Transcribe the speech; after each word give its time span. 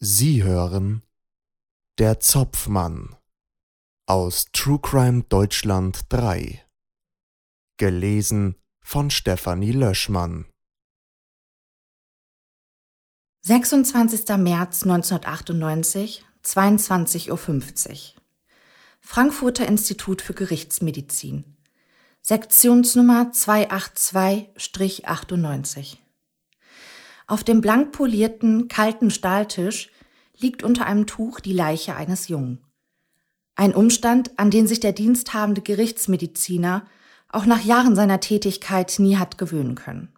Sie 0.00 0.44
hören 0.44 1.02
Der 1.98 2.20
Zopfmann 2.20 3.16
aus 4.06 4.46
True 4.52 4.78
Crime 4.78 5.24
Deutschland 5.28 6.02
3. 6.10 6.64
Gelesen 7.78 8.54
von 8.80 9.10
Stefanie 9.10 9.72
Löschmann. 9.72 10.44
26. 13.40 14.28
März 14.38 14.84
1998, 14.84 16.24
22.50 16.44 17.32
Uhr. 17.32 17.40
Frankfurter 19.00 19.66
Institut 19.66 20.22
für 20.22 20.34
Gerichtsmedizin. 20.34 21.56
Sektionsnummer 22.22 23.32
282-98. 23.32 25.98
Auf 27.28 27.44
dem 27.44 27.60
blank 27.60 27.92
polierten, 27.92 28.68
kalten 28.68 29.10
Stahltisch 29.10 29.90
liegt 30.38 30.62
unter 30.62 30.86
einem 30.86 31.06
Tuch 31.06 31.40
die 31.40 31.52
Leiche 31.52 31.94
eines 31.94 32.28
Jungen. 32.28 32.64
Ein 33.54 33.74
Umstand, 33.74 34.38
an 34.38 34.50
den 34.50 34.66
sich 34.66 34.80
der 34.80 34.92
diensthabende 34.92 35.60
Gerichtsmediziner 35.60 36.86
auch 37.28 37.44
nach 37.44 37.62
Jahren 37.62 37.94
seiner 37.94 38.20
Tätigkeit 38.20 38.94
nie 38.98 39.18
hat 39.18 39.36
gewöhnen 39.36 39.74
können. 39.74 40.14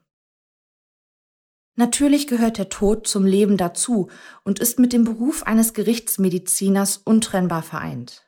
Natürlich 1.75 2.29
gehört 2.29 2.59
der 2.59 2.69
Tod 2.69 3.09
zum 3.09 3.27
Leben 3.27 3.57
dazu 3.57 4.09
und 4.45 4.61
ist 4.61 4.79
mit 4.79 4.93
dem 4.93 5.03
Beruf 5.03 5.43
eines 5.43 5.75
Gerichtsmediziners 5.75 6.99
untrennbar 6.99 7.65
vereint. 7.65 8.25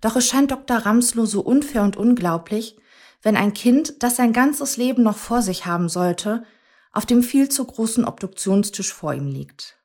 Doch 0.00 0.16
es 0.16 0.26
scheint 0.26 0.50
Dr. 0.50 0.78
Ramslow 0.78 1.26
so 1.26 1.42
unfair 1.42 1.84
und 1.84 1.96
unglaublich, 1.96 2.76
wenn 3.22 3.36
ein 3.36 3.54
Kind, 3.54 4.02
das 4.02 4.16
sein 4.16 4.32
ganzes 4.32 4.76
Leben 4.76 5.04
noch 5.04 5.18
vor 5.18 5.42
sich 5.42 5.66
haben 5.66 5.88
sollte, 5.88 6.42
auf 6.92 7.06
dem 7.06 7.22
viel 7.22 7.48
zu 7.48 7.64
großen 7.64 8.04
Obduktionstisch 8.04 8.92
vor 8.92 9.14
ihm 9.14 9.26
liegt. 9.26 9.78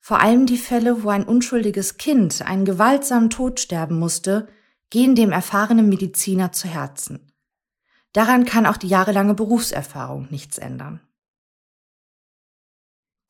Vor 0.00 0.20
allem 0.20 0.46
die 0.46 0.58
Fälle, 0.58 1.02
wo 1.02 1.08
ein 1.08 1.24
unschuldiges 1.24 1.96
Kind 1.96 2.42
einen 2.42 2.64
gewaltsamen 2.64 3.30
Tod 3.30 3.58
sterben 3.60 3.98
musste, 3.98 4.48
gehen 4.90 5.14
dem 5.14 5.32
erfahrenen 5.32 5.88
Mediziner 5.88 6.52
zu 6.52 6.68
Herzen. 6.68 7.32
Daran 8.12 8.44
kann 8.44 8.66
auch 8.66 8.76
die 8.76 8.88
jahrelange 8.88 9.34
Berufserfahrung 9.34 10.28
nichts 10.30 10.58
ändern. 10.58 11.00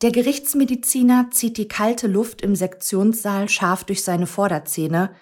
Der 0.02 0.12
Gerichtsmediziner 0.12 1.30
zieht 1.30 1.56
die 1.56 1.68
kalte 1.68 2.06
Luft 2.06 2.42
im 2.42 2.54
Sektionssaal 2.54 3.48
scharf 3.48 3.84
durch 3.84 4.04
seine 4.04 4.26
Vorderzähne, 4.26 5.14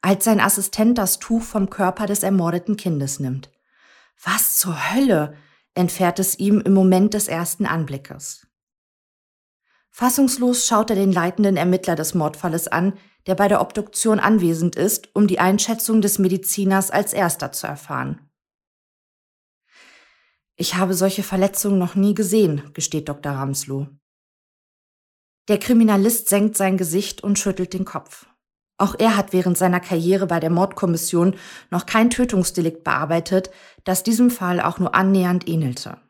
als 0.00 0.24
sein 0.24 0.40
Assistent 0.40 0.96
das 0.96 1.18
Tuch 1.18 1.42
vom 1.42 1.68
Körper 1.68 2.06
des 2.06 2.22
ermordeten 2.22 2.76
Kindes 2.78 3.20
nimmt. 3.20 3.50
Was 4.22 4.56
zur 4.56 4.94
Hölle? 4.94 5.36
Entfährt 5.74 6.18
es 6.18 6.38
ihm 6.38 6.60
im 6.60 6.74
Moment 6.74 7.14
des 7.14 7.28
ersten 7.28 7.66
Anblickes. 7.66 8.46
Fassungslos 9.90 10.66
schaut 10.66 10.90
er 10.90 10.96
den 10.96 11.12
leitenden 11.12 11.56
Ermittler 11.56 11.96
des 11.96 12.14
Mordfalles 12.14 12.68
an, 12.68 12.94
der 13.26 13.34
bei 13.34 13.46
der 13.46 13.60
Obduktion 13.60 14.18
anwesend 14.18 14.74
ist, 14.74 15.14
um 15.14 15.26
die 15.26 15.38
Einschätzung 15.38 16.00
des 16.00 16.18
Mediziners 16.18 16.90
als 16.90 17.12
erster 17.12 17.52
zu 17.52 17.66
erfahren. 17.66 18.30
Ich 20.56 20.74
habe 20.74 20.94
solche 20.94 21.22
Verletzungen 21.22 21.78
noch 21.78 21.94
nie 21.94 22.14
gesehen, 22.14 22.72
gesteht 22.72 23.08
Dr. 23.08 23.32
Ramslow. 23.32 23.88
Der 25.48 25.58
Kriminalist 25.58 26.28
senkt 26.28 26.56
sein 26.56 26.76
Gesicht 26.76 27.22
und 27.22 27.38
schüttelt 27.38 27.74
den 27.74 27.84
Kopf. 27.84 28.26
Auch 28.82 28.96
er 28.98 29.16
hat 29.16 29.32
während 29.32 29.56
seiner 29.56 29.78
Karriere 29.78 30.26
bei 30.26 30.40
der 30.40 30.50
Mordkommission 30.50 31.36
noch 31.70 31.86
kein 31.86 32.10
Tötungsdelikt 32.10 32.82
bearbeitet, 32.82 33.48
das 33.84 34.02
diesem 34.02 34.28
Fall 34.28 34.60
auch 34.60 34.80
nur 34.80 34.92
annähernd 34.96 35.48
ähnelte. 35.48 36.00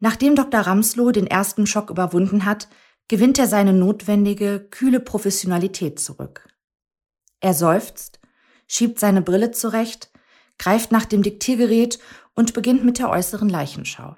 Nachdem 0.00 0.34
Dr. 0.34 0.62
Ramslow 0.62 1.12
den 1.12 1.28
ersten 1.28 1.68
Schock 1.68 1.88
überwunden 1.88 2.46
hat, 2.46 2.66
gewinnt 3.06 3.38
er 3.38 3.46
seine 3.46 3.72
notwendige, 3.72 4.58
kühle 4.58 4.98
Professionalität 4.98 6.00
zurück. 6.00 6.48
Er 7.38 7.54
seufzt, 7.54 8.18
schiebt 8.66 8.98
seine 8.98 9.22
Brille 9.22 9.52
zurecht, 9.52 10.10
greift 10.58 10.90
nach 10.90 11.04
dem 11.04 11.22
Diktiergerät 11.22 12.00
und 12.34 12.54
beginnt 12.54 12.84
mit 12.84 12.98
der 12.98 13.10
äußeren 13.10 13.48
Leichenschau. 13.48 14.16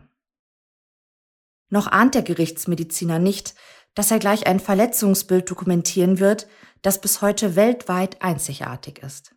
Noch 1.69 1.89
ahnt 1.89 2.15
der 2.15 2.23
Gerichtsmediziner 2.23 3.19
nicht, 3.19 3.55
dass 3.95 4.11
er 4.11 4.19
gleich 4.19 4.47
ein 4.47 4.61
Verletzungsbild 4.61 5.51
dokumentieren 5.51 6.19
wird, 6.19 6.49
das 6.83 7.01
bis 7.01 7.23
heute 7.23 7.57
weltweit 7.57 8.23
einzigartig 8.23 9.03
ist. 9.03 9.35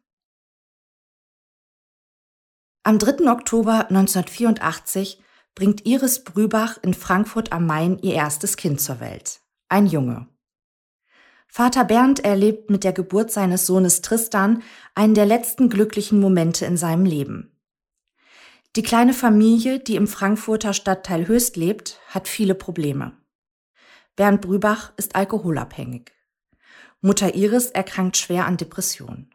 Am 2.84 3.00
3. 3.00 3.32
Oktober 3.32 3.88
1984 3.90 5.22
bringt 5.56 5.86
Iris 5.86 6.24
Brübach 6.24 6.78
in 6.84 6.94
Frankfurt 6.94 7.52
am 7.52 7.66
Main 7.66 7.98
ihr 8.00 8.14
erstes 8.14 8.58
Kind 8.58 8.80
zur 8.80 9.00
Welt, 9.00 9.42
ein 9.70 9.88
Junge. 9.88 10.28
Vater 11.48 11.86
Bernd 11.86 12.20
erlebt 12.20 12.70
mit 12.70 12.84
der 12.84 12.92
Geburt 12.92 13.32
seines 13.32 13.66
Sohnes 13.66 14.02
Tristan 14.02 14.62
einen 14.94 15.16
der 15.16 15.26
letzten 15.26 15.70
glücklichen 15.70 16.20
Momente 16.20 16.66
in 16.66 16.76
seinem 16.76 17.06
Leben. 17.06 17.58
Die 18.76 18.84
kleine 18.84 19.14
Familie, 19.14 19.80
die 19.80 19.96
im 19.96 20.08
Frankfurter 20.08 20.74
Stadtteil 20.74 21.28
Höchst 21.30 21.56
lebt, 21.56 22.02
hat 22.10 22.28
viele 22.28 22.56
Probleme. 22.56 23.14
Bernd 24.16 24.42
Brübach 24.42 24.94
ist 24.96 25.16
alkoholabhängig. 25.16 26.12
Mutter 27.02 27.36
Iris 27.36 27.68
erkrankt 27.68 28.18
schwer 28.18 28.46
an 28.46 28.58
Depressionen. 28.58 29.30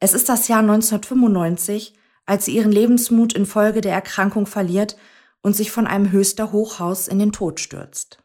Es 0.00 0.14
ist 0.14 0.28
das 0.28 0.48
Jahr 0.48 0.60
1995, 0.60 1.94
als 2.26 2.44
sie 2.44 2.56
ihren 2.56 2.72
Lebensmut 2.72 3.32
infolge 3.32 3.80
der 3.80 3.92
Erkrankung 3.92 4.46
verliert 4.46 4.96
und 5.42 5.54
sich 5.54 5.70
von 5.70 5.86
einem 5.86 6.10
höchster 6.10 6.50
Hochhaus 6.50 7.06
in 7.06 7.18
den 7.18 7.32
Tod 7.32 7.60
stürzt. 7.60 8.22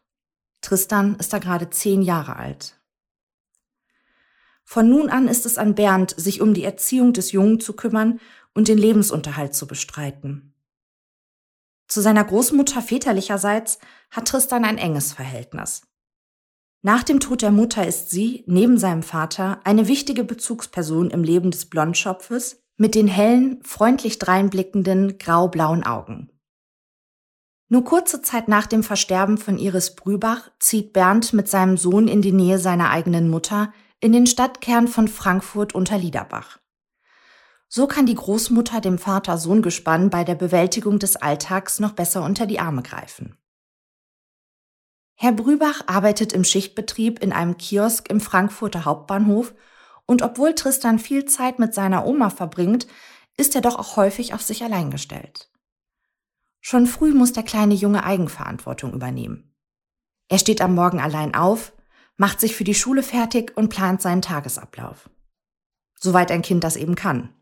Tristan 0.60 1.16
ist 1.16 1.32
da 1.32 1.38
gerade 1.38 1.70
zehn 1.70 2.02
Jahre 2.02 2.36
alt. 2.36 2.80
Von 4.64 4.88
nun 4.88 5.08
an 5.08 5.28
ist 5.28 5.46
es 5.46 5.56
an 5.56 5.74
Bernd, 5.74 6.14
sich 6.16 6.40
um 6.40 6.54
die 6.54 6.64
Erziehung 6.64 7.12
des 7.12 7.32
Jungen 7.32 7.60
zu 7.60 7.74
kümmern 7.74 8.20
und 8.54 8.68
den 8.68 8.78
Lebensunterhalt 8.78 9.54
zu 9.54 9.66
bestreiten. 9.66 10.51
Zu 11.92 12.00
seiner 12.00 12.24
Großmutter 12.24 12.80
väterlicherseits 12.80 13.78
hat 14.10 14.26
Tristan 14.26 14.64
ein 14.64 14.78
enges 14.78 15.12
Verhältnis. 15.12 15.82
Nach 16.80 17.02
dem 17.02 17.20
Tod 17.20 17.42
der 17.42 17.50
Mutter 17.50 17.86
ist 17.86 18.08
sie, 18.08 18.44
neben 18.46 18.78
seinem 18.78 19.02
Vater, 19.02 19.60
eine 19.64 19.88
wichtige 19.88 20.24
Bezugsperson 20.24 21.10
im 21.10 21.22
Leben 21.22 21.50
des 21.50 21.66
Blondschopfes 21.66 22.62
mit 22.78 22.94
den 22.94 23.08
hellen, 23.08 23.62
freundlich 23.62 24.18
dreinblickenden, 24.18 25.18
grau-blauen 25.18 25.84
Augen. 25.84 26.30
Nur 27.68 27.84
kurze 27.84 28.22
Zeit 28.22 28.48
nach 28.48 28.66
dem 28.66 28.82
Versterben 28.82 29.36
von 29.36 29.58
Iris 29.58 29.94
Brübach 29.94 30.50
zieht 30.60 30.94
Bernd 30.94 31.34
mit 31.34 31.46
seinem 31.46 31.76
Sohn 31.76 32.08
in 32.08 32.22
die 32.22 32.32
Nähe 32.32 32.58
seiner 32.58 32.88
eigenen 32.88 33.28
Mutter 33.28 33.70
in 34.00 34.12
den 34.12 34.26
Stadtkern 34.26 34.88
von 34.88 35.08
Frankfurt 35.08 35.74
unter 35.74 35.98
Liederbach. 35.98 36.61
So 37.74 37.86
kann 37.86 38.04
die 38.04 38.14
Großmutter 38.14 38.82
dem 38.82 38.98
Vater-Sohn-Gespann 38.98 40.10
bei 40.10 40.24
der 40.24 40.34
Bewältigung 40.34 40.98
des 40.98 41.16
Alltags 41.16 41.80
noch 41.80 41.92
besser 41.92 42.22
unter 42.22 42.44
die 42.44 42.60
Arme 42.60 42.82
greifen. 42.82 43.38
Herr 45.14 45.32
Brübach 45.32 45.80
arbeitet 45.86 46.34
im 46.34 46.44
Schichtbetrieb 46.44 47.20
in 47.20 47.32
einem 47.32 47.56
Kiosk 47.56 48.10
im 48.10 48.20
Frankfurter 48.20 48.84
Hauptbahnhof 48.84 49.54
und 50.04 50.20
obwohl 50.20 50.54
Tristan 50.54 50.98
viel 50.98 51.24
Zeit 51.24 51.58
mit 51.58 51.72
seiner 51.72 52.04
Oma 52.04 52.28
verbringt, 52.28 52.86
ist 53.38 53.54
er 53.54 53.62
doch 53.62 53.78
auch 53.78 53.96
häufig 53.96 54.34
auf 54.34 54.42
sich 54.42 54.62
allein 54.62 54.90
gestellt. 54.90 55.50
Schon 56.60 56.86
früh 56.86 57.14
muss 57.14 57.32
der 57.32 57.42
kleine 57.42 57.72
Junge 57.72 58.04
Eigenverantwortung 58.04 58.92
übernehmen. 58.92 59.56
Er 60.28 60.38
steht 60.38 60.60
am 60.60 60.74
Morgen 60.74 61.00
allein 61.00 61.34
auf, 61.34 61.72
macht 62.18 62.38
sich 62.38 62.54
für 62.54 62.64
die 62.64 62.74
Schule 62.74 63.02
fertig 63.02 63.56
und 63.56 63.70
plant 63.70 64.02
seinen 64.02 64.20
Tagesablauf. 64.20 65.08
Soweit 65.98 66.30
ein 66.30 66.42
Kind 66.42 66.64
das 66.64 66.76
eben 66.76 66.96
kann. 66.96 67.34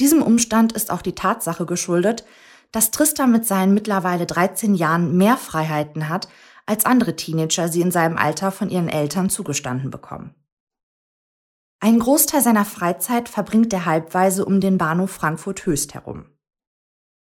Diesem 0.00 0.22
Umstand 0.22 0.72
ist 0.72 0.90
auch 0.90 1.02
die 1.02 1.14
Tatsache 1.14 1.66
geschuldet, 1.66 2.24
dass 2.70 2.90
Tristan 2.90 3.30
mit 3.30 3.46
seinen 3.46 3.74
mittlerweile 3.74 4.26
13 4.26 4.74
Jahren 4.74 5.16
mehr 5.16 5.36
Freiheiten 5.36 6.08
hat, 6.08 6.28
als 6.64 6.86
andere 6.86 7.16
Teenager 7.16 7.68
sie 7.68 7.82
in 7.82 7.90
seinem 7.90 8.16
Alter 8.16 8.50
von 8.50 8.70
ihren 8.70 8.88
Eltern 8.88 9.28
zugestanden 9.28 9.90
bekommen. 9.90 10.34
Einen 11.80 11.98
Großteil 11.98 12.40
seiner 12.40 12.64
Freizeit 12.64 13.28
verbringt 13.28 13.72
er 13.72 13.86
halbweise 13.86 14.44
um 14.44 14.60
den 14.60 14.78
Bahnhof 14.78 15.10
Frankfurt 15.10 15.66
Höchst 15.66 15.94
herum. 15.94 16.26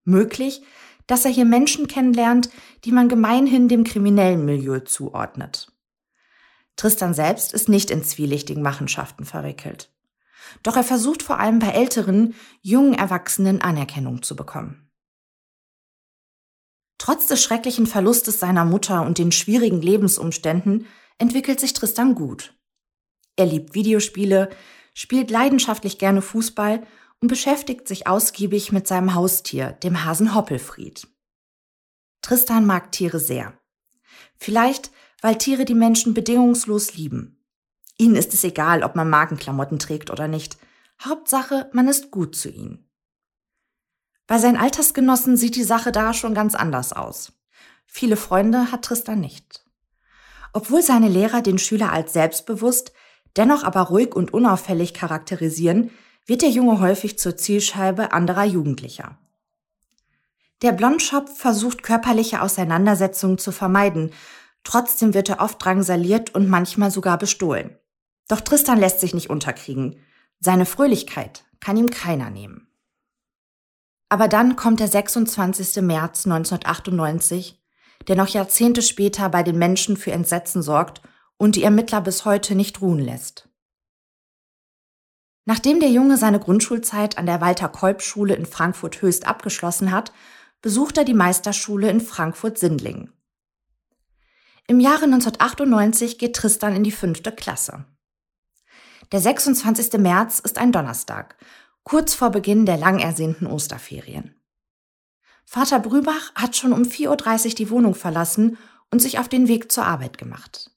Möglich, 0.05 0.63
dass 1.07 1.25
er 1.25 1.31
hier 1.31 1.45
Menschen 1.45 1.87
kennenlernt, 1.87 2.51
die 2.85 2.93
man 2.93 3.09
gemeinhin 3.09 3.69
dem 3.69 3.85
kriminellen 3.85 4.45
Milieu 4.45 4.81
zuordnet. 4.81 5.73
Tristan 6.77 7.15
selbst 7.15 7.53
ist 7.53 7.69
nicht 7.69 7.91
in 7.91 8.05
zwielichtigen 8.05 8.63
Machenschaften 8.63 9.25
verwickelt. 9.25 9.91
Doch 10.63 10.77
er 10.77 10.85
versucht 10.85 11.23
vor 11.23 11.39
allem 11.39 11.59
bei 11.59 11.69
älteren, 11.69 12.35
jungen 12.63 12.95
Erwachsenen 12.95 13.61
Anerkennung 13.61 14.23
zu 14.23 14.37
bekommen. 14.37 14.91
Trotz 16.99 17.29
des 17.29 17.43
schrecklichen 17.43 17.87
Verlustes 17.87 18.41
seiner 18.41 18.65
Mutter 18.65 19.03
und 19.03 19.19
den 19.19 19.33
schwierigen 19.33 19.81
Lebensumständen 19.81 20.87
entwickelt 21.19 21.61
sich 21.61 21.73
Tristan 21.73 22.15
gut. 22.15 22.55
Er 23.37 23.47
liebt 23.47 23.75
Videospiele, 23.75 24.51
spielt 24.95 25.31
leidenschaftlich 25.31 25.99
gerne 25.99 26.23
Fußball 26.23 26.85
und 27.21 27.29
beschäftigt 27.29 27.87
sich 27.87 28.07
ausgiebig 28.07 28.73
mit 28.73 28.89
seinem 28.89 29.15
Haustier, 29.15 29.73
dem 29.73 30.05
Hasen 30.05 30.35
Hoppelfried. 30.35 31.07
Tristan 32.21 32.67
mag 32.67 32.93
Tiere 32.93 33.21
sehr. 33.21 33.59
Vielleicht, 34.37 34.91
weil 35.23 35.39
Tiere 35.39 35.65
die 35.65 35.75
Menschen 35.75 36.15
bedingungslos 36.15 36.95
lieben. 36.95 37.38
Ihnen 37.99 38.17
ist 38.17 38.33
es 38.33 38.45
egal, 38.45 38.85
ob 38.85 38.95
man 38.95 39.11
Magenklamotten 39.11 39.79
trägt 39.79 40.11
oder 40.11 40.29
nicht. 40.29 40.57
Hauptsache, 41.05 41.69
man 41.73 41.89
ist 41.89 42.11
gut 42.11 42.35
zu 42.35 42.49
ihnen. 42.49 42.89
Bei 44.27 44.39
seinen 44.39 44.57
Altersgenossen 44.57 45.37
sieht 45.37 45.57
die 45.57 45.65
Sache 45.65 45.91
da 45.91 46.15
schon 46.15 46.35
ganz 46.35 46.55
anders 46.55 46.93
aus. 46.93 47.33
Viele 47.87 48.17
Freunde 48.17 48.71
hat 48.71 48.85
Tristan 48.85 49.21
nicht. 49.21 49.65
Obwohl 50.53 50.83
seine 50.83 51.09
Lehrer 51.09 51.43
den 51.43 51.59
Schüler 51.59 51.93
als 51.93 52.13
selbstbewusst, 52.13 52.93
dennoch 53.37 53.65
aber 53.65 53.83
ruhig 53.83 54.15
und 54.15 54.33
unauffällig 54.33 54.95
charakterisieren, 54.95 55.91
wird 56.27 56.43
der 56.43 56.51
Junge 56.51 56.81
häufig 56.81 57.19
zur 57.19 57.37
Zielscheibe 57.37 58.13
anderer 58.13 58.45
Jugendlicher. 58.45 59.19
Der 60.63 60.73
Blondschopf 60.73 61.39
versucht 61.39 61.83
körperliche 61.83 62.43
Auseinandersetzungen 62.43 63.39
zu 63.39 63.51
vermeiden, 63.53 64.13
trotzdem 64.63 65.15
wird 65.15 65.31
er 65.31 65.41
oft 65.41 65.65
drangsaliert 65.65 66.35
und 66.35 66.49
manchmal 66.49 66.91
sogar 66.91 67.17
bestohlen. 67.17 67.79
Doch 68.29 68.41
Tristan 68.43 68.79
lässt 68.79 69.01
sich 69.01 69.15
nicht 69.15 69.31
unterkriegen. 69.31 70.01
Seine 70.39 70.67
Fröhlichkeit 70.67 71.45
kann 71.61 71.77
ihm 71.77 71.91
keiner 71.91 72.31
nehmen. 72.31 72.69
Aber 74.11 74.29
dann 74.29 74.57
kommt 74.57 74.81
der 74.81 74.89
26. 74.89 75.83
März 75.83 76.27
1998, 76.27 77.61
der 78.07 78.17
noch 78.17 78.29
Jahrzehnte 78.29 78.83
später 78.83 79.29
bei 79.29 79.43
den 79.43 79.59
Menschen 79.59 79.97
für 79.97 80.13
Entsetzen 80.13 80.63
sorgt 80.63 81.03
und 81.37 81.57
die 81.57 81.63
Ermittler 81.63 82.01
bis 82.01 82.25
heute 82.25 82.55
nicht 82.55 82.81
ruhen 82.81 83.01
lässt. 83.01 83.49
Nachdem 85.45 85.81
der 85.81 85.91
Junge 85.91 86.19
seine 86.19 86.41
Grundschulzeit 86.41 87.17
an 87.17 87.27
der 87.27 87.41
Walter-Kolb-Schule 87.41 88.35
in 88.35 88.45
Frankfurt-Höchst 88.45 89.27
abgeschlossen 89.27 89.93
hat, 89.93 90.13
besucht 90.61 90.99
er 90.99 91.05
die 91.05 91.15
Meisterschule 91.15 91.89
in 91.89 92.01
Frankfurt-Sindlingen. 92.01 93.13
Im 94.67 94.81
Jahre 94.81 95.05
1998 95.05 96.19
geht 96.19 96.37
Tristan 96.37 96.77
in 96.77 96.85
die 96.85 96.93
fünfte 96.93 97.33
Klasse. 97.33 97.87
Der 99.11 99.21
26. 99.21 99.95
März 99.95 100.39
ist 100.39 100.59
ein 100.59 100.71
Donnerstag, 100.71 101.37
kurz 101.83 102.15
vor 102.15 102.29
Beginn 102.29 102.67
der 102.67 102.77
lang 102.77 102.99
ersehnten 102.99 103.47
Osterferien. 103.47 104.35
Vater 105.47 105.81
Brübach 105.81 106.35
hat 106.35 106.57
schon 106.57 106.75
um 106.75 106.83
4.30 106.83 107.47
Uhr 107.47 107.55
die 107.55 107.71
Wohnung 107.71 107.95
verlassen 107.95 108.59
und 108.91 109.01
sich 109.01 109.19
auf 109.19 109.27
den 109.27 109.49
Weg 109.49 109.73
zur 109.73 109.87
Arbeit 109.87 110.19
gemacht. 110.19 110.71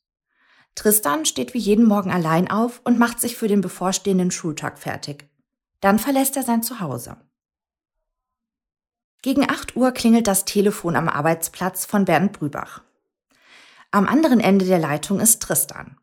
Tristan 0.75 1.25
steht 1.25 1.53
wie 1.53 1.59
jeden 1.59 1.85
Morgen 1.85 2.09
allein 2.09 2.49
auf 2.49 2.79
und 2.85 2.97
macht 2.97 3.19
sich 3.19 3.35
für 3.35 3.49
den 3.49 3.59
bevorstehenden 3.59 4.31
Schultag 4.31 4.79
fertig. 4.79 5.29
Dann 5.81 5.99
verlässt 5.99 6.37
er 6.37 6.43
sein 6.43 6.63
Zuhause. 6.63 7.17
Gegen 9.21 9.49
8 9.49 9.75
Uhr 9.75 9.91
klingelt 9.91 10.27
das 10.27 10.45
Telefon 10.45 10.95
am 10.95 11.09
Arbeitsplatz 11.09 11.85
von 11.85 12.05
Bernd 12.05 12.31
Brübach. 12.31 12.81
Am 13.91 14.07
anderen 14.07 14.39
Ende 14.39 14.63
der 14.63 14.79
Leitung 14.79 15.19
ist 15.19 15.41
Tristan. 15.41 15.97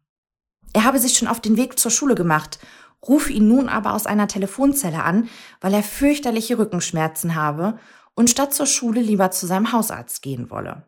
Er 0.73 0.85
habe 0.85 0.99
sich 0.99 1.17
schon 1.17 1.29
auf 1.29 1.41
den 1.41 1.57
Weg 1.57 1.79
zur 1.79 1.91
Schule 1.91 2.15
gemacht, 2.15 2.59
rufe 3.07 3.33
ihn 3.33 3.49
nun 3.49 3.69
aber 3.69 3.95
aus 3.95 4.07
einer 4.07 4.29
Telefonzelle 4.29 5.03
an, 5.03 5.29
weil 5.61 5.75
er 5.75 5.83
fürchterliche 5.83 6.59
Rückenschmerzen 6.59 7.35
habe 7.35 7.79
und 8.15 8.31
statt 8.31 8.53
zur 8.53 8.67
Schule 8.67 9.01
lieber 9.01 9.31
zu 9.31 9.47
seinem 9.47 9.73
Hausarzt 9.73 10.23
gehen 10.23 10.51
wolle. 10.51 10.85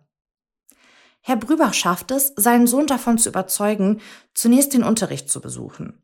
Herr 1.23 1.37
Brübach 1.37 1.75
schafft 1.75 2.11
es, 2.11 2.33
seinen 2.37 2.67
Sohn 2.67 2.87
davon 2.87 3.19
zu 3.19 3.29
überzeugen, 3.29 4.01
zunächst 4.35 4.73
den 4.73 4.83
Unterricht 4.83 5.31
zu 5.31 5.41
besuchen. 5.41 6.03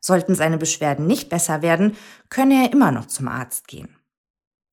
Sollten 0.00 0.34
seine 0.34 0.58
Beschwerden 0.58 1.06
nicht 1.06 1.28
besser 1.28 1.62
werden, 1.62 1.96
könne 2.28 2.64
er 2.64 2.72
immer 2.72 2.90
noch 2.90 3.06
zum 3.06 3.28
Arzt 3.28 3.68
gehen. 3.68 3.96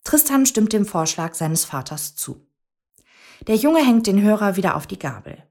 Tristan 0.03 0.47
stimmt 0.47 0.73
dem 0.73 0.85
Vorschlag 0.85 1.35
seines 1.35 1.65
Vaters 1.65 2.15
zu. 2.15 2.47
Der 3.47 3.55
Junge 3.55 3.85
hängt 3.85 4.07
den 4.07 4.21
Hörer 4.21 4.55
wieder 4.55 4.75
auf 4.75 4.87
die 4.87 4.99
Gabel. 4.99 5.48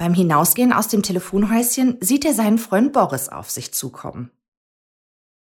Beim 0.00 0.14
Hinausgehen 0.14 0.72
aus 0.72 0.88
dem 0.88 1.02
Telefonhäuschen 1.02 1.98
sieht 2.00 2.24
er 2.24 2.32
seinen 2.32 2.56
Freund 2.56 2.94
Boris 2.94 3.28
auf 3.28 3.50
sich 3.50 3.74
zukommen. 3.74 4.30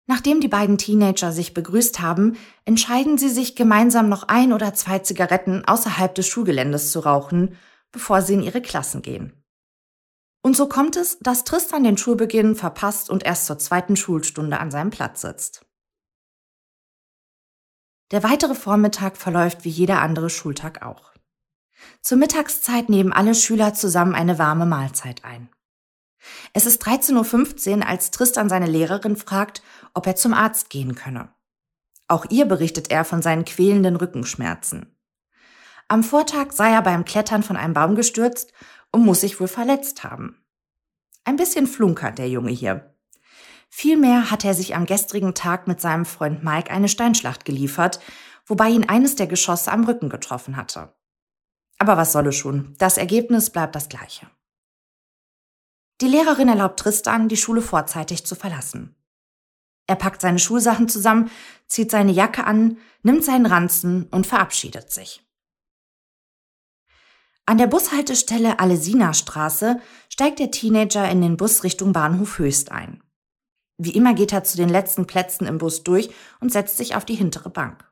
Nachdem 0.07 0.43
die 0.43 0.49
beiden 0.49 0.77
Teenager 0.77 1.33
sich 1.33 1.55
begrüßt 1.55 2.03
haben, 2.03 2.37
entscheiden 2.67 3.17
sie 3.17 3.31
sich 3.31 3.57
gemeinsam 3.57 4.11
noch 4.11 4.25
ein 4.25 4.53
oder 4.53 4.75
zwei 4.75 4.99
Zigaretten 4.99 5.65
außerhalb 5.65 6.15
des 6.15 6.27
Schulgeländes 6.27 6.93
zu 6.93 7.01
rauchen, 7.01 7.57
bevor 7.91 8.21
sie 8.21 8.35
in 8.35 8.43
ihre 8.43 8.61
Klassen 8.61 9.01
gehen. 9.01 9.33
Und 10.43 10.59
so 10.59 10.69
kommt 10.69 10.97
es, 10.97 11.19
dass 11.21 11.45
Tristan 11.45 11.83
den 11.83 11.97
Schulbeginn 11.97 12.55
verpasst 12.55 13.09
und 13.09 13.25
erst 13.25 13.47
zur 13.47 13.59
zweiten 13.59 13.97
Schulstunde 13.97 14.61
an 14.61 14.71
seinem 14.71 14.91
Platz 14.91 15.23
sitzt. 15.23 15.65
Der 18.11 18.23
weitere 18.23 18.55
Vormittag 18.55 19.17
verläuft 19.17 19.65
wie 19.65 19.71
jeder 19.71 20.03
andere 20.03 20.29
Schultag 20.29 20.85
auch. 20.85 21.14
Zur 22.03 22.19
Mittagszeit 22.19 22.89
nehmen 22.89 23.13
alle 23.13 23.35
Schüler 23.35 23.75
zusammen 23.75 24.15
eine 24.15 24.39
warme 24.39 24.67
Mahlzeit 24.67 25.25
ein. 25.25 25.49
Es 26.53 26.67
ist 26.67 26.83
13.15 26.87 27.79
Uhr, 27.79 27.87
als 27.87 28.11
Tristan 28.11 28.49
seine 28.49 28.67
Lehrerin 28.67 29.17
fragt, 29.17 29.63
ob 29.93 30.07
er 30.07 30.17
zum 30.17 30.35
Arzt 30.35 30.71
gehen 30.71 30.95
könne. 30.95 31.29
Auch 32.09 32.27
ihr 32.31 32.45
berichtet 32.45 32.91
er 32.91 33.05
von 33.05 33.23
seinen 33.23 33.45
quälenden 33.45 33.97
Rückenschmerzen. 33.97 34.95
Am 35.89 36.03
Vortag 36.03 36.53
sei 36.53 36.71
er 36.71 36.83
beim 36.83 37.05
Klettern 37.05 37.43
von 37.43 37.57
einem 37.57 37.75
Baum 37.75 37.95
gestürzt 37.95 38.53
und 38.91 39.05
muss 39.05 39.21
sich 39.21 39.41
wohl 39.41 39.49
verletzt 39.49 40.05
haben. 40.05 40.45
Ein 41.25 41.37
bisschen 41.37 41.67
flunkert 41.67 42.19
der 42.19 42.29
Junge 42.29 42.51
hier. 42.51 42.95
Vielmehr 43.69 44.31
hat 44.31 44.45
er 44.45 44.55
sich 44.55 44.77
am 44.77 44.87
gestrigen 44.87 45.35
Tag 45.35 45.67
mit 45.67 45.81
seinem 45.81 46.05
Freund 46.05 46.45
Mike 46.45 46.71
eine 46.71 46.89
Steinschlacht 46.89 47.45
geliefert, 47.45 47.99
wobei 48.47 48.69
ihn 48.69 48.89
eines 48.89 49.17
der 49.17 49.27
Geschosse 49.27 49.73
am 49.73 49.85
Rücken 49.85 50.11
getroffen 50.11 50.57
hatte. 50.57 50.95
Aber 51.79 51.97
was 51.97 52.13
solle 52.13 52.33
schon, 52.33 52.75
das 52.79 52.97
Ergebnis 52.97 53.51
bleibt 53.51 53.75
das 53.75 53.89
gleiche. 53.89 54.27
Die 56.01 56.07
Lehrerin 56.07 56.49
erlaubt 56.49 56.81
Tristan, 56.81 57.29
die 57.29 57.37
Schule 57.37 57.63
vorzeitig 57.63 58.27
zu 58.27 58.35
verlassen. 58.35 58.95
Er 59.87 59.97
packt 59.97 60.21
seine 60.21 60.39
Schulsachen 60.39 60.89
zusammen, 60.89 61.31
zieht 61.67 61.91
seine 61.91 62.13
Jacke 62.13 62.45
an, 62.45 62.79
nimmt 63.03 63.25
seinen 63.25 63.47
Ranzen 63.47 64.05
und 64.11 64.27
verabschiedet 64.27 64.91
sich. 64.91 65.23
An 67.47 67.59
der 67.59 67.67
Bushaltestelle 67.67 68.59
Alesina-Straße 68.59 69.79
steigt 70.09 70.39
der 70.39 70.51
Teenager 70.51 71.09
in 71.11 71.21
den 71.21 71.37
Bus 71.37 71.63
Richtung 71.63 71.93
Bahnhof 71.93 72.39
Höchst 72.39 72.73
ein. 72.73 73.03
Wie 73.77 73.91
immer 73.91 74.15
geht 74.15 74.33
er 74.33 74.45
zu 74.45 74.57
den 74.57 74.71
letzten 74.71 75.07
Plätzen 75.07 75.47
im 75.47 75.59
Bus 75.59 75.83
durch 75.83 76.11
und 76.41 76.51
setzt 76.51 76.79
sich 76.79 76.95
auf 76.95 77.05
die 77.05 77.17
hintere 77.17 77.51
Bank. 77.51 77.85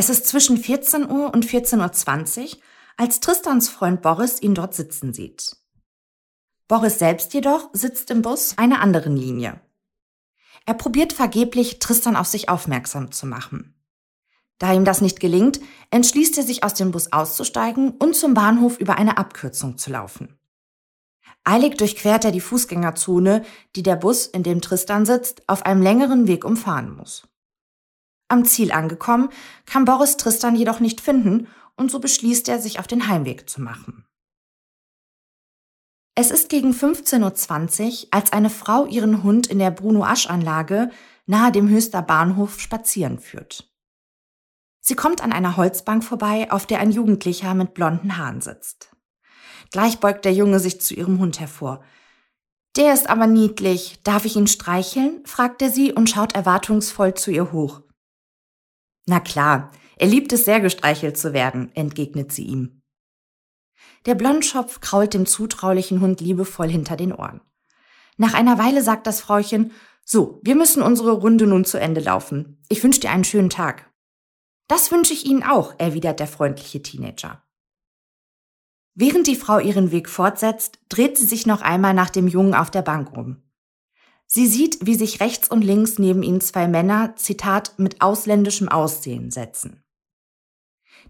Es 0.00 0.08
ist 0.08 0.26
zwischen 0.26 0.56
14 0.56 1.10
Uhr 1.10 1.34
und 1.34 1.44
14.20 1.44 2.38
Uhr, 2.40 2.62
als 2.96 3.20
Tristans 3.20 3.68
Freund 3.68 4.00
Boris 4.00 4.40
ihn 4.40 4.54
dort 4.54 4.72
sitzen 4.72 5.12
sieht. 5.12 5.58
Boris 6.68 6.98
selbst 6.98 7.34
jedoch 7.34 7.68
sitzt 7.74 8.10
im 8.10 8.22
Bus 8.22 8.56
einer 8.56 8.80
anderen 8.80 9.14
Linie. 9.14 9.60
Er 10.64 10.72
probiert 10.72 11.12
vergeblich, 11.12 11.80
Tristan 11.80 12.16
auf 12.16 12.26
sich 12.26 12.48
aufmerksam 12.48 13.12
zu 13.12 13.26
machen. 13.26 13.74
Da 14.56 14.72
ihm 14.72 14.86
das 14.86 15.02
nicht 15.02 15.20
gelingt, 15.20 15.60
entschließt 15.90 16.38
er 16.38 16.44
sich 16.44 16.64
aus 16.64 16.72
dem 16.72 16.92
Bus 16.92 17.12
auszusteigen 17.12 17.90
und 17.90 18.16
zum 18.16 18.32
Bahnhof 18.32 18.78
über 18.78 18.96
eine 18.96 19.18
Abkürzung 19.18 19.76
zu 19.76 19.90
laufen. 19.90 20.38
Eilig 21.44 21.76
durchquert 21.76 22.24
er 22.24 22.32
die 22.32 22.40
Fußgängerzone, 22.40 23.44
die 23.76 23.82
der 23.82 23.96
Bus, 23.96 24.26
in 24.26 24.44
dem 24.44 24.62
Tristan 24.62 25.04
sitzt, 25.04 25.46
auf 25.46 25.66
einem 25.66 25.82
längeren 25.82 26.26
Weg 26.26 26.46
umfahren 26.46 26.96
muss. 26.96 27.29
Am 28.30 28.44
Ziel 28.44 28.72
angekommen, 28.72 29.28
kann 29.66 29.84
Boris 29.84 30.16
Tristan 30.16 30.54
jedoch 30.54 30.80
nicht 30.80 31.00
finden 31.00 31.48
und 31.76 31.90
so 31.90 31.98
beschließt 31.98 32.48
er, 32.48 32.60
sich 32.60 32.78
auf 32.78 32.86
den 32.86 33.08
Heimweg 33.08 33.50
zu 33.50 33.60
machen. 33.60 34.04
Es 36.14 36.30
ist 36.30 36.48
gegen 36.48 36.72
15.20 36.72 38.04
Uhr, 38.04 38.08
als 38.10 38.32
eine 38.32 38.50
Frau 38.50 38.86
ihren 38.86 39.22
Hund 39.22 39.46
in 39.46 39.58
der 39.58 39.70
Bruno-Asch-Anlage 39.70 40.90
nahe 41.26 41.50
dem 41.50 41.68
Höchster 41.68 42.02
Bahnhof 42.02 42.60
spazieren 42.60 43.18
führt. 43.18 43.70
Sie 44.80 44.94
kommt 44.94 45.22
an 45.22 45.32
einer 45.32 45.56
Holzbank 45.56 46.04
vorbei, 46.04 46.50
auf 46.50 46.66
der 46.66 46.80
ein 46.80 46.90
Jugendlicher 46.90 47.54
mit 47.54 47.74
blonden 47.74 48.16
Haaren 48.16 48.40
sitzt. 48.40 48.94
Gleich 49.70 49.98
beugt 49.98 50.24
der 50.24 50.32
Junge 50.32 50.58
sich 50.60 50.80
zu 50.80 50.94
ihrem 50.94 51.18
Hund 51.18 51.40
hervor. 51.40 51.82
Der 52.76 52.92
ist 52.94 53.08
aber 53.08 53.26
niedlich. 53.26 54.00
Darf 54.04 54.24
ich 54.24 54.36
ihn 54.36 54.46
streicheln? 54.46 55.24
fragt 55.24 55.62
er 55.62 55.70
sie 55.70 55.92
und 55.92 56.10
schaut 56.10 56.34
erwartungsvoll 56.34 57.14
zu 57.14 57.30
ihr 57.30 57.52
hoch. 57.52 57.82
Na 59.10 59.18
klar, 59.18 59.72
er 59.96 60.06
liebt 60.06 60.32
es 60.32 60.44
sehr 60.44 60.60
gestreichelt 60.60 61.18
zu 61.18 61.32
werden, 61.32 61.74
entgegnet 61.74 62.30
sie 62.30 62.44
ihm. 62.44 62.80
Der 64.06 64.14
Blondschopf 64.14 64.80
krault 64.80 65.14
dem 65.14 65.26
zutraulichen 65.26 66.00
Hund 66.00 66.20
liebevoll 66.20 66.68
hinter 66.68 66.94
den 66.94 67.12
Ohren. 67.12 67.40
Nach 68.18 68.34
einer 68.34 68.56
Weile 68.56 68.84
sagt 68.84 69.08
das 69.08 69.20
Frauchen, 69.20 69.72
so, 70.04 70.40
wir 70.44 70.54
müssen 70.54 70.80
unsere 70.80 71.10
Runde 71.10 71.48
nun 71.48 71.64
zu 71.64 71.80
Ende 71.80 72.00
laufen. 72.00 72.62
Ich 72.68 72.84
wünsche 72.84 73.00
dir 73.00 73.10
einen 73.10 73.24
schönen 73.24 73.50
Tag. 73.50 73.90
Das 74.68 74.92
wünsche 74.92 75.12
ich 75.12 75.26
Ihnen 75.26 75.42
auch, 75.42 75.74
erwidert 75.78 76.20
der 76.20 76.28
freundliche 76.28 76.80
Teenager. 76.80 77.42
Während 78.94 79.26
die 79.26 79.34
Frau 79.34 79.58
ihren 79.58 79.90
Weg 79.90 80.08
fortsetzt, 80.08 80.78
dreht 80.88 81.18
sie 81.18 81.26
sich 81.26 81.46
noch 81.46 81.62
einmal 81.62 81.94
nach 81.94 82.10
dem 82.10 82.28
Jungen 82.28 82.54
auf 82.54 82.70
der 82.70 82.82
Bank 82.82 83.16
um. 83.16 83.42
Sie 84.32 84.46
sieht, 84.46 84.86
wie 84.86 84.94
sich 84.94 85.18
rechts 85.18 85.50
und 85.50 85.62
links 85.62 85.98
neben 85.98 86.22
ihnen 86.22 86.40
zwei 86.40 86.68
Männer, 86.68 87.16
Zitat, 87.16 87.76
mit 87.80 88.00
ausländischem 88.00 88.68
Aussehen 88.68 89.32
setzen. 89.32 89.82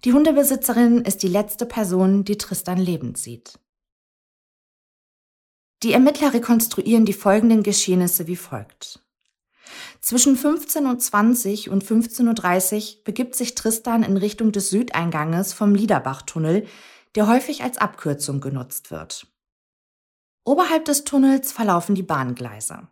Die 0.04 0.14
Hundebesitzerin 0.14 1.02
ist 1.02 1.22
die 1.22 1.28
letzte 1.28 1.66
Person, 1.66 2.24
die 2.24 2.38
Tristan 2.38 2.78
lebend 2.78 3.18
sieht. 3.18 3.58
Die 5.82 5.92
Ermittler 5.92 6.32
rekonstruieren 6.32 7.04
die 7.04 7.12
folgenden 7.12 7.62
Geschehnisse 7.62 8.26
wie 8.26 8.36
folgt. 8.36 9.04
Zwischen 10.00 10.38
15.20 10.38 11.66
Uhr 11.66 11.74
und 11.74 11.84
15.30 11.84 12.96
Uhr 12.96 13.04
begibt 13.04 13.34
sich 13.34 13.54
Tristan 13.54 14.02
in 14.02 14.16
Richtung 14.16 14.50
des 14.50 14.70
Südeinganges 14.70 15.52
vom 15.52 15.74
Liederbachtunnel, 15.74 16.66
der 17.14 17.26
häufig 17.26 17.62
als 17.64 17.76
Abkürzung 17.76 18.40
genutzt 18.40 18.90
wird. 18.90 19.26
Oberhalb 20.44 20.86
des 20.86 21.04
Tunnels 21.04 21.52
verlaufen 21.52 21.94
die 21.94 22.02
Bahngleise. 22.02 22.88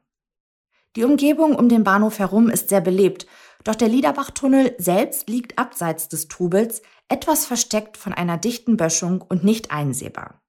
Die 0.99 1.05
Umgebung 1.05 1.55
um 1.55 1.69
den 1.69 1.85
Bahnhof 1.85 2.19
herum 2.19 2.51
ist 2.51 2.71
sehr 2.71 2.81
belebt, 2.81 3.29
doch 3.63 3.77
der 3.77 3.87
Liederbachtunnel 3.87 4.75
selbst 4.79 5.29
liegt 5.29 5.57
abseits 5.57 6.09
des 6.09 6.27
Trubels, 6.27 6.83
etwas 7.09 7.47
versteckt 7.47 7.97
von 7.97 8.13
einer 8.13 8.37
dichten 8.37 8.77
Böschung 8.77 9.21
und 9.23 9.45
nicht 9.45 9.71
einsehbar. 9.71 10.43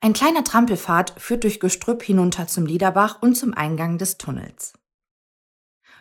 Ein 0.00 0.14
kleiner 0.14 0.42
Trampelpfad 0.42 1.14
führt 1.16 1.44
durch 1.44 1.60
Gestrüpp 1.60 2.02
hinunter 2.02 2.48
zum 2.48 2.66
Liederbach 2.66 3.22
und 3.22 3.36
zum 3.36 3.54
Eingang 3.54 3.98
des 3.98 4.18
Tunnels. 4.18 4.72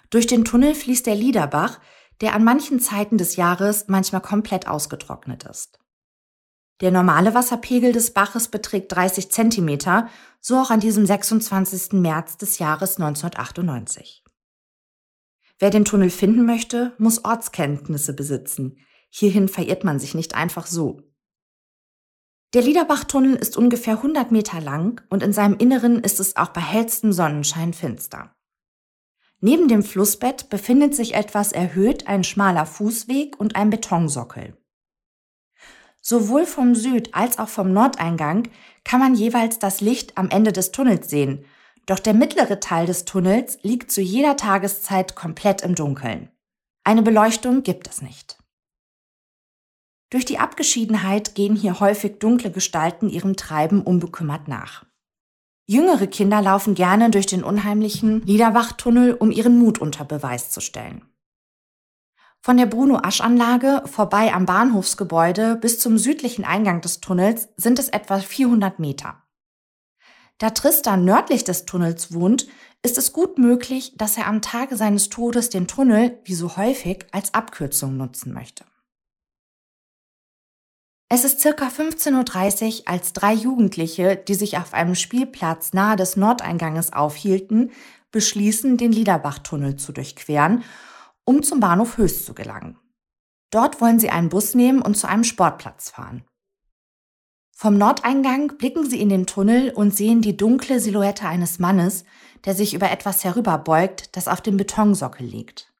Durch 0.09 0.25
den 0.25 0.43
Tunnel 0.43 0.73
fließt 0.73 1.05
der 1.05 1.13
Liederbach, 1.13 1.79
der 2.19 2.33
an 2.33 2.43
manchen 2.43 2.79
Zeiten 2.79 3.19
des 3.19 3.35
Jahres 3.35 3.89
manchmal 3.89 4.21
komplett 4.21 4.67
ausgetrocknet 4.67 5.43
ist. 5.43 5.77
Der 6.81 6.91
normale 6.91 7.33
Wasserpegel 7.33 7.93
des 7.93 8.11
Baches 8.11 8.49
beträgt 8.49 8.91
30 8.91 9.31
Zentimeter, 9.31 10.09
so 10.41 10.57
auch 10.57 10.71
an 10.71 10.81
diesem 10.81 11.05
26. 11.05 11.93
März 11.93 12.37
des 12.37 12.59
Jahres 12.59 12.97
1998. 12.97 14.23
Wer 15.57 15.69
den 15.69 15.85
Tunnel 15.85 16.09
finden 16.09 16.45
möchte, 16.45 16.93
muss 16.97 17.23
Ortskenntnisse 17.23 18.13
besitzen. 18.13 18.77
Hierhin 19.09 19.47
verirrt 19.47 19.85
man 19.85 19.99
sich 19.99 20.13
nicht 20.13 20.35
einfach 20.35 20.67
so. 20.67 21.01
Der 22.53 22.61
Liederbachtunnel 22.61 23.35
ist 23.35 23.55
ungefähr 23.55 23.95
100 23.95 24.31
Meter 24.31 24.59
lang 24.59 25.01
und 25.09 25.23
in 25.23 25.31
seinem 25.31 25.57
Inneren 25.57 26.01
ist 26.01 26.19
es 26.19 26.35
auch 26.35 26.49
bei 26.49 26.61
hellstem 26.61 27.13
Sonnenschein 27.13 27.73
finster. 27.73 28.35
Neben 29.39 29.67
dem 29.67 29.83
Flussbett 29.83 30.49
befindet 30.49 30.95
sich 30.95 31.13
etwas 31.13 31.51
erhöht 31.51 32.07
ein 32.07 32.23
schmaler 32.23 32.65
Fußweg 32.65 33.39
und 33.39 33.55
ein 33.55 33.69
Betonsockel. 33.69 34.57
Sowohl 36.07 36.45
vom 36.45 36.75
Süd- 36.75 37.15
als 37.15 37.39
auch 37.39 37.49
vom 37.49 37.73
Nordeingang 37.73 38.47
kann 38.83 38.99
man 38.99 39.15
jeweils 39.15 39.57
das 39.57 39.81
Licht 39.81 40.19
am 40.19 40.29
Ende 40.29 40.51
des 40.51 40.71
Tunnels 40.71 41.09
sehen, 41.09 41.45
doch 41.87 41.97
der 41.97 42.13
mittlere 42.13 42.59
Teil 42.59 42.85
des 42.85 43.05
Tunnels 43.05 43.57
liegt 43.63 43.91
zu 43.91 44.01
jeder 44.01 44.37
Tageszeit 44.37 45.15
komplett 45.15 45.63
im 45.63 45.73
Dunkeln. 45.73 46.29
Eine 46.83 47.01
Beleuchtung 47.01 47.63
gibt 47.63 47.89
es 47.89 48.03
nicht. 48.03 48.37
Durch 50.11 50.25
die 50.25 50.37
Abgeschiedenheit 50.37 51.33
gehen 51.33 51.55
hier 51.55 51.79
häufig 51.79 52.19
dunkle 52.19 52.51
Gestalten 52.51 53.09
ihrem 53.09 53.35
Treiben 53.35 53.81
unbekümmert 53.81 54.47
nach. 54.47 54.85
Jüngere 55.65 56.05
Kinder 56.05 56.39
laufen 56.43 56.75
gerne 56.75 57.09
durch 57.09 57.25
den 57.25 57.43
unheimlichen 57.43 58.21
Liederbachtunnel, 58.21 59.15
um 59.15 59.31
ihren 59.31 59.57
Mut 59.57 59.79
unter 59.79 60.05
Beweis 60.05 60.51
zu 60.51 60.61
stellen. 60.61 61.01
Von 62.45 62.57
der 62.57 62.67
Bruno-Asch-Anlage 62.67 63.81
vorbei 63.87 64.31
am 64.31 64.45
Bahnhofsgebäude 64.45 65.55
bis 65.55 65.79
zum 65.79 65.97
südlichen 65.97 66.45
Eingang 66.45 66.79
des 66.79 67.01
Tunnels 67.01 67.49
sind 67.57 67.79
es 67.79 67.89
etwa 67.89 68.19
400 68.19 68.77
Meter. 68.77 69.23
Da 70.37 70.51
Tristan 70.51 71.05
nördlich 71.05 71.43
des 71.43 71.65
Tunnels 71.65 72.13
wohnt, 72.13 72.45
ist 72.83 72.99
es 72.99 73.13
gut 73.13 73.39
möglich, 73.39 73.93
dass 73.97 74.15
er 74.15 74.27
am 74.27 74.43
Tage 74.43 74.77
seines 74.77 75.09
Todes 75.09 75.49
den 75.49 75.65
Tunnel, 75.65 76.19
wie 76.23 76.35
so 76.35 76.55
häufig, 76.55 77.07
als 77.11 77.33
Abkürzung 77.33 77.97
nutzen 77.97 78.31
möchte. 78.31 78.63
Es 81.09 81.23
ist 81.23 81.39
circa 81.39 81.69
15.30 81.69 82.81
Uhr, 82.81 82.83
als 82.85 83.13
drei 83.13 83.33
Jugendliche, 83.33 84.17
die 84.17 84.35
sich 84.35 84.59
auf 84.59 84.75
einem 84.75 84.93
Spielplatz 84.93 85.73
nahe 85.73 85.95
des 85.95 86.15
Nordeinganges 86.15 86.93
aufhielten, 86.93 87.71
beschließen, 88.11 88.77
den 88.77 88.91
Liederbachtunnel 88.91 89.77
zu 89.77 89.93
durchqueren, 89.93 90.63
um 91.25 91.43
zum 91.43 91.59
Bahnhof 91.59 91.97
Höchst 91.97 92.25
zu 92.25 92.33
gelangen. 92.33 92.77
Dort 93.51 93.81
wollen 93.81 93.99
sie 93.99 94.09
einen 94.09 94.29
Bus 94.29 94.55
nehmen 94.55 94.81
und 94.81 94.95
zu 94.95 95.07
einem 95.07 95.23
Sportplatz 95.23 95.89
fahren. 95.89 96.23
Vom 97.57 97.77
Nordeingang 97.77 98.57
blicken 98.57 98.89
sie 98.89 98.99
in 98.99 99.09
den 99.09 99.27
Tunnel 99.27 99.71
und 99.71 99.95
sehen 99.95 100.21
die 100.21 100.35
dunkle 100.35 100.79
Silhouette 100.79 101.25
eines 101.25 101.57
Mannes, 101.57 102.03
der 102.43 102.53
sich 102.53 102.73
über 102.73 102.91
etwas 102.91 103.23
herüberbeugt, 103.23 104.15
das 104.15 104.27
auf 104.27 104.41
dem 104.41 104.57
Betonsockel 104.57 105.25
liegt. 105.25 105.71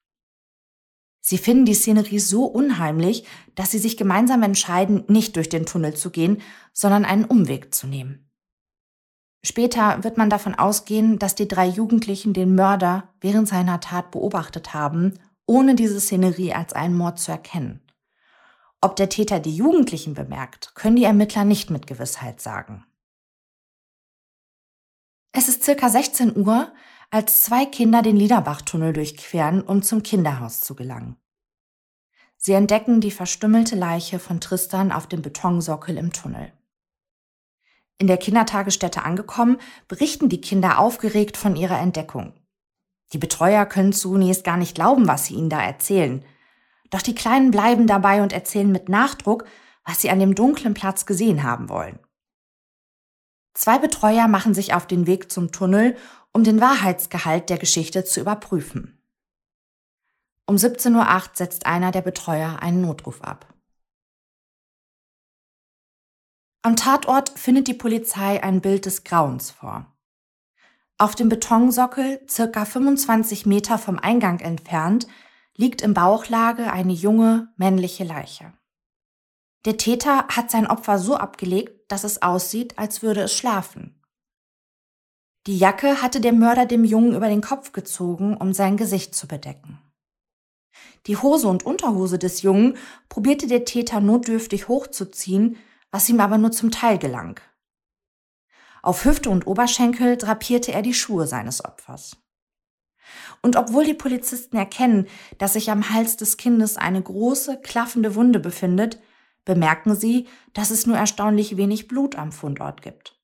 Sie 1.20 1.38
finden 1.38 1.66
die 1.66 1.74
Szenerie 1.74 2.20
so 2.20 2.46
unheimlich, 2.46 3.26
dass 3.56 3.72
sie 3.72 3.80
sich 3.80 3.98
gemeinsam 3.98 4.44
entscheiden, 4.44 5.04
nicht 5.08 5.36
durch 5.36 5.50
den 5.50 5.66
Tunnel 5.66 5.96
zu 5.96 6.12
gehen, 6.12 6.42
sondern 6.72 7.04
einen 7.04 7.26
Umweg 7.26 7.74
zu 7.74 7.88
nehmen. 7.88 8.30
Später 9.44 10.04
wird 10.04 10.18
man 10.18 10.30
davon 10.30 10.56
ausgehen, 10.56 11.20
dass 11.20 11.36
die 11.36 11.48
drei 11.48 11.68
Jugendlichen 11.68 12.34
den 12.34 12.56
Mörder 12.56 13.10
während 13.22 13.48
seiner 13.48 13.80
Tat 13.80 14.12
beobachtet 14.12 14.74
haben, 14.74 15.20
ohne 15.46 15.76
diese 15.76 16.00
Szenerie 16.00 16.54
als 16.54 16.74
einen 16.74 16.96
Mord 16.96 17.20
zu 17.20 17.32
erkennen. 17.32 17.82
Ob 18.82 18.96
der 18.96 19.10
Täter 19.10 19.40
die 19.40 19.56
Jugendlichen 19.56 20.14
bemerkt, 20.14 20.76
können 20.76 20.96
die 20.96 21.04
Ermittler 21.04 21.46
nicht 21.46 21.70
mit 21.70 21.88
Gewissheit 21.88 22.42
sagen. 22.42 22.86
Es 25.32 25.50
ist 25.50 25.64
circa 25.64 25.90
16 25.90 26.38
Uhr, 26.38 26.72
als 27.12 27.44
zwei 27.44 27.66
Kinder 27.66 28.02
den 28.02 28.16
Liederbachtunnel 28.16 28.94
durchqueren, 28.94 29.62
um 29.62 29.82
zum 29.82 30.04
Kinderhaus 30.04 30.62
zu 30.62 30.76
gelangen. 30.76 31.18
Sie 32.38 32.54
entdecken 32.54 33.02
die 33.02 33.12
verstümmelte 33.12 33.76
Leiche 33.76 34.20
von 34.20 34.40
Tristan 34.40 34.92
auf 34.92 35.08
dem 35.08 35.22
Betonsockel 35.22 35.98
im 35.98 36.14
Tunnel. 36.14 36.54
In 37.98 38.08
der 38.08 38.18
Kindertagesstätte 38.18 39.04
angekommen, 39.04 39.58
berichten 39.88 40.30
die 40.30 40.42
Kinder 40.42 40.80
aufgeregt 40.80 41.38
von 41.38 41.56
ihrer 41.56 41.80
Entdeckung. 41.80 42.34
Die 43.14 43.18
Betreuer 43.18 43.66
können 43.66 43.94
zunächst 43.94 44.44
gar 44.44 44.58
nicht 44.58 44.76
glauben, 44.76 45.08
was 45.08 45.26
sie 45.26 45.36
ihnen 45.36 45.50
da 45.50 45.62
erzählen. 45.62 46.24
Doch 46.90 47.02
die 47.02 47.16
Kleinen 47.16 47.52
bleiben 47.52 47.88
dabei 47.88 48.22
und 48.22 48.34
erzählen 48.34 48.72
mit 48.72 48.90
Nachdruck, 48.90 49.46
was 49.84 50.02
sie 50.02 50.10
an 50.10 50.20
dem 50.20 50.36
dunklen 50.36 50.74
Platz 50.74 51.06
gesehen 51.06 51.44
haben 51.44 51.70
wollen. 51.70 52.00
Zwei 53.54 53.80
Betreuer 53.80 54.28
machen 54.28 54.54
sich 54.54 54.74
auf 54.74 54.86
den 54.86 55.08
Weg 55.08 55.32
zum 55.32 55.52
Tunnel, 55.52 55.96
um 56.34 56.44
den 56.44 56.60
Wahrheitsgehalt 56.60 57.50
der 57.50 57.58
Geschichte 57.58 58.04
zu 58.04 58.20
überprüfen. 58.20 59.02
Um 60.48 60.58
17.08 60.58 60.96
Uhr 60.96 61.30
setzt 61.34 61.66
einer 61.66 61.92
der 61.92 62.02
Betreuer 62.02 62.60
einen 62.60 62.82
Notruf 62.82 63.22
ab. 63.22 63.54
Am 66.62 66.76
Tatort 66.76 67.30
findet 67.30 67.68
die 67.68 67.74
Polizei 67.74 68.44
ein 68.44 68.60
Bild 68.60 68.86
des 68.86 69.04
Grauens 69.04 69.52
vor. 69.52 69.95
Auf 70.98 71.16
dem 71.16 71.28
Betonsockel, 71.28 72.22
circa 72.30 72.64
25 72.64 73.46
Meter 73.46 73.78
vom 73.78 74.00
Eingang 74.00 74.40
entfernt, 74.40 75.08
liegt 75.58 75.82
im 75.82 75.94
Bauchlage 75.94 76.72
eine 76.72 76.94
junge, 76.94 77.50
männliche 77.58 78.06
Leiche. 78.06 78.54
Der 79.66 79.78
Täter 79.78 80.28
hat 80.30 80.52
sein 80.52 80.68
Opfer 80.68 80.98
so 80.98 81.16
abgelegt, 81.16 81.92
dass 81.92 82.06
es 82.06 82.22
aussieht, 82.22 82.78
als 82.78 83.02
würde 83.02 83.22
es 83.22 83.34
schlafen. 83.34 84.02
Die 85.48 85.58
Jacke 85.58 86.02
hatte 86.02 86.22
der 86.22 86.34
Mörder 86.34 86.66
dem 86.66 86.86
Jungen 86.86 87.14
über 87.14 87.28
den 87.28 87.42
Kopf 87.42 87.72
gezogen, 87.72 88.38
um 88.38 88.54
sein 88.54 88.78
Gesicht 88.78 89.16
zu 89.16 89.28
bedecken. 89.28 89.80
Die 91.08 91.18
Hose 91.18 91.48
und 91.48 91.66
Unterhose 91.66 92.18
des 92.18 92.42
Jungen 92.42 92.78
probierte 93.10 93.48
der 93.48 93.66
Täter 93.66 94.00
notdürftig 94.00 94.68
hochzuziehen, 94.70 95.58
was 95.92 96.10
ihm 96.10 96.20
aber 96.20 96.38
nur 96.38 96.52
zum 96.52 96.72
Teil 96.72 96.98
gelang. 96.98 97.40
Auf 98.86 99.04
Hüfte 99.04 99.32
und 99.32 99.48
Oberschenkel 99.48 100.16
drapierte 100.16 100.72
er 100.72 100.84
die 100.84 100.94
Schuhe 100.94 101.26
seines 101.26 101.66
Opfers. 101.66 102.18
Und 103.42 103.56
obwohl 103.56 103.84
die 103.84 103.96
Polizisten 103.96 104.58
erkennen, 104.58 105.08
dass 105.40 105.54
sich 105.54 105.72
am 105.72 105.90
Hals 105.90 106.18
des 106.18 106.38
Kindes 106.38 106.78
eine 106.78 107.02
große, 107.02 107.62
klaffende 107.62 108.14
Wunde 108.14 108.40
befindet, 108.40 109.02
bemerken 109.44 109.96
sie, 109.96 110.28
dass 110.54 110.70
es 110.70 110.86
nur 110.86 110.98
erstaunlich 110.98 111.58
wenig 111.58 111.88
Blut 111.88 112.16
am 112.16 112.32
Fundort 112.32 112.84
gibt. 112.84 113.20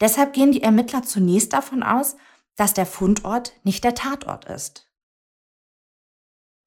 Deshalb 0.00 0.32
gehen 0.32 0.50
die 0.50 0.64
Ermittler 0.64 1.04
zunächst 1.04 1.52
davon 1.52 1.84
aus, 1.84 2.16
dass 2.56 2.74
der 2.74 2.86
Fundort 2.86 3.52
nicht 3.62 3.84
der 3.84 3.94
Tatort 3.94 4.46
ist. 4.46 4.90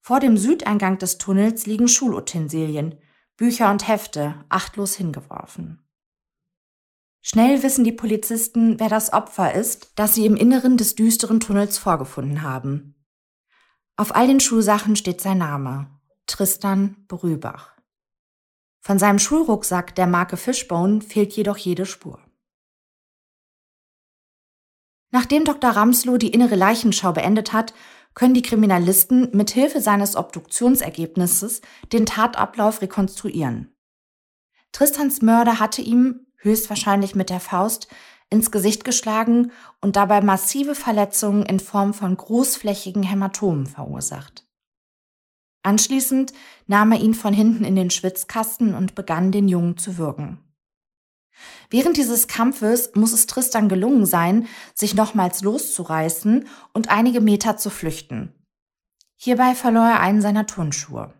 Vor 0.00 0.18
dem 0.18 0.38
Südeingang 0.38 0.96
des 0.96 1.18
Tunnels 1.18 1.66
liegen 1.66 1.88
Schulutensilien, 1.88 2.98
Bücher 3.36 3.70
und 3.70 3.86
Hefte, 3.86 4.46
achtlos 4.48 4.94
hingeworfen. 4.94 5.84
Schnell 7.30 7.62
wissen 7.62 7.84
die 7.84 7.92
Polizisten, 7.92 8.80
wer 8.80 8.88
das 8.88 9.12
Opfer 9.12 9.54
ist, 9.54 9.92
das 9.96 10.14
sie 10.14 10.24
im 10.24 10.34
Inneren 10.34 10.78
des 10.78 10.94
düsteren 10.94 11.40
Tunnels 11.40 11.76
vorgefunden 11.76 12.40
haben. 12.40 12.94
Auf 13.96 14.16
all 14.16 14.26
den 14.28 14.40
Schulsachen 14.40 14.96
steht 14.96 15.20
sein 15.20 15.36
Name, 15.36 15.90
Tristan 16.26 17.04
Brübach. 17.06 17.76
Von 18.80 18.98
seinem 18.98 19.18
Schulrucksack 19.18 19.94
der 19.94 20.06
Marke 20.06 20.38
Fishbone 20.38 21.02
fehlt 21.02 21.34
jedoch 21.34 21.58
jede 21.58 21.84
Spur. 21.84 22.18
Nachdem 25.10 25.44
Dr. 25.44 25.70
Ramslow 25.70 26.16
die 26.16 26.30
innere 26.30 26.54
Leichenschau 26.54 27.12
beendet 27.12 27.52
hat, 27.52 27.74
können 28.14 28.32
die 28.32 28.42
Kriminalisten 28.42 29.36
mit 29.36 29.50
Hilfe 29.50 29.82
seines 29.82 30.16
Obduktionsergebnisses 30.16 31.60
den 31.92 32.06
Tatablauf 32.06 32.80
rekonstruieren. 32.80 33.76
Tristans 34.72 35.20
Mörder 35.20 35.60
hatte 35.60 35.82
ihm, 35.82 36.24
höchstwahrscheinlich 36.38 37.14
mit 37.14 37.30
der 37.30 37.40
Faust, 37.40 37.88
ins 38.30 38.50
Gesicht 38.50 38.84
geschlagen 38.84 39.52
und 39.80 39.96
dabei 39.96 40.20
massive 40.20 40.74
Verletzungen 40.74 41.44
in 41.46 41.60
Form 41.60 41.94
von 41.94 42.16
großflächigen 42.16 43.02
Hämatomen 43.02 43.66
verursacht. 43.66 44.44
Anschließend 45.62 46.32
nahm 46.66 46.92
er 46.92 47.00
ihn 47.00 47.14
von 47.14 47.34
hinten 47.34 47.64
in 47.64 47.76
den 47.76 47.90
Schwitzkasten 47.90 48.74
und 48.74 48.94
begann 48.94 49.32
den 49.32 49.48
Jungen 49.48 49.76
zu 49.76 49.98
würgen. 49.98 50.38
Während 51.70 51.96
dieses 51.96 52.26
Kampfes 52.26 52.92
muss 52.94 53.12
es 53.12 53.26
Tristan 53.26 53.68
gelungen 53.68 54.06
sein, 54.06 54.46
sich 54.74 54.94
nochmals 54.94 55.42
loszureißen 55.42 56.46
und 56.72 56.90
einige 56.90 57.20
Meter 57.20 57.56
zu 57.56 57.70
flüchten. 57.70 58.32
Hierbei 59.16 59.54
verlor 59.54 59.84
er 59.84 60.00
einen 60.00 60.22
seiner 60.22 60.46
Turnschuhe. 60.46 61.12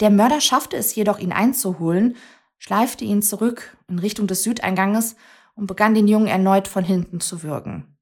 Der 0.00 0.10
Mörder 0.10 0.40
schaffte 0.40 0.76
es 0.76 0.94
jedoch, 0.94 1.18
ihn 1.18 1.32
einzuholen, 1.32 2.16
schleifte 2.58 3.04
ihn 3.04 3.22
zurück 3.22 3.76
in 3.88 3.98
Richtung 3.98 4.26
des 4.26 4.42
Südeinganges 4.42 5.16
und 5.54 5.66
begann 5.66 5.94
den 5.94 6.08
Jungen 6.08 6.26
erneut 6.26 6.68
von 6.68 6.84
hinten 6.84 7.20
zu 7.20 7.42
würgen. 7.42 7.96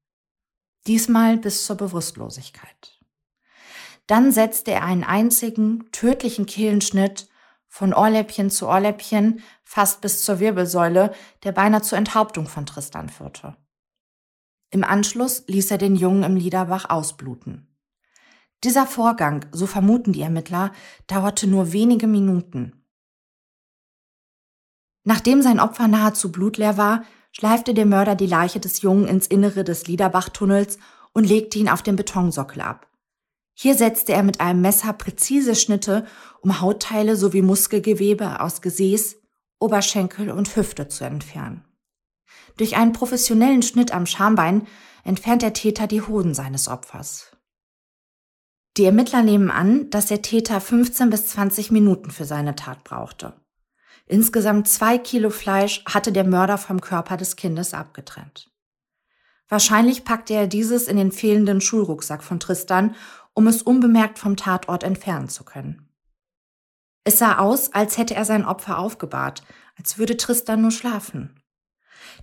Diesmal 0.87 1.37
bis 1.37 1.65
zur 1.65 1.77
Bewusstlosigkeit. 1.77 2.99
Dann 4.07 4.31
setzte 4.31 4.71
er 4.71 4.83
einen 4.83 5.03
einzigen, 5.03 5.89
tödlichen 5.91 6.45
Kehlenschnitt 6.45 7.27
von 7.67 7.93
Ohrläppchen 7.93 8.49
zu 8.49 8.67
Ohrläppchen, 8.67 9.41
fast 9.63 10.01
bis 10.01 10.23
zur 10.23 10.39
Wirbelsäule, 10.39 11.13
der 11.43 11.51
beinahe 11.51 11.81
zur 11.81 11.97
Enthauptung 11.97 12.47
von 12.47 12.65
Tristan 12.65 13.09
führte. 13.09 13.57
Im 14.69 14.83
Anschluss 14.83 15.43
ließ 15.47 15.71
er 15.71 15.77
den 15.77 15.95
Jungen 15.95 16.23
im 16.23 16.35
Liederbach 16.35 16.89
ausbluten. 16.89 17.67
Dieser 18.63 18.87
Vorgang, 18.87 19.45
so 19.51 19.67
vermuten 19.67 20.13
die 20.13 20.21
Ermittler, 20.21 20.71
dauerte 21.07 21.47
nur 21.47 21.73
wenige 21.73 22.07
Minuten. 22.07 22.84
Nachdem 25.05 25.41
sein 25.41 25.59
Opfer 25.59 25.87
nahezu 25.87 26.31
blutleer 26.31 26.77
war, 26.77 27.03
schleifte 27.31 27.73
der 27.73 27.85
Mörder 27.85 28.15
die 28.15 28.25
Leiche 28.25 28.59
des 28.59 28.81
Jungen 28.81 29.07
ins 29.07 29.27
Innere 29.27 29.63
des 29.63 29.87
Liederbachtunnels 29.87 30.79
und 31.13 31.25
legte 31.25 31.59
ihn 31.59 31.69
auf 31.69 31.83
den 31.83 31.95
Betonsockel 31.95 32.61
ab. 32.61 32.87
Hier 33.53 33.75
setzte 33.75 34.13
er 34.13 34.23
mit 34.23 34.41
einem 34.41 34.61
Messer 34.61 34.91
präzise 34.93 35.55
Schnitte, 35.55 36.05
um 36.41 36.59
Hautteile 36.59 37.15
sowie 37.15 37.41
Muskelgewebe 37.41 38.41
aus 38.41 38.61
Gesäß, 38.61 39.17
Oberschenkel 39.59 40.31
und 40.31 40.55
Hüfte 40.55 40.87
zu 40.89 41.05
entfernen. 41.05 41.63
Durch 42.57 42.75
einen 42.75 42.91
professionellen 42.91 43.61
Schnitt 43.61 43.93
am 43.93 44.05
Schambein 44.05 44.67
entfernt 45.03 45.43
der 45.43 45.53
Täter 45.53 45.87
die 45.87 46.01
Hoden 46.01 46.33
seines 46.33 46.67
Opfers. 46.67 47.31
Die 48.77 48.85
Ermittler 48.85 49.21
nehmen 49.21 49.51
an, 49.51 49.89
dass 49.89 50.07
der 50.07 50.21
Täter 50.21 50.59
15 50.59 51.09
bis 51.09 51.27
20 51.27 51.71
Minuten 51.71 52.11
für 52.11 52.25
seine 52.25 52.55
Tat 52.55 52.83
brauchte. 52.83 53.33
Insgesamt 54.07 54.67
zwei 54.67 54.97
Kilo 54.97 55.29
Fleisch 55.29 55.83
hatte 55.85 56.11
der 56.11 56.25
Mörder 56.25 56.57
vom 56.57 56.79
Körper 56.79 57.17
des 57.17 57.35
Kindes 57.35 57.73
abgetrennt. 57.73 58.51
Wahrscheinlich 59.47 60.05
packte 60.05 60.33
er 60.33 60.47
dieses 60.47 60.87
in 60.87 60.97
den 60.97 61.11
fehlenden 61.11 61.61
Schulrucksack 61.61 62.23
von 62.23 62.39
Tristan 62.39 62.95
um 63.35 63.47
es 63.47 63.61
unbemerkt 63.61 64.17
vom 64.17 64.35
Tatort 64.35 64.83
entfernen 64.83 65.29
zu 65.29 65.43
können. 65.43 65.87
Es 67.03 67.19
sah 67.19 67.37
aus, 67.37 67.71
als 67.73 67.99
hätte 67.99 68.15
er 68.15 68.25
sein 68.25 68.45
Opfer 68.45 68.79
aufgebahrt, 68.79 69.43
als 69.77 69.99
würde 69.99 70.17
Tristan 70.17 70.61
nur 70.61 70.71
schlafen. 70.71 71.39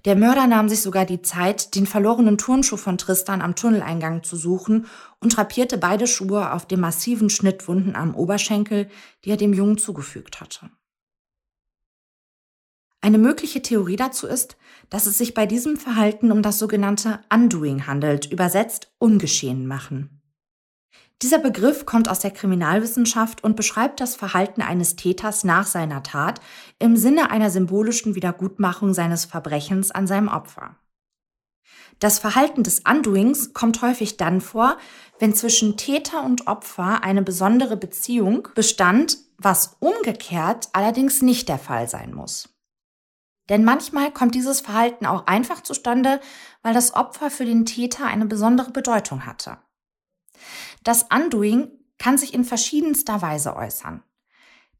Der 0.04 0.16
Mörder 0.16 0.46
nahm 0.46 0.68
sich 0.68 0.80
sogar 0.80 1.04
die 1.04 1.22
Zeit, 1.22 1.74
den 1.74 1.86
verlorenen 1.86 2.38
Turnschuh 2.38 2.76
von 2.76 2.98
Tristan 2.98 3.42
am 3.42 3.54
Tunneleingang 3.54 4.24
zu 4.24 4.36
suchen 4.36 4.86
und 5.20 5.36
drapierte 5.36 5.78
beide 5.78 6.06
Schuhe 6.06 6.52
auf 6.52 6.66
den 6.66 6.80
massiven 6.80 7.30
Schnittwunden 7.30 7.94
am 7.94 8.14
Oberschenkel, 8.14 8.88
die 9.24 9.30
er 9.30 9.36
dem 9.36 9.52
Jungen 9.52 9.78
zugefügt 9.78 10.40
hatte. 10.40 10.70
Eine 13.04 13.18
mögliche 13.18 13.60
Theorie 13.62 13.96
dazu 13.96 14.28
ist, 14.28 14.56
dass 14.88 15.06
es 15.06 15.18
sich 15.18 15.34
bei 15.34 15.44
diesem 15.44 15.76
Verhalten 15.76 16.30
um 16.30 16.40
das 16.40 16.60
sogenannte 16.60 17.18
Undoing 17.34 17.88
handelt, 17.88 18.30
übersetzt 18.30 18.92
ungeschehen 18.98 19.66
machen. 19.66 20.22
Dieser 21.20 21.40
Begriff 21.40 21.84
kommt 21.84 22.08
aus 22.08 22.20
der 22.20 22.30
Kriminalwissenschaft 22.30 23.42
und 23.42 23.56
beschreibt 23.56 24.00
das 24.00 24.14
Verhalten 24.14 24.62
eines 24.62 24.94
Täters 24.94 25.42
nach 25.42 25.66
seiner 25.66 26.04
Tat 26.04 26.40
im 26.78 26.96
Sinne 26.96 27.30
einer 27.30 27.50
symbolischen 27.50 28.14
Wiedergutmachung 28.14 28.94
seines 28.94 29.24
Verbrechens 29.24 29.90
an 29.90 30.06
seinem 30.06 30.28
Opfer. 30.28 30.76
Das 31.98 32.20
Verhalten 32.20 32.62
des 32.62 32.80
Undoings 32.80 33.52
kommt 33.52 33.82
häufig 33.82 34.16
dann 34.16 34.40
vor, 34.40 34.76
wenn 35.18 35.34
zwischen 35.34 35.76
Täter 35.76 36.24
und 36.24 36.46
Opfer 36.46 37.02
eine 37.02 37.22
besondere 37.22 37.76
Beziehung 37.76 38.48
bestand, 38.54 39.18
was 39.38 39.76
umgekehrt 39.80 40.68
allerdings 40.72 41.22
nicht 41.22 41.48
der 41.48 41.58
Fall 41.58 41.88
sein 41.88 42.14
muss. 42.14 42.51
Denn 43.48 43.64
manchmal 43.64 44.12
kommt 44.12 44.34
dieses 44.34 44.60
Verhalten 44.60 45.06
auch 45.06 45.26
einfach 45.26 45.62
zustande, 45.62 46.20
weil 46.62 46.74
das 46.74 46.94
Opfer 46.94 47.30
für 47.30 47.44
den 47.44 47.66
Täter 47.66 48.06
eine 48.06 48.26
besondere 48.26 48.70
Bedeutung 48.70 49.26
hatte. 49.26 49.58
Das 50.84 51.06
Undoing 51.14 51.70
kann 51.98 52.18
sich 52.18 52.34
in 52.34 52.44
verschiedenster 52.44 53.22
Weise 53.22 53.56
äußern. 53.56 54.02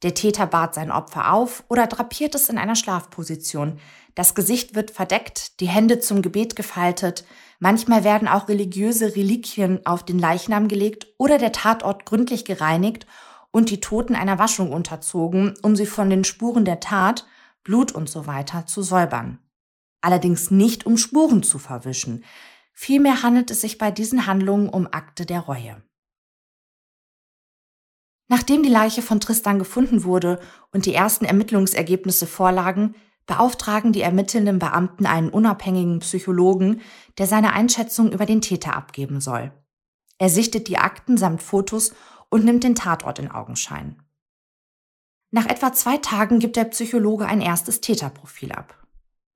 Der 0.03 0.15
Täter 0.15 0.47
bahrt 0.47 0.75
sein 0.75 0.91
Opfer 0.91 1.33
auf 1.33 1.63
oder 1.69 1.87
drapiert 1.87 2.35
es 2.35 2.49
in 2.49 2.59
einer 2.59 2.75
Schlafposition. 2.75 3.79
Das 4.17 4.35
Gesicht 4.35 4.75
wird 4.75 4.91
verdeckt, 4.91 5.61
die 5.61 5.69
Hände 5.69 6.01
zum 6.01 6.23
Gebet 6.23 6.57
gefaltet. 6.57 7.25
Manchmal 7.61 8.03
werden 8.03 8.27
auch 8.27 8.49
religiöse 8.49 9.15
Reliquien 9.15 9.87
auf 9.87 10.05
den 10.05 10.19
Leichnam 10.19 10.67
gelegt 10.67 11.07
oder 11.19 11.39
der 11.39 11.53
Tatort 11.53 12.05
gründlich 12.05 12.45
gereinigt 12.45 13.07
und 13.53 13.71
die 13.71 13.81
Toten 13.81 14.17
einer 14.17 14.39
Waschung 14.39 14.73
unterzogen, 14.73 15.55
um 15.63 15.77
sie 15.77 15.87
von 15.87 16.11
den 16.11 16.25
Spuren 16.25 16.65
der 16.65 16.81
Tat, 16.81 17.25
Blut 17.65 17.93
und 17.93 18.09
so 18.09 18.27
weiter 18.27 18.67
zu 18.67 18.83
säubern. 18.83 19.39
Allerdings 20.01 20.51
nicht 20.51 20.85
um 20.85 20.97
Spuren 20.97 21.43
zu 21.43 21.59
verwischen. 21.59 22.25
Vielmehr 22.73 23.23
handelt 23.23 23.51
es 23.51 23.61
sich 23.61 23.79
bei 23.79 23.91
diesen 23.91 24.27
Handlungen 24.27 24.69
um 24.69 24.89
Akte 24.91 25.27
der 25.27 25.41
Reue. 25.41 25.83
Nachdem 28.29 28.63
die 28.63 28.71
Leiche 28.71 29.03
von 29.03 29.21
Tristan 29.21 29.59
gefunden 29.59 30.05
wurde 30.05 30.41
und 30.73 30.87
die 30.87 30.95
ersten 30.95 31.25
Ermittlungsergebnisse 31.25 32.27
vorlagen, 32.27 32.95
beauftragen 33.27 33.93
die 33.93 34.01
ermittelnden 34.01 34.59
Beamten 34.59 35.07
einen 35.07 35.29
unabhängigen 35.29 36.01
Psychologen, 36.01 36.81
der 37.19 37.27
seine 37.27 37.53
Einschätzung 37.53 38.11
über 38.11 38.27
den 38.27 38.41
Täter 38.41 38.75
abgeben 38.75 39.21
soll. 39.21 39.53
Er 40.19 40.29
sichtet 40.29 40.69
die 40.69 40.79
Akten 40.79 41.17
samt 41.17 41.43
Fotos 41.43 41.95
und 42.31 42.45
nimmt 42.45 42.65
den 42.65 42.75
Tatort 42.75 43.19
in 43.19 43.31
Augenschein. 43.31 44.02
Nach 45.35 45.47
etwa 45.47 45.73
zwei 45.73 45.97
Tagen 45.97 46.41
gibt 46.41 46.57
der 46.57 46.65
Psychologe 46.65 47.25
ein 47.25 47.41
erstes 47.41 47.81
Täterprofil 47.81 48.53
ab. 48.53 48.87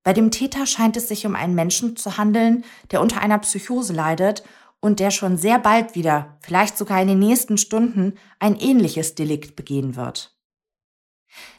Bei 0.05 0.13
dem 0.13 0.31
Täter 0.31 0.67
scheint 0.67 0.97
es 0.99 1.09
sich 1.09 1.27
um 1.27 1.35
einen 1.35 1.55
Menschen 1.55 1.97
zu 1.97 2.19
handeln, 2.19 2.65
der 2.91 3.01
unter 3.01 3.23
einer 3.23 3.39
Psychose 3.39 3.95
leidet 3.95 4.45
und 4.79 5.01
der 5.01 5.11
schon 5.11 5.39
sehr 5.39 5.59
bald 5.59 5.95
wieder, 5.95 6.37
vielleicht 6.43 6.77
sogar 6.77 7.01
in 7.01 7.09
den 7.09 7.19
nächsten 7.19 7.57
Stunden, 7.57 8.13
ein 8.39 8.57
ähnliches 8.57 9.15
Delikt 9.15 9.57
begehen 9.57 9.97
wird. 9.97 10.37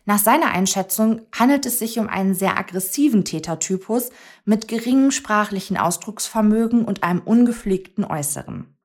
Nach 0.05 0.19
seiner 0.19 0.51
Einschätzung 0.51 1.23
handelt 1.35 1.65
es 1.65 1.79
sich 1.79 1.97
um 1.97 2.07
einen 2.07 2.35
sehr 2.35 2.57
aggressiven 2.57 3.25
Tätertypus 3.25 4.11
mit 4.45 4.67
geringem 4.67 5.09
sprachlichen 5.09 5.77
Ausdrucksvermögen 5.77 6.85
und 6.85 7.01
einem 7.01 7.21
ungepflegten 7.21 8.05
Äußeren. 8.05 8.77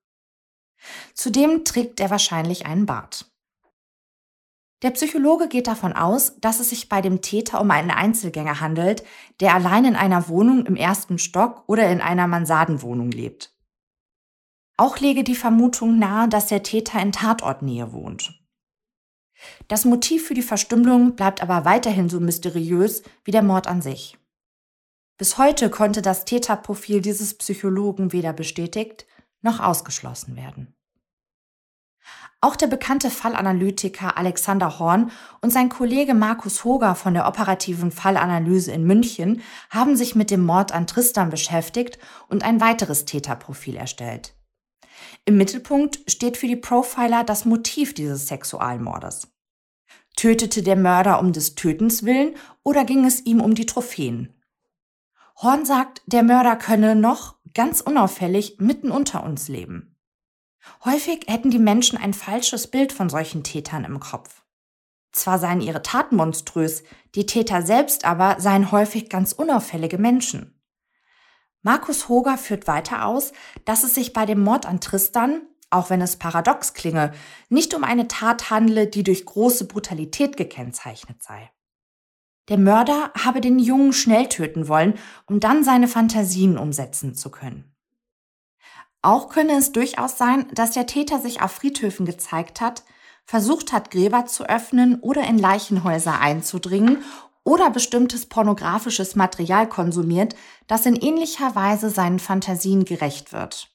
Zudem 1.12 1.64
trägt 1.64 2.00
er 2.00 2.10
wahrscheinlich 2.10 2.64
einen 2.64 2.86
Bart. 2.86 3.31
Der 4.82 4.90
Psychologe 4.90 5.46
geht 5.46 5.68
davon 5.68 5.92
aus, 5.92 6.36
dass 6.40 6.58
es 6.58 6.70
sich 6.70 6.88
bei 6.88 7.00
dem 7.00 7.22
Täter 7.22 7.60
um 7.60 7.70
einen 7.70 7.92
Einzelgänger 7.92 8.60
handelt, 8.60 9.04
der 9.38 9.54
allein 9.54 9.84
in 9.84 9.96
einer 9.96 10.28
Wohnung 10.28 10.66
im 10.66 10.74
ersten 10.74 11.18
Stock 11.18 11.62
oder 11.68 11.88
in 11.90 12.00
einer 12.00 12.26
Mansardenwohnung 12.26 13.12
lebt. 13.12 13.54
Auch 14.76 14.98
lege 14.98 15.22
die 15.22 15.36
Vermutung 15.36 15.98
nahe, 15.98 16.28
dass 16.28 16.48
der 16.48 16.64
Täter 16.64 17.00
in 17.00 17.12
Tatortnähe 17.12 17.92
wohnt. 17.92 18.40
Das 19.68 19.84
Motiv 19.84 20.26
für 20.26 20.34
die 20.34 20.42
Verstümmelung 20.42 21.14
bleibt 21.14 21.42
aber 21.42 21.64
weiterhin 21.64 22.08
so 22.08 22.18
mysteriös 22.18 23.02
wie 23.24 23.30
der 23.30 23.42
Mord 23.42 23.68
an 23.68 23.82
sich. 23.82 24.18
Bis 25.16 25.38
heute 25.38 25.70
konnte 25.70 26.02
das 26.02 26.24
Täterprofil 26.24 27.00
dieses 27.00 27.34
Psychologen 27.38 28.12
weder 28.12 28.32
bestätigt 28.32 29.06
noch 29.42 29.60
ausgeschlossen 29.60 30.36
werden. 30.36 30.74
Auch 32.44 32.56
der 32.56 32.66
bekannte 32.66 33.08
Fallanalytiker 33.08 34.18
Alexander 34.18 34.80
Horn 34.80 35.12
und 35.42 35.52
sein 35.52 35.68
Kollege 35.68 36.12
Markus 36.12 36.64
Hoger 36.64 36.96
von 36.96 37.14
der 37.14 37.28
operativen 37.28 37.92
Fallanalyse 37.92 38.72
in 38.72 38.84
München 38.84 39.42
haben 39.70 39.94
sich 39.94 40.16
mit 40.16 40.32
dem 40.32 40.44
Mord 40.44 40.72
an 40.72 40.88
Tristan 40.88 41.30
beschäftigt 41.30 42.00
und 42.28 42.42
ein 42.42 42.60
weiteres 42.60 43.04
Täterprofil 43.04 43.76
erstellt. 43.76 44.34
Im 45.24 45.36
Mittelpunkt 45.36 46.00
steht 46.08 46.36
für 46.36 46.48
die 46.48 46.56
Profiler 46.56 47.22
das 47.22 47.44
Motiv 47.44 47.94
dieses 47.94 48.26
Sexualmordes. 48.26 49.28
Tötete 50.16 50.64
der 50.64 50.76
Mörder 50.76 51.20
um 51.20 51.32
des 51.32 51.54
Tötens 51.54 52.04
willen 52.04 52.34
oder 52.64 52.84
ging 52.84 53.04
es 53.04 53.24
ihm 53.24 53.40
um 53.40 53.54
die 53.54 53.66
Trophäen? 53.66 54.34
Horn 55.36 55.64
sagt, 55.64 56.02
der 56.06 56.24
Mörder 56.24 56.56
könne 56.56 56.96
noch, 56.96 57.36
ganz 57.54 57.80
unauffällig, 57.80 58.56
mitten 58.58 58.90
unter 58.90 59.22
uns 59.22 59.46
leben. 59.46 59.91
Häufig 60.84 61.26
hätten 61.28 61.50
die 61.50 61.58
Menschen 61.58 61.98
ein 61.98 62.14
falsches 62.14 62.66
Bild 62.66 62.92
von 62.92 63.08
solchen 63.08 63.44
Tätern 63.44 63.84
im 63.84 64.00
Kopf. 64.00 64.42
Zwar 65.12 65.38
seien 65.38 65.60
ihre 65.60 65.82
Taten 65.82 66.16
monströs, 66.16 66.84
die 67.14 67.26
Täter 67.26 67.62
selbst 67.62 68.04
aber 68.04 68.40
seien 68.40 68.72
häufig 68.72 69.10
ganz 69.10 69.32
unauffällige 69.32 69.98
Menschen. 69.98 70.58
Markus 71.60 72.08
Hoger 72.08 72.38
führt 72.38 72.66
weiter 72.66 73.06
aus, 73.06 73.32
dass 73.64 73.84
es 73.84 73.94
sich 73.94 74.12
bei 74.12 74.26
dem 74.26 74.42
Mord 74.42 74.66
an 74.66 74.80
Tristan, 74.80 75.42
auch 75.70 75.90
wenn 75.90 76.00
es 76.00 76.16
paradox 76.16 76.74
klinge, 76.74 77.12
nicht 77.48 77.74
um 77.74 77.84
eine 77.84 78.08
Tat 78.08 78.50
handle, 78.50 78.86
die 78.86 79.04
durch 79.04 79.24
große 79.24 79.66
Brutalität 79.66 80.36
gekennzeichnet 80.36 81.22
sei. 81.22 81.50
Der 82.48 82.58
Mörder 82.58 83.12
habe 83.16 83.40
den 83.40 83.60
Jungen 83.60 83.92
schnell 83.92 84.28
töten 84.28 84.66
wollen, 84.66 84.98
um 85.26 85.38
dann 85.38 85.62
seine 85.62 85.86
Fantasien 85.86 86.58
umsetzen 86.58 87.14
zu 87.14 87.30
können. 87.30 87.71
Auch 89.02 89.28
könne 89.28 89.54
es 89.54 89.72
durchaus 89.72 90.16
sein, 90.16 90.46
dass 90.54 90.70
der 90.70 90.86
Täter 90.86 91.20
sich 91.20 91.42
auf 91.42 91.50
Friedhöfen 91.50 92.06
gezeigt 92.06 92.60
hat, 92.60 92.84
versucht 93.24 93.72
hat, 93.72 93.90
Gräber 93.90 94.26
zu 94.26 94.48
öffnen 94.48 95.00
oder 95.00 95.26
in 95.26 95.38
Leichenhäuser 95.38 96.20
einzudringen 96.20 97.02
oder 97.44 97.70
bestimmtes 97.70 98.26
pornografisches 98.26 99.16
Material 99.16 99.68
konsumiert, 99.68 100.36
das 100.68 100.86
in 100.86 100.94
ähnlicher 100.94 101.56
Weise 101.56 101.90
seinen 101.90 102.20
Fantasien 102.20 102.84
gerecht 102.84 103.32
wird. 103.32 103.68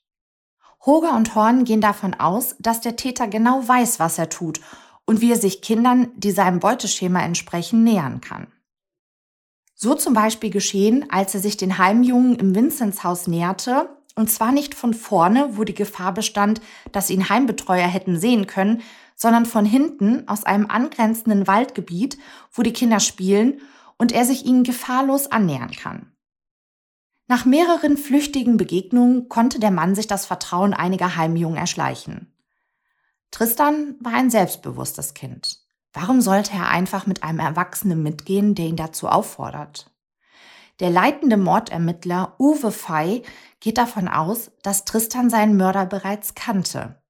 Hoger 0.85 1.15
und 1.15 1.35
Horn 1.35 1.65
gehen 1.65 1.81
davon 1.81 2.13
aus, 2.13 2.55
dass 2.59 2.79
der 2.79 2.95
Täter 2.95 3.27
genau 3.27 3.67
weiß, 3.67 3.99
was 3.99 4.17
er 4.17 4.29
tut 4.29 4.61
und 5.05 5.19
wie 5.19 5.31
er 5.31 5.37
sich 5.37 5.61
Kindern, 5.61 6.11
die 6.15 6.31
seinem 6.31 6.59
Beuteschema 6.59 7.21
entsprechen, 7.21 7.83
nähern 7.83 8.21
kann. 8.21 8.47
So 9.75 9.95
zum 9.95 10.13
Beispiel 10.13 10.49
geschehen, 10.49 11.05
als 11.09 11.35
er 11.35 11.41
sich 11.41 11.57
den 11.57 11.77
Heimjungen 11.77 12.35
im 12.35 12.55
Vinzenzhaus 12.55 13.27
näherte, 13.27 13.96
und 14.17 14.31
zwar 14.31 14.51
nicht 14.51 14.73
von 14.73 14.93
vorne, 14.93 15.57
wo 15.57 15.63
die 15.63 15.75
Gefahr 15.75 16.13
bestand, 16.13 16.59
dass 16.91 17.09
ihn 17.09 17.29
Heimbetreuer 17.29 17.87
hätten 17.87 18.19
sehen 18.19 18.47
können, 18.47 18.81
sondern 19.15 19.45
von 19.45 19.63
hinten 19.63 20.27
aus 20.27 20.43
einem 20.43 20.67
angrenzenden 20.69 21.47
Waldgebiet, 21.47 22.17
wo 22.51 22.63
die 22.63 22.73
Kinder 22.73 22.99
spielen 22.99 23.61
und 23.97 24.11
er 24.11 24.25
sich 24.25 24.45
ihnen 24.45 24.63
gefahrlos 24.63 25.31
annähern 25.31 25.71
kann. 25.71 26.11
Nach 27.27 27.45
mehreren 27.45 27.97
flüchtigen 27.97 28.57
Begegnungen 28.57 29.29
konnte 29.29 29.59
der 29.59 29.71
Mann 29.71 29.95
sich 29.95 30.07
das 30.07 30.25
Vertrauen 30.25 30.73
einiger 30.73 31.15
Heimjungen 31.15 31.57
erschleichen. 31.57 32.33
Tristan 33.31 33.95
war 33.99 34.13
ein 34.13 34.29
selbstbewusstes 34.29 35.13
Kind. 35.13 35.59
Warum 35.93 36.21
sollte 36.21 36.53
er 36.53 36.69
einfach 36.69 37.05
mit 37.05 37.23
einem 37.23 37.39
Erwachsenen 37.39 38.01
mitgehen, 38.01 38.55
der 38.55 38.65
ihn 38.65 38.77
dazu 38.77 39.09
auffordert? 39.09 39.91
Der 40.79 40.91
leitende 40.91 41.37
Mordermittler 41.37 42.35
Uwe 42.39 42.71
Fey 42.71 43.23
geht 43.59 43.77
davon 43.77 44.07
aus, 44.07 44.51
dass 44.61 44.85
Tristan 44.85 45.29
seinen 45.29 45.57
Mörder 45.57 45.85
bereits 45.85 46.35
kannte. 46.35 47.01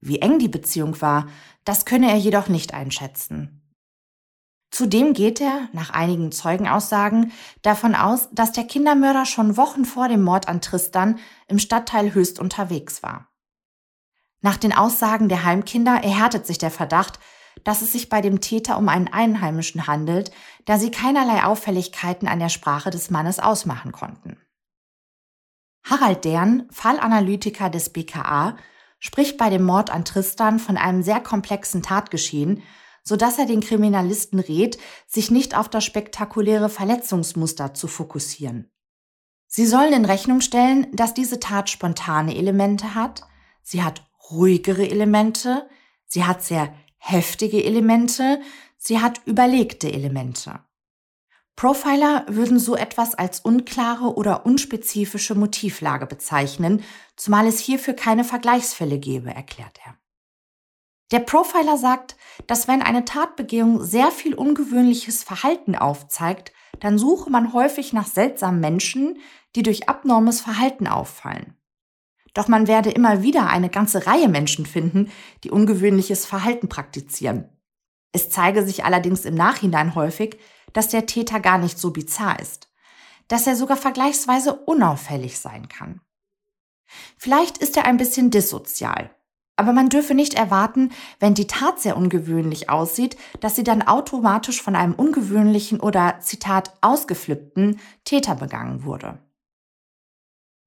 Wie 0.00 0.20
eng 0.20 0.38
die 0.38 0.48
Beziehung 0.48 1.00
war, 1.00 1.28
das 1.64 1.84
könne 1.84 2.10
er 2.10 2.16
jedoch 2.16 2.48
nicht 2.48 2.74
einschätzen. 2.74 3.62
Zudem 4.70 5.14
geht 5.14 5.40
er, 5.40 5.68
nach 5.72 5.90
einigen 5.90 6.30
Zeugenaussagen, 6.30 7.32
davon 7.62 7.94
aus, 7.94 8.28
dass 8.32 8.52
der 8.52 8.64
Kindermörder 8.64 9.24
schon 9.24 9.56
Wochen 9.56 9.84
vor 9.84 10.08
dem 10.08 10.22
Mord 10.22 10.46
an 10.48 10.60
Tristan 10.60 11.18
im 11.46 11.58
Stadtteil 11.58 12.12
Höchst 12.12 12.38
unterwegs 12.38 13.02
war. 13.02 13.28
Nach 14.40 14.56
den 14.56 14.72
Aussagen 14.72 15.28
der 15.28 15.44
Heimkinder 15.44 16.02
erhärtet 16.02 16.46
sich 16.46 16.58
der 16.58 16.70
Verdacht, 16.70 17.18
dass 17.64 17.82
es 17.82 17.92
sich 17.92 18.08
bei 18.08 18.20
dem 18.20 18.40
Täter 18.40 18.78
um 18.78 18.88
einen 18.88 19.08
Einheimischen 19.08 19.86
handelt, 19.86 20.30
da 20.64 20.78
sie 20.78 20.90
keinerlei 20.90 21.44
Auffälligkeiten 21.44 22.28
an 22.28 22.38
der 22.38 22.48
Sprache 22.48 22.90
des 22.90 23.10
Mannes 23.10 23.38
ausmachen 23.38 23.92
konnten. 23.92 24.36
Harald 25.84 26.24
Dern, 26.24 26.68
Fallanalytiker 26.70 27.70
des 27.70 27.90
BKA, 27.90 28.56
spricht 28.98 29.38
bei 29.38 29.48
dem 29.48 29.64
Mord 29.64 29.90
an 29.90 30.04
Tristan 30.04 30.58
von 30.58 30.76
einem 30.76 31.02
sehr 31.02 31.20
komplexen 31.20 31.82
Tatgeschehen, 31.82 32.62
so 33.02 33.16
dass 33.16 33.38
er 33.38 33.46
den 33.46 33.60
Kriminalisten 33.60 34.38
rät, 34.38 34.78
sich 35.06 35.30
nicht 35.30 35.56
auf 35.56 35.68
das 35.68 35.84
spektakuläre 35.84 36.68
Verletzungsmuster 36.68 37.72
zu 37.72 37.86
fokussieren. 37.88 38.70
Sie 39.46 39.64
sollen 39.64 39.94
in 39.94 40.04
Rechnung 40.04 40.42
stellen, 40.42 40.94
dass 40.94 41.14
diese 41.14 41.40
Tat 41.40 41.70
spontane 41.70 42.36
Elemente 42.36 42.94
hat, 42.94 43.22
sie 43.62 43.82
hat 43.82 44.02
ruhigere 44.30 44.86
Elemente, 44.90 45.66
sie 46.04 46.24
hat 46.24 46.42
sehr 46.42 46.74
heftige 46.98 47.64
Elemente, 47.64 48.40
sie 48.76 49.00
hat 49.00 49.20
überlegte 49.24 49.92
Elemente. 49.92 50.60
Profiler 51.56 52.24
würden 52.28 52.60
so 52.60 52.76
etwas 52.76 53.16
als 53.16 53.40
unklare 53.40 54.14
oder 54.14 54.46
unspezifische 54.46 55.34
Motivlage 55.34 56.06
bezeichnen, 56.06 56.84
zumal 57.16 57.48
es 57.48 57.58
hierfür 57.58 57.94
keine 57.94 58.22
Vergleichsfälle 58.22 59.00
gäbe, 59.00 59.34
erklärt 59.34 59.80
er. 59.84 59.96
Der 61.10 61.18
Profiler 61.18 61.76
sagt, 61.76 62.16
dass 62.46 62.68
wenn 62.68 62.80
eine 62.80 63.04
Tatbegehung 63.04 63.82
sehr 63.82 64.12
viel 64.12 64.34
ungewöhnliches 64.34 65.24
Verhalten 65.24 65.74
aufzeigt, 65.74 66.52
dann 66.78 66.96
suche 66.96 67.28
man 67.28 67.52
häufig 67.52 67.92
nach 67.92 68.06
seltsamen 68.06 68.60
Menschen, 68.60 69.18
die 69.56 69.64
durch 69.64 69.88
abnormes 69.88 70.40
Verhalten 70.40 70.86
auffallen. 70.86 71.57
Doch 72.38 72.46
man 72.46 72.68
werde 72.68 72.90
immer 72.92 73.24
wieder 73.24 73.48
eine 73.48 73.68
ganze 73.68 74.06
Reihe 74.06 74.28
Menschen 74.28 74.64
finden, 74.64 75.10
die 75.42 75.50
ungewöhnliches 75.50 76.24
Verhalten 76.24 76.68
praktizieren. 76.68 77.48
Es 78.12 78.30
zeige 78.30 78.64
sich 78.64 78.84
allerdings 78.84 79.24
im 79.24 79.34
Nachhinein 79.34 79.96
häufig, 79.96 80.38
dass 80.72 80.86
der 80.86 81.06
Täter 81.06 81.40
gar 81.40 81.58
nicht 81.58 81.80
so 81.80 81.90
bizarr 81.90 82.38
ist, 82.38 82.70
dass 83.26 83.48
er 83.48 83.56
sogar 83.56 83.76
vergleichsweise 83.76 84.54
unauffällig 84.54 85.40
sein 85.40 85.68
kann. 85.68 86.00
Vielleicht 87.16 87.58
ist 87.58 87.76
er 87.76 87.86
ein 87.86 87.96
bisschen 87.96 88.30
dissozial, 88.30 89.10
aber 89.56 89.72
man 89.72 89.88
dürfe 89.88 90.14
nicht 90.14 90.34
erwarten, 90.34 90.92
wenn 91.18 91.34
die 91.34 91.48
Tat 91.48 91.80
sehr 91.80 91.96
ungewöhnlich 91.96 92.70
aussieht, 92.70 93.16
dass 93.40 93.56
sie 93.56 93.64
dann 93.64 93.82
automatisch 93.82 94.62
von 94.62 94.76
einem 94.76 94.94
ungewöhnlichen 94.94 95.80
oder, 95.80 96.20
Zitat, 96.20 96.72
ausgeflippten 96.82 97.80
Täter 98.04 98.36
begangen 98.36 98.84
wurde. 98.84 99.18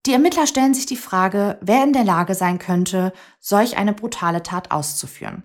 Die 0.05 0.13
Ermittler 0.13 0.47
stellen 0.47 0.73
sich 0.73 0.87
die 0.87 0.97
Frage, 0.97 1.59
wer 1.61 1.83
in 1.83 1.93
der 1.93 2.03
Lage 2.03 2.33
sein 2.33 2.57
könnte, 2.57 3.13
solch 3.39 3.77
eine 3.77 3.93
brutale 3.93 4.41
Tat 4.41 4.71
auszuführen. 4.71 5.43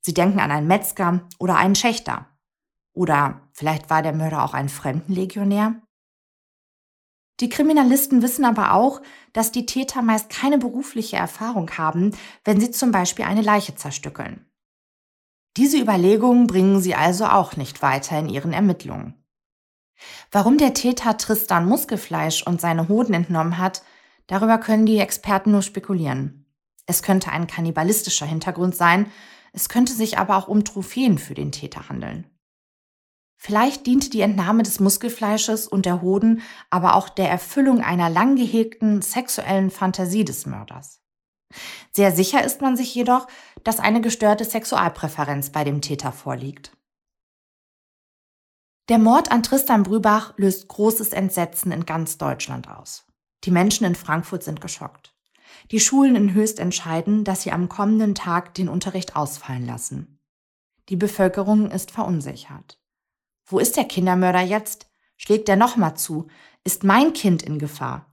Sie 0.00 0.14
denken 0.14 0.38
an 0.38 0.50
einen 0.50 0.68
Metzger 0.68 1.26
oder 1.38 1.56
einen 1.56 1.74
Schächter. 1.74 2.26
Oder 2.92 3.48
vielleicht 3.52 3.90
war 3.90 4.02
der 4.02 4.12
Mörder 4.12 4.44
auch 4.44 4.54
ein 4.54 4.68
Fremdenlegionär? 4.68 5.82
Die 7.40 7.48
Kriminalisten 7.48 8.22
wissen 8.22 8.44
aber 8.44 8.74
auch, 8.74 9.00
dass 9.32 9.50
die 9.50 9.66
Täter 9.66 10.02
meist 10.02 10.28
keine 10.28 10.58
berufliche 10.58 11.16
Erfahrung 11.16 11.70
haben, 11.78 12.12
wenn 12.44 12.60
sie 12.60 12.70
zum 12.70 12.92
Beispiel 12.92 13.24
eine 13.24 13.42
Leiche 13.42 13.74
zerstückeln. 13.74 14.46
Diese 15.56 15.78
Überlegungen 15.78 16.46
bringen 16.46 16.80
sie 16.80 16.94
also 16.94 17.26
auch 17.26 17.56
nicht 17.56 17.82
weiter 17.82 18.18
in 18.18 18.28
ihren 18.28 18.52
Ermittlungen. 18.52 19.19
Warum 20.30 20.58
der 20.58 20.74
Täter 20.74 21.16
Tristan 21.16 21.66
Muskelfleisch 21.66 22.46
und 22.46 22.60
seine 22.60 22.88
Hoden 22.88 23.14
entnommen 23.14 23.58
hat, 23.58 23.82
darüber 24.26 24.58
können 24.58 24.86
die 24.86 24.98
Experten 24.98 25.50
nur 25.52 25.62
spekulieren. 25.62 26.46
Es 26.86 27.02
könnte 27.02 27.30
ein 27.32 27.46
kannibalistischer 27.46 28.26
Hintergrund 28.26 28.74
sein, 28.74 29.10
es 29.52 29.68
könnte 29.68 29.92
sich 29.92 30.18
aber 30.18 30.36
auch 30.36 30.48
um 30.48 30.64
Trophäen 30.64 31.18
für 31.18 31.34
den 31.34 31.52
Täter 31.52 31.88
handeln. 31.88 32.26
Vielleicht 33.36 33.86
diente 33.86 34.10
die 34.10 34.20
Entnahme 34.20 34.62
des 34.62 34.80
Muskelfleisches 34.80 35.66
und 35.66 35.86
der 35.86 36.02
Hoden 36.02 36.42
aber 36.68 36.94
auch 36.94 37.08
der 37.08 37.30
Erfüllung 37.30 37.80
einer 37.80 38.10
lang 38.10 38.36
gehegten 38.36 39.00
sexuellen 39.00 39.70
Fantasie 39.70 40.26
des 40.26 40.44
Mörders. 40.44 41.00
Sehr 41.90 42.12
sicher 42.12 42.44
ist 42.44 42.60
man 42.60 42.76
sich 42.76 42.94
jedoch, 42.94 43.26
dass 43.64 43.80
eine 43.80 44.00
gestörte 44.00 44.44
Sexualpräferenz 44.44 45.50
bei 45.50 45.64
dem 45.64 45.80
Täter 45.80 46.12
vorliegt. 46.12 46.72
Der 48.88 48.98
Mord 48.98 49.30
an 49.30 49.42
Tristan 49.42 49.82
Brübach 49.82 50.34
löst 50.36 50.68
großes 50.68 51.10
Entsetzen 51.10 51.70
in 51.70 51.86
ganz 51.86 52.18
Deutschland 52.18 52.68
aus. 52.68 53.06
Die 53.44 53.50
Menschen 53.50 53.84
in 53.86 53.94
Frankfurt 53.94 54.42
sind 54.42 54.60
geschockt. 54.60 55.14
Die 55.70 55.80
Schulen 55.80 56.16
in 56.16 56.34
Höchst 56.34 56.58
entscheiden, 56.58 57.24
dass 57.24 57.42
sie 57.42 57.52
am 57.52 57.68
kommenden 57.68 58.14
Tag 58.14 58.54
den 58.54 58.68
Unterricht 58.68 59.16
ausfallen 59.16 59.66
lassen. 59.66 60.18
Die 60.88 60.96
Bevölkerung 60.96 61.70
ist 61.70 61.90
verunsichert. 61.90 62.80
Wo 63.46 63.58
ist 63.58 63.76
der 63.76 63.84
Kindermörder 63.84 64.40
jetzt? 64.40 64.90
Schlägt 65.16 65.48
er 65.48 65.56
nochmal 65.56 65.96
zu? 65.96 66.26
Ist 66.64 66.82
mein 66.82 67.12
Kind 67.12 67.42
in 67.42 67.58
Gefahr? 67.58 68.06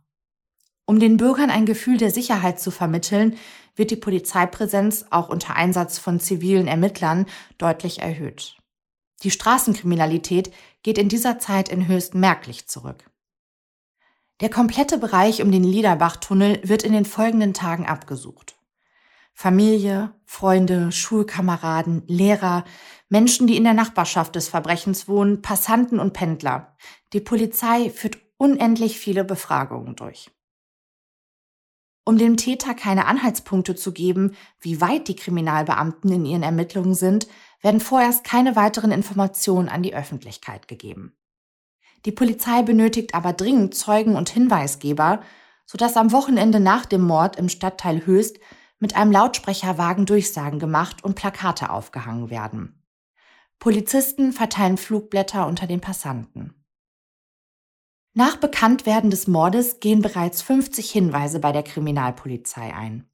Um 0.86 1.00
den 1.00 1.18
Bürgern 1.18 1.50
ein 1.50 1.66
Gefühl 1.66 1.98
der 1.98 2.12
Sicherheit 2.12 2.60
zu 2.60 2.72
vermitteln, 2.72 3.38
wird 3.76 3.92
die 3.92 3.98
Polizeipräsenz 3.98 5.06
auch 5.10 5.30
unter 5.30 5.56
Einsatz 5.56 6.00
von 6.00 6.20
zivilen 6.20 6.68
Ermittlern 6.68 7.26
deutlich 7.58 8.00
erhöht. 8.00 8.58
Die 9.24 9.32
Straßenkriminalität 9.32 10.54
geht 10.84 10.98
in 10.98 11.10
dieser 11.10 11.40
Zeit 11.40 11.70
in 11.70 11.88
Höchst 11.88 12.14
merklich 12.14 12.68
zurück. 12.68 13.10
Der 14.42 14.50
komplette 14.50 15.00
Bereich 15.00 15.42
um 15.42 15.52
den 15.52 15.64
Liederbach-Tunnel 15.64 16.62
wird 16.64 16.84
in 16.84 16.94
den 16.94 17.06
folgenden 17.06 17.56
Tagen 17.56 17.88
abgesucht. 17.88 18.56
Familie, 19.34 20.14
Freunde, 20.26 20.92
Schulkameraden, 20.92 22.04
Lehrer, 22.08 22.64
Menschen, 23.10 23.48
die 23.48 23.58
in 23.58 23.64
der 23.64 23.74
Nachbarschaft 23.74 24.36
des 24.36 24.50
Verbrechens 24.50 25.08
wohnen, 25.08 25.42
Passanten 25.42 26.00
und 26.00 26.14
Pendler. 26.14 26.76
Die 27.14 27.20
Polizei 27.20 27.90
führt 27.90 28.18
unendlich 28.38 29.00
viele 29.00 29.24
Befragungen 29.24 29.96
durch. 29.96 30.32
Um 32.04 32.18
dem 32.18 32.38
Täter 32.38 32.74
keine 32.74 33.06
Anhaltspunkte 33.06 33.76
zu 33.76 33.92
geben, 33.92 34.36
wie 34.60 34.80
weit 34.80 35.08
die 35.08 35.16
Kriminalbeamten 35.16 36.12
in 36.12 36.26
ihren 36.26 36.44
Ermittlungen 36.44 36.94
sind, 36.94 37.28
werden 37.62 37.80
vorerst 37.80 38.24
keine 38.24 38.56
weiteren 38.56 38.92
Informationen 38.92 39.70
an 39.70 39.84
die 39.84 39.96
Öffentlichkeit 39.96 40.68
gegeben. 40.68 41.18
Die 42.06 42.12
Polizei 42.12 42.62
benötigt 42.62 43.16
aber 43.16 43.34
dringend 43.34 43.76
Zeugen 43.76 44.16
und 44.16 44.30
Hinweisgeber, 44.30 45.22
sodass 45.66 45.98
am 45.98 46.12
Wochenende 46.12 46.60
nach 46.60 46.86
dem 46.86 47.02
Mord 47.02 47.36
im 47.36 47.50
Stadtteil 47.50 48.06
Höchst 48.06 48.38
mit 48.80 48.96
einem 48.96 49.12
Lautsprecherwagen 49.12 50.06
Durchsagen 50.06 50.60
gemacht 50.60 51.04
und 51.04 51.16
Plakate 51.16 51.72
aufgehangen 51.72 52.30
werden. 52.30 52.84
Polizisten 53.60 54.34
verteilen 54.34 54.78
Flugblätter 54.78 55.48
unter 55.48 55.66
den 55.66 55.82
Passanten. 55.82 56.54
Nach 58.14 58.38
Bekanntwerden 58.38 59.10
des 59.10 59.28
Mordes 59.28 59.80
gehen 59.80 60.02
bereits 60.02 60.42
50 60.42 60.90
Hinweise 60.92 61.40
bei 61.40 61.52
der 61.52 61.64
Kriminalpolizei 61.64 62.74
ein. 62.74 63.10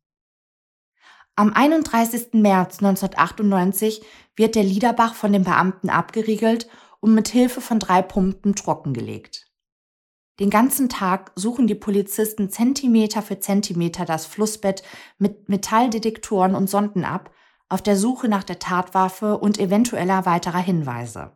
Am 1.36 1.52
31. 1.52 2.34
März 2.34 2.78
1998 2.78 4.06
wird 4.36 4.54
der 4.54 4.64
Liederbach 4.64 5.16
von 5.16 5.34
den 5.34 5.44
Beamten 5.44 5.90
abgeriegelt 5.90 6.68
und 7.00 7.16
mit 7.16 7.28
Hilfe 7.28 7.60
von 7.60 7.80
drei 7.80 8.04
Pumpen 8.04 8.54
trockengelegt. 8.54 9.48
Den 10.40 10.52
ganzen 10.52 10.90
Tag 10.90 11.32
suchen 11.36 11.66
die 11.66 11.74
Polizisten 11.74 12.52
Zentimeter 12.52 13.24
für 13.24 13.40
Zentimeter 13.40 14.06
das 14.06 14.28
Flussbett 14.28 14.84
mit 15.18 15.50
Metalldetektoren 15.50 16.54
und 16.54 16.70
Sonden 16.70 17.04
ab, 17.04 17.32
auf 17.68 17.82
der 17.82 17.98
Suche 17.98 18.28
nach 18.28 18.44
der 18.44 18.60
Tatwaffe 18.60 19.40
und 19.40 19.58
eventueller 19.58 20.28
weiterer 20.28 20.60
Hinweise. 20.60 21.32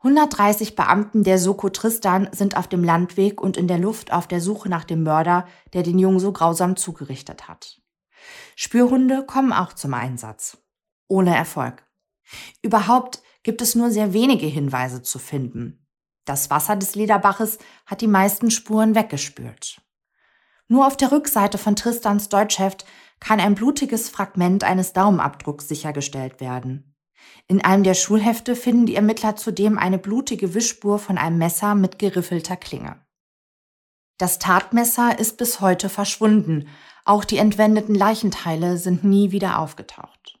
130 0.00 0.76
Beamten 0.76 1.24
der 1.24 1.38
Soko 1.38 1.70
Tristan 1.70 2.28
sind 2.32 2.58
auf 2.58 2.68
dem 2.68 2.84
Landweg 2.84 3.40
und 3.40 3.56
in 3.56 3.66
der 3.66 3.78
Luft 3.78 4.12
auf 4.12 4.26
der 4.26 4.42
Suche 4.42 4.68
nach 4.68 4.84
dem 4.84 5.04
Mörder, 5.04 5.46
der 5.72 5.82
den 5.82 5.98
Jungen 5.98 6.20
so 6.20 6.32
grausam 6.32 6.76
zugerichtet 6.76 7.48
hat. 7.48 7.80
Spürhunde 8.54 9.24
kommen 9.26 9.52
auch 9.52 9.72
zum 9.72 9.94
Einsatz. 9.94 10.58
Ohne 11.08 11.36
Erfolg. 11.36 11.86
Überhaupt 12.62 13.22
gibt 13.42 13.62
es 13.62 13.74
nur 13.74 13.90
sehr 13.90 14.12
wenige 14.12 14.46
Hinweise 14.46 15.02
zu 15.02 15.18
finden. 15.18 15.86
Das 16.24 16.50
Wasser 16.50 16.76
des 16.76 16.94
Lederbaches 16.96 17.58
hat 17.86 18.00
die 18.00 18.08
meisten 18.08 18.50
Spuren 18.50 18.94
weggespült. 18.94 19.80
Nur 20.68 20.86
auf 20.86 20.96
der 20.96 21.12
Rückseite 21.12 21.58
von 21.58 21.76
Tristans 21.76 22.28
Deutschheft 22.28 22.84
kann 23.20 23.38
ein 23.38 23.54
blutiges 23.54 24.08
Fragment 24.08 24.64
eines 24.64 24.92
Daumenabdrucks 24.92 25.68
sichergestellt 25.68 26.40
werden. 26.40 26.96
In 27.46 27.64
einem 27.64 27.84
der 27.84 27.94
Schulhefte 27.94 28.56
finden 28.56 28.86
die 28.86 28.96
Ermittler 28.96 29.36
zudem 29.36 29.78
eine 29.78 29.98
blutige 29.98 30.54
Wischspur 30.54 30.98
von 30.98 31.16
einem 31.16 31.38
Messer 31.38 31.74
mit 31.74 31.98
geriffelter 31.98 32.56
Klinge. 32.56 33.00
Das 34.18 34.38
Tatmesser 34.38 35.18
ist 35.18 35.36
bis 35.36 35.60
heute 35.60 35.88
verschwunden, 35.88 36.68
auch 37.06 37.24
die 37.24 37.38
entwendeten 37.38 37.94
Leichenteile 37.94 38.76
sind 38.78 39.04
nie 39.04 39.30
wieder 39.30 39.58
aufgetaucht. 39.58 40.38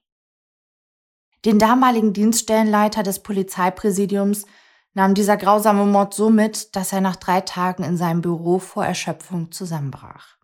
Den 1.44 1.58
damaligen 1.58 2.12
Dienststellenleiter 2.12 3.02
des 3.02 3.22
Polizeipräsidiums 3.22 4.46
nahm 4.94 5.14
dieser 5.14 5.36
grausame 5.36 5.84
Mord 5.86 6.12
so 6.12 6.28
mit, 6.28 6.74
dass 6.74 6.92
er 6.92 7.00
nach 7.00 7.16
drei 7.16 7.40
Tagen 7.40 7.84
in 7.84 7.96
seinem 7.96 8.20
Büro 8.20 8.58
vor 8.58 8.84
Erschöpfung 8.84 9.52
zusammenbrach. 9.52 10.36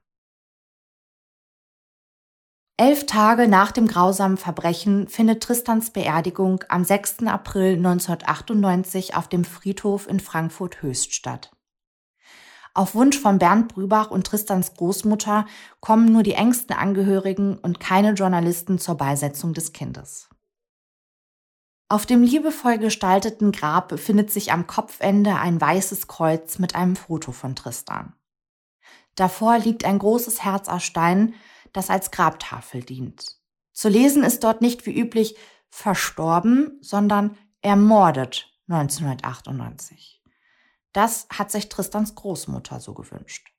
Elf 2.76 3.06
Tage 3.06 3.48
nach 3.48 3.72
dem 3.72 3.86
grausamen 3.86 4.36
Verbrechen 4.36 5.08
findet 5.08 5.42
Tristans 5.42 5.90
Beerdigung 5.90 6.64
am 6.68 6.84
6. 6.84 7.26
April 7.26 7.76
1998 7.76 9.14
auf 9.16 9.28
dem 9.28 9.44
Friedhof 9.44 10.08
in 10.08 10.20
Frankfurt-Höchst 10.20 11.14
statt. 11.14 11.50
Auf 12.74 12.94
Wunsch 12.94 13.18
von 13.18 13.38
Bernd 13.38 13.68
Brübach 13.68 14.10
und 14.10 14.26
Tristans 14.26 14.74
Großmutter 14.74 15.46
kommen 15.80 16.10
nur 16.10 16.22
die 16.22 16.32
engsten 16.32 16.74
Angehörigen 16.74 17.58
und 17.58 17.80
keine 17.80 18.12
Journalisten 18.12 18.78
zur 18.78 18.96
Beisetzung 18.96 19.52
des 19.52 19.72
Kindes. 19.72 20.30
Auf 21.90 22.06
dem 22.06 22.22
liebevoll 22.22 22.78
gestalteten 22.78 23.52
Grab 23.52 23.88
befindet 23.88 24.30
sich 24.30 24.52
am 24.52 24.66
Kopfende 24.66 25.36
ein 25.36 25.60
weißes 25.60 26.08
Kreuz 26.08 26.58
mit 26.58 26.74
einem 26.74 26.96
Foto 26.96 27.32
von 27.32 27.54
Tristan. 27.54 28.14
Davor 29.14 29.58
liegt 29.58 29.84
ein 29.84 29.98
großes 29.98 30.42
Herz 30.42 30.68
aus 30.68 30.82
Stein, 30.82 31.34
das 31.74 31.90
als 31.90 32.10
Grabtafel 32.10 32.82
dient. 32.82 33.36
Zu 33.74 33.90
lesen 33.90 34.24
ist 34.24 34.42
dort 34.42 34.62
nicht 34.62 34.86
wie 34.86 34.98
üblich 34.98 35.36
verstorben, 35.68 36.78
sondern 36.80 37.36
ermordet 37.60 38.48
1998. 38.68 40.21
Das 40.92 41.26
hat 41.30 41.50
sich 41.50 41.68
Tristans 41.68 42.14
Großmutter 42.14 42.80
so 42.80 42.94
gewünscht. 42.94 43.52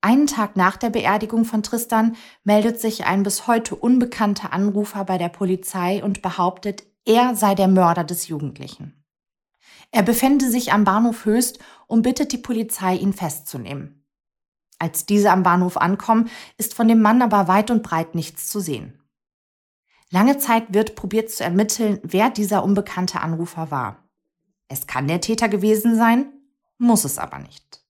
Einen 0.00 0.28
Tag 0.28 0.56
nach 0.56 0.76
der 0.76 0.90
Beerdigung 0.90 1.44
von 1.44 1.64
Tristan 1.64 2.16
meldet 2.44 2.80
sich 2.80 3.06
ein 3.06 3.24
bis 3.24 3.48
heute 3.48 3.74
unbekannter 3.74 4.52
Anrufer 4.52 5.04
bei 5.04 5.18
der 5.18 5.30
Polizei 5.30 6.04
und 6.04 6.22
behauptet, 6.22 6.84
er 7.04 7.34
sei 7.34 7.54
der 7.54 7.66
Mörder 7.68 8.04
des 8.04 8.28
Jugendlichen. 8.28 9.04
Er 9.90 10.02
befände 10.02 10.48
sich 10.48 10.72
am 10.72 10.84
Bahnhof 10.84 11.24
Höchst 11.24 11.58
und 11.86 12.02
bittet 12.02 12.32
die 12.32 12.38
Polizei, 12.38 12.94
ihn 12.96 13.12
festzunehmen. 13.12 14.04
Als 14.78 15.06
diese 15.06 15.30
am 15.30 15.42
Bahnhof 15.42 15.76
ankommen, 15.76 16.28
ist 16.58 16.74
von 16.74 16.86
dem 16.86 17.00
Mann 17.00 17.22
aber 17.22 17.48
weit 17.48 17.70
und 17.70 17.82
breit 17.82 18.14
nichts 18.14 18.48
zu 18.48 18.60
sehen. 18.60 19.02
Lange 20.10 20.38
Zeit 20.38 20.72
wird 20.72 20.94
probiert 20.94 21.30
zu 21.30 21.42
ermitteln, 21.42 21.98
wer 22.02 22.30
dieser 22.30 22.62
unbekannte 22.62 23.20
Anrufer 23.20 23.70
war. 23.70 24.05
Es 24.68 24.86
kann 24.86 25.08
der 25.08 25.20
Täter 25.20 25.48
gewesen 25.48 25.96
sein, 25.96 26.32
muss 26.78 27.04
es 27.04 27.18
aber 27.18 27.38
nicht. 27.38 27.82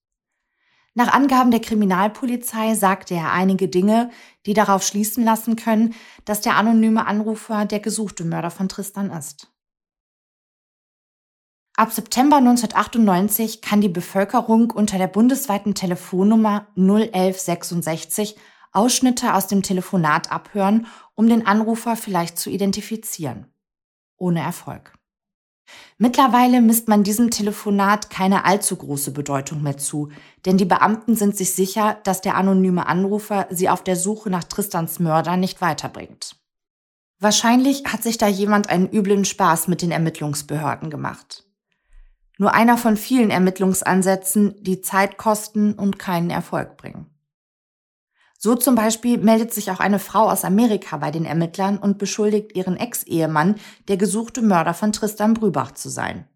Nach 0.95 1.13
Angaben 1.13 1.51
der 1.51 1.61
Kriminalpolizei 1.61 2.75
sagte 2.75 3.15
er 3.15 3.33
einige 3.33 3.69
Dinge, 3.69 4.11
die 4.47 4.55
darauf 4.55 4.83
schließen 4.83 5.25
lassen 5.25 5.57
können, 5.57 5.95
dass 6.25 6.41
der 6.41 6.57
anonyme 6.57 7.07
Anrufer 7.07 7.67
der 7.67 7.81
gesuchte 7.81 8.25
Mörder 8.25 8.51
von 8.51 8.69
Tristan 8.69 9.11
ist. 9.11 9.53
Ab 11.77 11.93
September 11.93 12.39
1998 12.39 13.61
kann 13.61 13.83
die 13.83 13.91
Bevölkerung 13.91 14.71
unter 14.71 14.97
der 14.97 15.09
bundesweiten 15.09 15.75
Telefonnummer 15.75 16.69
01166 16.77 18.37
Ausschnitte 18.73 19.35
aus 19.35 19.47
dem 19.47 19.63
Telefonat 19.63 20.33
abhören, 20.33 20.87
um 21.15 21.29
den 21.29 21.47
Anrufer 21.47 21.97
vielleicht 21.97 22.39
zu 22.39 22.49
identifizieren. 22.49 23.53
Ohne 24.17 24.41
Erfolg. 24.41 24.96
Mittlerweile 25.99 26.61
misst 26.61 26.89
man 26.89 27.03
diesem 27.03 27.31
Telefonat 27.31 28.11
keine 28.11 28.45
allzu 28.45 28.77
große 28.77 29.11
Bedeutung 29.13 29.63
mehr 29.63 29.79
zu, 29.79 30.11
denn 30.45 30.59
die 30.59 30.65
Beamten 30.65 31.17
sind 31.17 31.37
sich 31.37 31.55
sicher, 31.55 31.99
dass 32.05 32.21
der 32.21 32.37
anonyme 32.37 32.87
Anrufer 32.87 33.47
sie 33.51 33.69
auf 33.69 33.83
der 33.83 33.97
Suche 33.97 34.31
nach 34.31 34.45
Tristans 34.45 34.99
Mörder 34.99 35.37
nicht 35.37 35.61
weiterbringt. 35.61 36.37
Wahrscheinlich 37.19 37.85
hat 37.87 38.03
sich 38.03 38.19
da 38.19 38.29
jemand 38.29 38.69
einen 38.69 38.93
üblen 38.93 39.25
Spaß 39.25 39.69
mit 39.69 39.81
den 39.81 39.91
Ermittlungsbehörden 39.91 40.91
gemacht. 40.91 41.45
Nur 42.39 42.53
einer 42.53 42.77
von 42.77 42.99
vielen 42.99 43.31
Ermittlungsansätzen, 43.31 44.63
die 44.63 44.83
Zeit 44.83 45.17
kosten 45.17 45.73
und 45.73 45.99
keinen 45.99 46.29
Erfolg 46.29 46.77
bringen. 46.77 47.07
So 48.39 48.55
zum 48.55 48.75
Beispiel 48.75 49.19
meldet 49.19 49.55
sich 49.55 49.71
auch 49.71 49.81
eine 49.81 49.99
Frau 49.99 50.31
aus 50.31 50.45
Amerika 50.45 50.99
bei 50.99 51.11
den 51.11 51.25
Ermittlern 51.25 51.79
und 51.79 51.99
beschuldigt 51.99 52.55
ihren 52.55 52.77
Ex-Ehemann, 52.77 53.57
der 53.89 53.97
gesuchte 53.97 54.43
Mörder 54.43 54.75
von 54.75 54.93
Tristan 54.93 55.35
Brübach 55.35 55.73
zu 55.73 55.89
sein. 55.89 56.29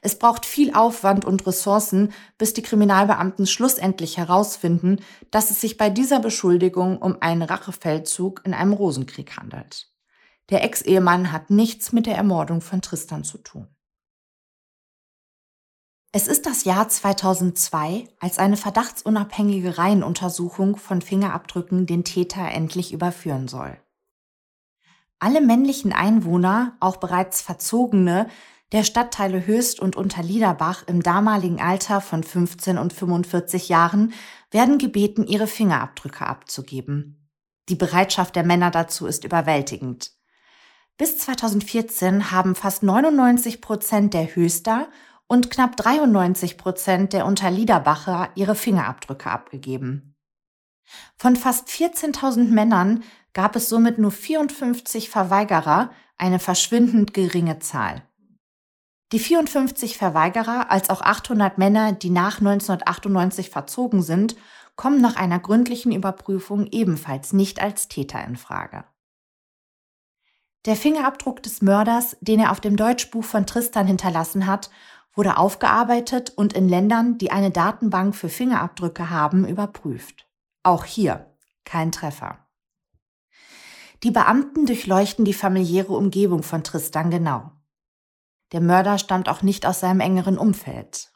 Es 0.00 0.18
braucht 0.18 0.46
viel 0.46 0.72
Aufwand 0.74 1.24
und 1.24 1.46
Ressourcen, 1.46 2.12
bis 2.38 2.54
die 2.54 2.62
Kriminalbeamten 2.62 3.46
schlussendlich 3.46 4.16
herausfinden, 4.16 5.00
dass 5.30 5.50
es 5.50 5.60
sich 5.60 5.76
bei 5.76 5.90
dieser 5.90 6.20
Beschuldigung 6.20 6.98
um 6.98 7.18
einen 7.20 7.42
Rachefeldzug 7.42 8.42
in 8.44 8.54
einem 8.54 8.72
Rosenkrieg 8.72 9.36
handelt. 9.36 9.88
Der 10.50 10.64
Ex-Ehemann 10.64 11.30
hat 11.30 11.50
nichts 11.50 11.92
mit 11.92 12.06
der 12.06 12.16
Ermordung 12.16 12.60
von 12.60 12.82
Tristan 12.82 13.24
zu 13.24 13.38
tun. 13.38 13.68
Es 16.14 16.28
ist 16.28 16.44
das 16.44 16.64
Jahr 16.64 16.90
2002, 16.90 18.06
als 18.20 18.38
eine 18.38 18.58
verdachtsunabhängige 18.58 19.78
Reihenuntersuchung 19.78 20.76
von 20.76 21.00
Fingerabdrücken 21.00 21.86
den 21.86 22.04
Täter 22.04 22.46
endlich 22.50 22.92
überführen 22.92 23.48
soll. 23.48 23.78
Alle 25.18 25.40
männlichen 25.40 25.94
Einwohner, 25.94 26.76
auch 26.80 26.98
bereits 26.98 27.40
Verzogene, 27.40 28.28
der 28.72 28.84
Stadtteile 28.84 29.46
Höchst 29.46 29.80
und 29.80 29.96
Unterliederbach 29.96 30.84
im 30.86 31.02
damaligen 31.02 31.62
Alter 31.62 32.02
von 32.02 32.22
15 32.22 32.76
und 32.76 32.92
45 32.92 33.70
Jahren 33.70 34.12
werden 34.50 34.76
gebeten, 34.76 35.26
ihre 35.26 35.46
Fingerabdrücke 35.46 36.26
abzugeben. 36.26 37.30
Die 37.70 37.74
Bereitschaft 37.74 38.36
der 38.36 38.44
Männer 38.44 38.70
dazu 38.70 39.06
ist 39.06 39.24
überwältigend. 39.24 40.10
Bis 40.98 41.16
2014 41.18 42.30
haben 42.30 42.54
fast 42.54 42.82
99 42.82 43.62
Prozent 43.62 44.12
der 44.12 44.34
Höchster 44.34 44.88
und 45.32 45.50
knapp 45.50 45.78
93 45.78 46.58
Prozent 46.58 47.14
der 47.14 47.24
Unterliederbacher 47.24 48.28
ihre 48.34 48.54
Fingerabdrücke 48.54 49.30
abgegeben. 49.30 50.14
Von 51.16 51.36
fast 51.36 51.70
14.000 51.70 52.50
Männern 52.50 53.02
gab 53.32 53.56
es 53.56 53.70
somit 53.70 53.96
nur 53.96 54.10
54 54.10 55.08
Verweigerer, 55.08 55.90
eine 56.18 56.38
verschwindend 56.38 57.14
geringe 57.14 57.60
Zahl. 57.60 58.02
Die 59.12 59.18
54 59.18 59.96
Verweigerer 59.96 60.70
als 60.70 60.90
auch 60.90 61.00
800 61.00 61.56
Männer, 61.56 61.92
die 61.94 62.10
nach 62.10 62.40
1998 62.40 63.48
verzogen 63.48 64.02
sind, 64.02 64.36
kommen 64.76 65.00
nach 65.00 65.16
einer 65.16 65.38
gründlichen 65.38 65.92
Überprüfung 65.92 66.66
ebenfalls 66.66 67.32
nicht 67.32 67.62
als 67.62 67.88
Täter 67.88 68.22
in 68.22 68.36
Frage. 68.36 68.84
Der 70.66 70.76
Fingerabdruck 70.76 71.42
des 71.42 71.62
Mörders, 71.62 72.18
den 72.20 72.38
er 72.38 72.52
auf 72.52 72.60
dem 72.60 72.76
Deutschbuch 72.76 73.24
von 73.24 73.46
Tristan 73.46 73.86
hinterlassen 73.86 74.46
hat, 74.46 74.70
wurde 75.14 75.36
aufgearbeitet 75.36 76.30
und 76.30 76.52
in 76.54 76.68
Ländern, 76.68 77.18
die 77.18 77.30
eine 77.30 77.50
Datenbank 77.50 78.14
für 78.16 78.28
Fingerabdrücke 78.28 79.10
haben, 79.10 79.46
überprüft. 79.46 80.26
Auch 80.62 80.84
hier 80.84 81.34
kein 81.64 81.92
Treffer. 81.92 82.38
Die 84.02 84.10
Beamten 84.10 84.66
durchleuchten 84.66 85.24
die 85.24 85.34
familiäre 85.34 85.92
Umgebung 85.92 86.42
von 86.42 86.64
Tristan 86.64 87.10
genau. 87.10 87.52
Der 88.52 88.60
Mörder 88.60 88.98
stammt 88.98 89.28
auch 89.28 89.42
nicht 89.42 89.64
aus 89.64 89.80
seinem 89.80 90.00
engeren 90.00 90.38
Umfeld. 90.38 91.12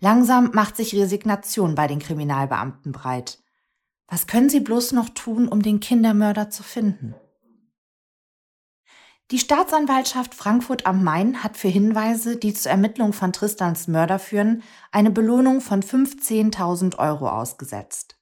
Langsam 0.00 0.50
macht 0.52 0.76
sich 0.76 0.94
Resignation 0.94 1.74
bei 1.74 1.86
den 1.86 2.00
Kriminalbeamten 2.00 2.92
breit. 2.92 3.38
Was 4.08 4.26
können 4.26 4.50
sie 4.50 4.60
bloß 4.60 4.92
noch 4.92 5.08
tun, 5.10 5.48
um 5.48 5.62
den 5.62 5.80
Kindermörder 5.80 6.50
zu 6.50 6.62
finden? 6.62 7.14
Die 9.30 9.38
Staatsanwaltschaft 9.38 10.34
Frankfurt 10.34 10.84
am 10.84 11.02
Main 11.02 11.42
hat 11.42 11.56
für 11.56 11.68
Hinweise, 11.68 12.36
die 12.36 12.52
zur 12.52 12.70
Ermittlung 12.70 13.14
von 13.14 13.32
Tristans 13.32 13.88
Mörder 13.88 14.18
führen, 14.18 14.62
eine 14.92 15.10
Belohnung 15.10 15.62
von 15.62 15.82
15.000 15.82 16.98
Euro 16.98 17.30
ausgesetzt. 17.30 18.18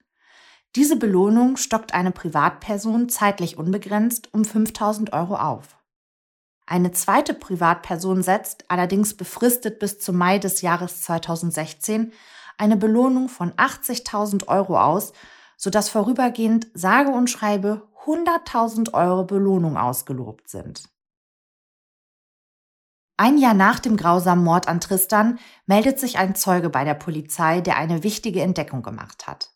Diese 0.76 0.94
Belohnung 0.94 1.56
stockt 1.56 1.92
eine 1.92 2.12
Privatperson 2.12 3.08
zeitlich 3.08 3.58
unbegrenzt 3.58 4.32
um 4.32 4.42
5.000 4.42 5.12
Euro 5.12 5.34
auf. 5.34 5.76
Eine 6.66 6.92
zweite 6.92 7.34
Privatperson 7.34 8.22
setzt, 8.22 8.64
allerdings 8.68 9.16
befristet 9.16 9.80
bis 9.80 9.98
zum 9.98 10.16
Mai 10.16 10.38
des 10.38 10.62
Jahres 10.62 11.02
2016, 11.02 12.12
eine 12.58 12.76
Belohnung 12.76 13.28
von 13.28 13.50
80.000 13.54 14.46
Euro 14.46 14.80
aus, 14.80 15.12
sodass 15.56 15.88
vorübergehend 15.88 16.68
sage 16.74 17.10
und 17.10 17.28
schreibe 17.28 17.88
100.000 18.06 18.94
Euro 18.94 19.24
Belohnung 19.24 19.76
ausgelobt 19.76 20.48
sind. 20.48 20.91
Ein 23.22 23.38
Jahr 23.38 23.54
nach 23.54 23.78
dem 23.78 23.96
grausamen 23.96 24.42
Mord 24.42 24.66
an 24.66 24.80
Tristan 24.80 25.38
meldet 25.66 26.00
sich 26.00 26.18
ein 26.18 26.35
Zeuge 26.35 26.70
bei 26.70 26.82
der 26.82 26.94
Polizei, 26.94 27.61
der 27.61 27.76
eine 27.76 28.02
wichtige 28.02 28.42
Entdeckung 28.42 28.82
gemacht 28.82 29.28
hat. 29.28 29.52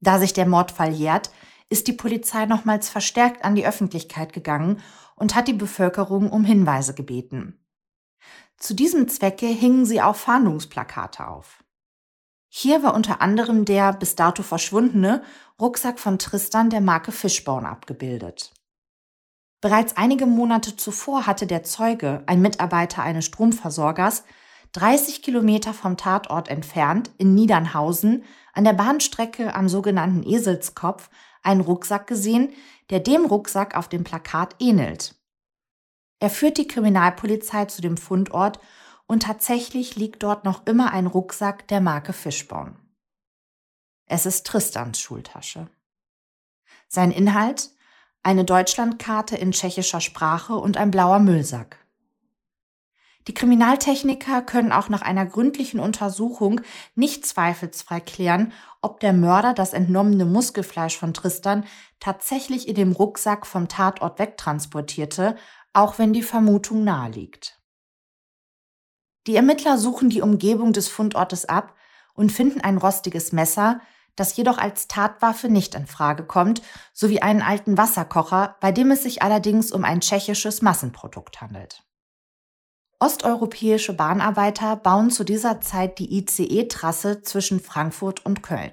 Da 0.00 0.18
sich 0.18 0.32
der 0.32 0.48
Mordfall 0.48 0.92
jährt, 0.92 1.30
ist 1.68 1.86
die 1.86 1.92
Polizei 1.92 2.46
nochmals 2.46 2.88
verstärkt 2.88 3.44
an 3.44 3.54
die 3.54 3.64
Öffentlichkeit 3.64 4.32
gegangen 4.32 4.80
und 5.14 5.36
hat 5.36 5.46
die 5.46 5.52
Bevölkerung 5.52 6.28
um 6.28 6.44
Hinweise 6.44 6.92
gebeten. 6.92 7.64
Zu 8.56 8.74
diesem 8.74 9.06
Zwecke 9.06 9.46
hingen 9.46 9.86
sie 9.86 10.02
auch 10.02 10.16
Fahndungsplakate 10.16 11.28
auf. 11.28 11.62
Hier 12.48 12.82
war 12.82 12.94
unter 12.94 13.22
anderem 13.22 13.64
der 13.64 13.92
bis 13.92 14.16
dato 14.16 14.42
verschwundene 14.42 15.22
Rucksack 15.60 16.00
von 16.00 16.18
Tristan 16.18 16.68
der 16.68 16.80
Marke 16.80 17.12
Fishbone 17.12 17.68
abgebildet. 17.68 18.52
Bereits 19.64 19.96
einige 19.96 20.26
Monate 20.26 20.76
zuvor 20.76 21.26
hatte 21.26 21.46
der 21.46 21.62
Zeuge, 21.62 22.22
ein 22.26 22.42
Mitarbeiter 22.42 23.02
eines 23.02 23.24
Stromversorgers, 23.24 24.24
30 24.72 25.22
Kilometer 25.22 25.72
vom 25.72 25.96
Tatort 25.96 26.48
entfernt 26.48 27.10
in 27.16 27.34
Niedernhausen 27.34 28.24
an 28.52 28.64
der 28.64 28.74
Bahnstrecke 28.74 29.54
am 29.54 29.70
sogenannten 29.70 30.22
Eselskopf 30.22 31.08
einen 31.42 31.62
Rucksack 31.62 32.06
gesehen, 32.06 32.52
der 32.90 33.00
dem 33.00 33.24
Rucksack 33.24 33.74
auf 33.74 33.88
dem 33.88 34.04
Plakat 34.04 34.54
ähnelt. 34.58 35.14
Er 36.20 36.28
führt 36.28 36.58
die 36.58 36.68
Kriminalpolizei 36.68 37.64
zu 37.64 37.80
dem 37.80 37.96
Fundort 37.96 38.60
und 39.06 39.22
tatsächlich 39.22 39.96
liegt 39.96 40.22
dort 40.24 40.44
noch 40.44 40.66
immer 40.66 40.92
ein 40.92 41.06
Rucksack 41.06 41.66
der 41.68 41.80
Marke 41.80 42.12
Fishbone. 42.12 42.76
Es 44.04 44.26
ist 44.26 44.46
Tristans 44.46 45.00
Schultasche. 45.00 45.70
Sein 46.86 47.10
Inhalt 47.10 47.73
eine 48.24 48.44
Deutschlandkarte 48.44 49.36
in 49.36 49.52
tschechischer 49.52 50.00
Sprache 50.00 50.54
und 50.54 50.76
ein 50.76 50.90
blauer 50.90 51.20
Müllsack. 51.20 51.78
Die 53.26 53.34
Kriminaltechniker 53.34 54.42
können 54.42 54.72
auch 54.72 54.90
nach 54.90 55.00
einer 55.00 55.24
gründlichen 55.24 55.80
Untersuchung 55.80 56.60
nicht 56.94 57.24
zweifelsfrei 57.24 58.00
klären, 58.00 58.52
ob 58.82 59.00
der 59.00 59.14
Mörder 59.14 59.54
das 59.54 59.72
entnommene 59.72 60.26
Muskelfleisch 60.26 60.98
von 60.98 61.14
Tristan 61.14 61.64
tatsächlich 62.00 62.68
in 62.68 62.74
dem 62.74 62.92
Rucksack 62.92 63.46
vom 63.46 63.68
Tatort 63.68 64.18
wegtransportierte, 64.18 65.36
auch 65.72 65.98
wenn 65.98 66.12
die 66.12 66.22
Vermutung 66.22 66.84
naheliegt. 66.84 67.60
Die 69.26 69.36
Ermittler 69.36 69.78
suchen 69.78 70.10
die 70.10 70.20
Umgebung 70.20 70.74
des 70.74 70.88
Fundortes 70.88 71.46
ab 71.46 71.74
und 72.12 72.30
finden 72.30 72.60
ein 72.60 72.76
rostiges 72.76 73.32
Messer, 73.32 73.80
das 74.16 74.36
jedoch 74.36 74.58
als 74.58 74.88
Tatwaffe 74.88 75.48
nicht 75.48 75.74
in 75.74 75.86
Frage 75.86 76.24
kommt, 76.24 76.62
sowie 76.92 77.20
einen 77.20 77.42
alten 77.42 77.76
Wasserkocher, 77.76 78.56
bei 78.60 78.72
dem 78.72 78.90
es 78.90 79.02
sich 79.02 79.22
allerdings 79.22 79.72
um 79.72 79.84
ein 79.84 80.00
tschechisches 80.00 80.62
Massenprodukt 80.62 81.40
handelt. 81.40 81.82
Osteuropäische 83.00 83.92
Bahnarbeiter 83.92 84.76
bauen 84.76 85.10
zu 85.10 85.24
dieser 85.24 85.60
Zeit 85.60 85.98
die 85.98 86.16
ICE-Trasse 86.18 87.22
zwischen 87.22 87.60
Frankfurt 87.60 88.24
und 88.24 88.42
Köln. 88.42 88.72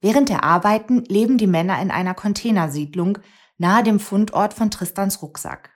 Während 0.00 0.28
der 0.28 0.42
Arbeiten 0.42 1.04
leben 1.04 1.38
die 1.38 1.46
Männer 1.46 1.80
in 1.80 1.90
einer 1.90 2.14
Containersiedlung 2.14 3.18
nahe 3.56 3.82
dem 3.82 4.00
Fundort 4.00 4.52
von 4.54 4.70
Tristans 4.70 5.22
Rucksack. 5.22 5.70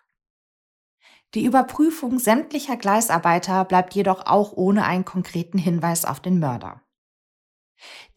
Die 1.35 1.45
Überprüfung 1.45 2.19
sämtlicher 2.19 2.77
Gleisarbeiter 2.77 3.65
bleibt 3.65 3.95
jedoch 3.95 4.27
auch 4.27 4.53
ohne 4.53 4.85
einen 4.85 5.05
konkreten 5.05 5.59
Hinweis 5.59 6.05
auf 6.05 6.21
den 6.21 6.39
Mörder. 6.39 6.83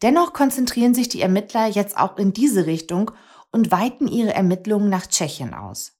Dennoch 0.02 0.32
konzentrieren 0.32 0.94
sich 0.94 1.08
die 1.08 1.20
Ermittler 1.20 1.66
jetzt 1.66 1.96
auch 1.96 2.16
in 2.16 2.32
diese 2.32 2.66
Richtung 2.66 3.10
und 3.50 3.70
weiten 3.70 4.08
ihre 4.08 4.34
Ermittlungen 4.34 4.88
nach 4.88 5.06
Tschechien 5.06 5.54
aus. 5.54 5.92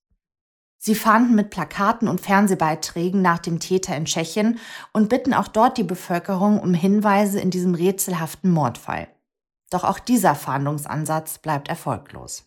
Sie 0.78 0.96
fahnden 0.96 1.36
mit 1.36 1.50
Plakaten 1.50 2.08
und 2.08 2.20
Fernsehbeiträgen 2.20 3.22
nach 3.22 3.38
dem 3.38 3.60
Täter 3.60 3.96
in 3.96 4.06
Tschechien 4.06 4.58
und 4.92 5.08
bitten 5.08 5.32
auch 5.32 5.46
dort 5.46 5.78
die 5.78 5.84
Bevölkerung 5.84 6.58
um 6.58 6.74
Hinweise 6.74 7.38
in 7.38 7.50
diesem 7.50 7.76
rätselhaften 7.76 8.50
Mordfall. 8.50 9.06
Doch 9.70 9.84
auch 9.84 10.00
dieser 10.00 10.34
Fahndungsansatz 10.34 11.38
bleibt 11.38 11.68
erfolglos. 11.68 12.44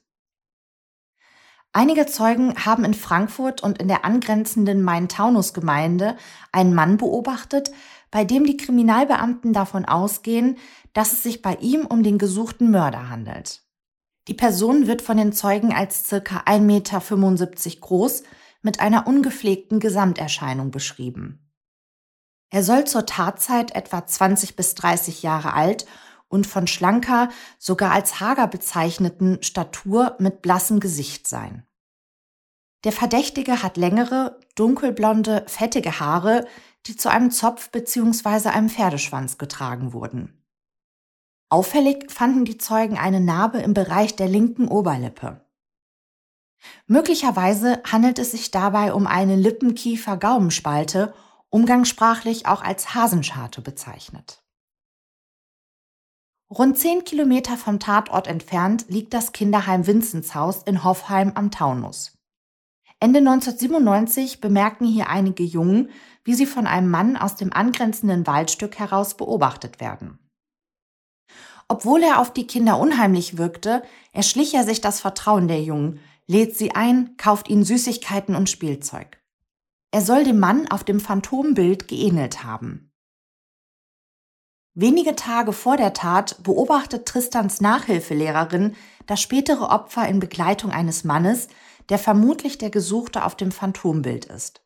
Einige 1.72 2.06
Zeugen 2.06 2.66
haben 2.66 2.84
in 2.84 2.94
Frankfurt 2.94 3.64
und 3.64 3.82
in 3.82 3.88
der 3.88 4.06
angrenzenden 4.06 4.82
Main-Taunus-Gemeinde 4.82 6.18
einen 6.52 6.74
Mann 6.74 6.98
beobachtet, 6.98 7.72
bei 8.12 8.24
dem 8.24 8.46
die 8.46 8.58
Kriminalbeamten 8.58 9.52
davon 9.52 9.86
ausgehen, 9.86 10.58
dass 10.96 11.12
es 11.12 11.24
sich 11.24 11.42
bei 11.42 11.56
ihm 11.58 11.86
um 11.86 12.04
den 12.04 12.18
gesuchten 12.18 12.72
Mörder 12.72 13.10
handelt. 13.10 13.62
Die 14.30 14.34
Person 14.34 14.88
wird 14.88 15.04
von 15.04 15.18
den 15.18 15.34
Zeugen 15.34 15.74
als 15.74 16.08
circa 16.08 16.40
1,75 16.46 16.60
Meter 16.62 17.82
groß 17.82 18.24
mit 18.62 18.80
einer 18.80 19.06
ungepflegten 19.06 19.80
Gesamterscheinung 19.80 20.72
beschrieben. 20.72 21.52
Er 22.50 22.64
soll 22.64 22.86
zur 22.86 23.06
Tatzeit 23.06 23.76
etwa 23.76 24.08
20 24.08 24.56
bis 24.56 24.74
30 24.76 25.22
Jahre 25.22 25.54
alt 25.54 25.86
und 26.30 26.48
von 26.48 26.66
schlanker, 26.66 27.30
sogar 27.60 27.92
als 27.92 28.22
hager 28.22 28.48
bezeichneten 28.48 29.44
Statur 29.44 30.16
mit 30.20 30.42
blassem 30.42 30.80
Gesicht 30.80 31.28
sein. 31.28 31.68
Der 32.86 32.94
Verdächtige 32.94 33.62
hat 33.62 33.76
längere, 33.76 34.40
dunkelblonde, 34.56 35.44
fettige 35.48 36.00
Haare, 36.00 36.48
die 36.86 36.96
zu 36.96 37.10
einem 37.10 37.32
Zopf 37.32 37.70
bzw. 37.72 38.50
einem 38.50 38.70
Pferdeschwanz 38.70 39.38
getragen 39.38 39.92
wurden. 39.92 40.45
Auffällig 41.50 42.12
fanden 42.12 42.46
die 42.46 42.58
Zeugen 42.58 42.98
eine 42.98 43.20
Narbe 43.20 43.60
im 43.60 43.74
Bereich 43.74 44.16
der 44.16 44.28
linken 44.28 44.68
Oberlippe. 44.68 45.46
Möglicherweise 46.88 47.82
handelt 47.84 48.18
es 48.18 48.32
sich 48.32 48.52
dabei 48.52 48.94
um 48.94 49.06
eine 49.06 49.36
Lippenkiefer-Gaumenspalte, 49.36 51.14
umgangssprachlich 51.50 52.48
auch 52.48 52.64
als 52.64 52.96
Hasenscharte 52.96 53.62
bezeichnet. 53.62 54.42
Rund 56.50 56.78
zehn 56.78 57.04
Kilometer 57.04 57.58
vom 57.58 57.80
Tatort 57.80 58.28
entfernt 58.28 58.86
liegt 58.88 59.14
das 59.14 59.32
Kinderheim 59.32 59.88
Vinzenzhaus 59.88 60.64
in 60.64 60.84
Hoffheim 60.84 61.32
am 61.36 61.52
Taunus. 61.52 62.18
Ende 63.00 63.20
1997 63.20 64.42
bemerken 64.42 64.86
hier 64.86 65.10
einige 65.10 65.44
Jungen, 65.44 65.90
wie 66.24 66.34
sie 66.34 66.46
von 66.46 66.66
einem 66.66 66.90
Mann 66.90 67.18
aus 67.18 67.36
dem 67.36 67.52
angrenzenden 67.52 68.26
Waldstück 68.26 68.80
heraus 68.80 69.18
beobachtet 69.18 69.80
werden. 69.80 70.25
Obwohl 71.68 72.04
er 72.04 72.20
auf 72.20 72.32
die 72.32 72.48
Kinder 72.48 72.80
unheimlich 72.80 73.38
wirkte, 73.38 73.84
erschlich 74.12 74.54
er 74.54 74.64
sich 74.64 74.82
das 74.82 75.00
Vertrauen 75.00 75.48
der 75.48 75.62
Jungen, 75.62 76.00
lädt 76.28 76.58
sie 76.58 76.72
ein, 76.72 77.16
kauft 77.18 77.50
ihnen 77.50 77.64
Süßigkeiten 77.64 78.36
und 78.36 78.50
Spielzeug. 78.50 79.20
Er 79.92 80.02
soll 80.02 80.24
dem 80.24 80.40
Mann 80.40 80.68
auf 80.68 80.84
dem 80.84 81.00
Phantombild 81.00 81.88
geähnelt 81.88 82.44
haben. 82.44 82.92
Wenige 84.74 85.16
Tage 85.16 85.54
vor 85.54 85.78
der 85.78 85.94
Tat 85.94 86.44
beobachtet 86.44 87.06
Tristans 87.06 87.62
Nachhilfelehrerin 87.62 88.76
das 89.06 89.22
spätere 89.22 89.70
Opfer 89.70 90.08
in 90.08 90.20
Begleitung 90.20 90.72
eines 90.72 91.06
Mannes, 91.06 91.48
der 91.88 91.98
vermutlich 91.98 92.58
der 92.58 92.72
Gesuchte 92.72 93.24
auf 93.24 93.36
dem 93.36 93.54
Phantombild 93.54 94.26
ist. 94.26 94.65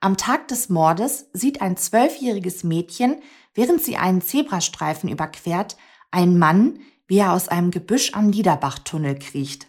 Am 0.00 0.16
Tag 0.16 0.48
des 0.48 0.68
Mordes 0.68 1.28
sieht 1.32 1.62
ein 1.62 1.76
zwölfjähriges 1.76 2.64
Mädchen, 2.64 3.20
während 3.54 3.82
sie 3.82 3.96
einen 3.96 4.20
Zebrastreifen 4.20 5.08
überquert, 5.08 5.76
Ein 6.10 6.38
Mann, 6.38 6.78
wie 7.06 7.18
er 7.18 7.32
aus 7.32 7.48
einem 7.48 7.70
Gebüsch 7.70 8.14
am 8.14 8.28
Niederbachtunnel 8.30 9.18
kriecht. 9.18 9.66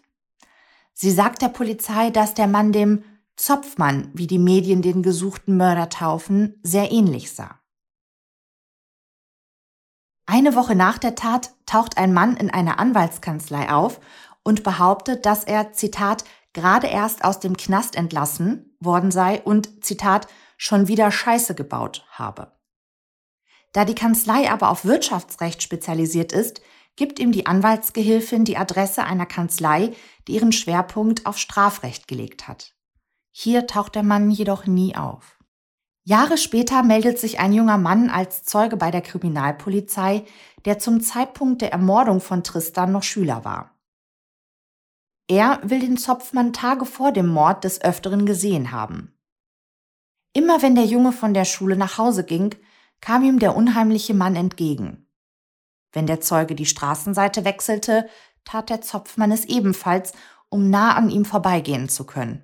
Sie 0.94 1.12
sagt 1.12 1.42
der 1.42 1.50
Polizei, 1.50 2.10
dass 2.10 2.34
der 2.34 2.48
Mann 2.48 2.72
dem 2.72 3.04
Zopfmann, 3.36 4.10
wie 4.14 4.28
die 4.28 4.40
Medien 4.40 4.82
den 4.82 5.04
gesuchten 5.04 5.58
Mörder 5.58 5.90
taufen, 5.90 6.60
sehr 6.64 6.92
ähnlich 6.92 7.32
sah. 7.32 7.60
Eine 10.26 10.56
Woche 10.56 10.76
nach 10.76 10.98
der 10.98 11.16
Tat 11.16 11.54
taucht 11.66 11.98
ein 11.98 12.14
Mann 12.14 12.36
in 12.36 12.50
einer 12.50 12.80
Anwaltskanzlei 12.80 13.72
auf 13.72 14.00
und 14.44 14.64
behauptet, 14.64 15.26
dass 15.26 15.44
er, 15.44 15.72
Zitat, 15.72 16.26
gerade 16.58 16.88
erst 16.88 17.24
aus 17.24 17.40
dem 17.40 17.56
Knast 17.56 17.96
entlassen 17.96 18.76
worden 18.80 19.12
sei 19.12 19.44
und, 19.44 19.86
Zitat, 19.86 20.28
schon 20.58 20.88
wieder 20.88 21.12
Scheiße 21.12 21.54
gebaut 21.54 22.04
habe. 22.10 22.52
Da 23.74 23.86
die 23.86 23.94
Kanzlei 23.94 24.50
aber 24.50 24.72
auf 24.72 24.84
Wirtschaftsrecht 24.84 25.62
spezialisiert 25.62 26.32
ist, 26.32 26.62
gibt 26.96 27.20
ihm 27.20 27.32
die 27.32 27.46
Anwaltsgehilfin 27.46 28.44
die 28.44 28.58
Adresse 28.58 29.04
einer 29.04 29.28
Kanzlei, 29.28 29.94
die 30.28 30.34
ihren 30.34 30.52
Schwerpunkt 30.52 31.28
auf 31.28 31.38
Strafrecht 31.38 32.08
gelegt 32.08 32.48
hat. 32.48 32.74
Hier 33.32 33.68
taucht 33.68 33.94
der 33.94 34.02
Mann 34.02 34.32
jedoch 34.32 34.66
nie 34.66 34.96
auf. 34.96 35.38
Jahre 36.06 36.40
später 36.40 36.82
meldet 36.82 37.20
sich 37.20 37.40
ein 37.40 37.54
junger 37.54 37.78
Mann 37.78 38.10
als 38.10 38.44
Zeuge 38.44 38.78
bei 38.78 38.90
der 38.90 39.02
Kriminalpolizei, 39.02 40.26
der 40.66 40.80
zum 40.80 41.02
Zeitpunkt 41.02 41.62
der 41.62 41.72
Ermordung 41.72 42.20
von 42.20 42.44
Tristan 42.44 42.92
noch 42.92 43.04
Schüler 43.04 43.46
war. 43.46 43.77
Er 45.28 45.60
will 45.64 45.82
den 45.82 45.98
Zopfmann 45.98 46.54
Tage 46.54 46.86
vor 46.86 47.12
dem 47.12 47.28
Mord 47.28 47.66
des 47.66 47.82
Öfteren 47.82 48.26
gesehen 48.26 48.72
haben. 48.72 49.14
Immer 50.34 50.62
wenn 50.62 50.76
der 50.76 50.86
Junge 50.86 51.12
von 51.12 51.34
der 51.34 51.46
Schule 51.46 51.76
nach 51.76 51.98
Hause 51.98 52.24
ging, 52.24 52.56
kam 53.02 53.24
ihm 53.24 53.40
der 53.40 53.56
unheimliche 53.56 54.14
Mann 54.14 54.36
entgegen. 54.36 55.08
Wenn 55.92 56.08
der 56.08 56.22
Zeuge 56.22 56.56
die 56.56 56.66
Straßenseite 56.66 57.44
wechselte, 57.44 58.08
tat 58.46 58.70
der 58.70 58.82
Zopfmann 58.82 59.32
es 59.32 59.46
ebenfalls, 59.46 60.14
um 60.50 60.70
nah 60.70 60.96
an 60.96 61.10
ihm 61.10 61.26
vorbeigehen 61.26 61.90
zu 61.90 62.06
können. 62.06 62.44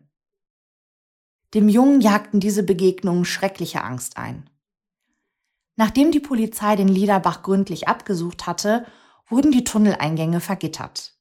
Dem 1.53 1.69
Jungen 1.69 2.01
jagten 2.01 2.39
diese 2.39 2.63
Begegnungen 2.63 3.25
schreckliche 3.25 3.83
Angst 3.83 4.17
ein. 4.17 4.49
Nachdem 5.75 6.11
die 6.11 6.19
Polizei 6.19 6.75
den 6.75 6.87
Liederbach 6.87 7.43
gründlich 7.43 7.87
abgesucht 7.87 8.45
hatte, 8.45 8.85
wurden 9.27 9.51
die 9.51 9.63
Tunneleingänge 9.63 10.39
vergittert. 10.39 11.12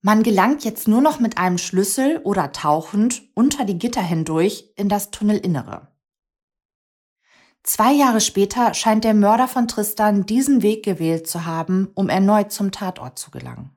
Man 0.00 0.22
gelangt 0.22 0.64
jetzt 0.64 0.86
nur 0.86 1.00
noch 1.00 1.18
mit 1.18 1.38
einem 1.38 1.58
Schlüssel 1.58 2.20
oder 2.22 2.52
tauchend 2.52 3.22
unter 3.34 3.64
die 3.64 3.78
Gitter 3.78 4.02
hindurch 4.02 4.72
in 4.76 4.88
das 4.88 5.10
Tunnelinnere. 5.10 5.88
Zwei 7.64 7.92
Jahre 7.92 8.20
später 8.20 8.74
scheint 8.74 9.04
der 9.04 9.14
Mörder 9.14 9.48
von 9.48 9.66
Tristan 9.66 10.24
diesen 10.24 10.62
Weg 10.62 10.84
gewählt 10.84 11.26
zu 11.28 11.44
haben, 11.44 11.90
um 11.94 12.08
erneut 12.08 12.52
zum 12.52 12.70
Tatort 12.70 13.18
zu 13.18 13.30
gelangen. 13.30 13.70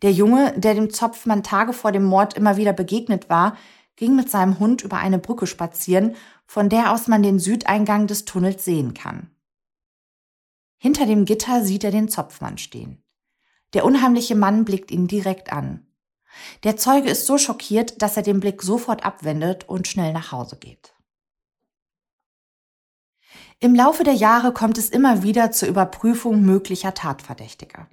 Der 0.00 0.10
Junge, 0.10 0.58
der 0.58 0.74
dem 0.74 0.90
Zopfmann 0.90 1.42
Tage 1.42 1.74
vor 1.74 1.92
dem 1.92 2.04
Mord 2.04 2.34
immer 2.34 2.56
wieder 2.56 2.72
begegnet 2.72 3.28
war, 3.28 3.56
ging 3.94 4.16
mit 4.16 4.30
seinem 4.30 4.58
Hund 4.58 4.82
über 4.82 4.96
eine 4.98 5.18
Brücke 5.18 5.46
spazieren, 5.46 6.16
von 6.46 6.68
der 6.68 6.92
aus 6.92 7.08
man 7.08 7.22
den 7.22 7.38
Südeingang 7.38 8.06
des 8.06 8.24
Tunnels 8.24 8.64
sehen 8.64 8.94
kann. 8.94 9.30
Hinter 10.78 11.06
dem 11.06 11.26
Gitter 11.26 11.62
sieht 11.62 11.84
er 11.84 11.90
den 11.90 12.08
Zopfmann 12.08 12.58
stehen. 12.58 13.02
Der 13.72 13.84
unheimliche 13.84 14.34
Mann 14.34 14.64
blickt 14.64 14.90
ihn 14.90 15.06
direkt 15.06 15.52
an. 15.52 15.86
Der 16.64 16.76
Zeuge 16.76 17.10
ist 17.10 17.26
so 17.26 17.38
schockiert, 17.38 18.02
dass 18.02 18.16
er 18.16 18.22
den 18.22 18.40
Blick 18.40 18.62
sofort 18.62 19.04
abwendet 19.04 19.68
und 19.68 19.88
schnell 19.88 20.12
nach 20.12 20.32
Hause 20.32 20.56
geht. 20.56 20.94
Im 23.58 23.74
Laufe 23.74 24.04
der 24.04 24.14
Jahre 24.14 24.52
kommt 24.52 24.76
es 24.76 24.90
immer 24.90 25.22
wieder 25.22 25.50
zur 25.50 25.68
Überprüfung 25.68 26.42
möglicher 26.42 26.92
Tatverdächtiger. 26.92 27.88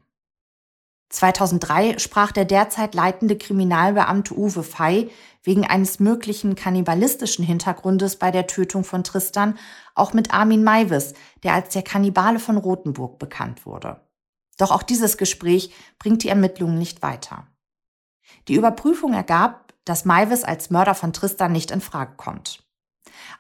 2003 1.10 2.00
sprach 2.00 2.32
der 2.32 2.44
derzeit 2.44 2.96
leitende 2.96 3.38
Kriminalbeamte 3.38 4.38
Uwe 4.38 4.64
Fey 4.64 5.12
wegen 5.44 5.66
eines 5.66 6.00
möglichen 6.00 6.56
kannibalistischen 6.56 7.46
Hintergrundes 7.46 8.18
bei 8.18 8.32
der 8.32 8.48
Tötung 8.48 8.84
von 8.84 9.04
Tristan 9.04 9.58
auch 9.96 10.14
mit 10.14 10.34
Armin 10.34 10.64
Maivis, 10.64 11.14
der 11.44 11.54
als 11.54 11.70
der 11.70 11.84
Kannibale 11.84 12.40
von 12.40 12.58
Rothenburg 12.58 13.20
bekannt 13.20 13.66
wurde. 13.66 14.02
Doch 14.58 14.72
auch 14.72 14.84
dieses 14.84 15.18
Gespräch 15.18 15.74
bringt 16.00 16.24
die 16.24 16.30
Ermittlungen 16.30 16.78
nicht 16.78 17.02
weiter. 17.02 17.48
Die 18.48 18.56
Überprüfung 18.56 19.14
ergab, 19.14 19.74
dass 19.86 20.06
Maivis 20.06 20.44
als 20.44 20.70
Mörder 20.70 20.96
von 20.96 21.14
Tristan 21.14 21.52
nicht 21.52 21.72
in 21.72 21.82
Frage 21.82 22.14
kommt. 22.16 22.64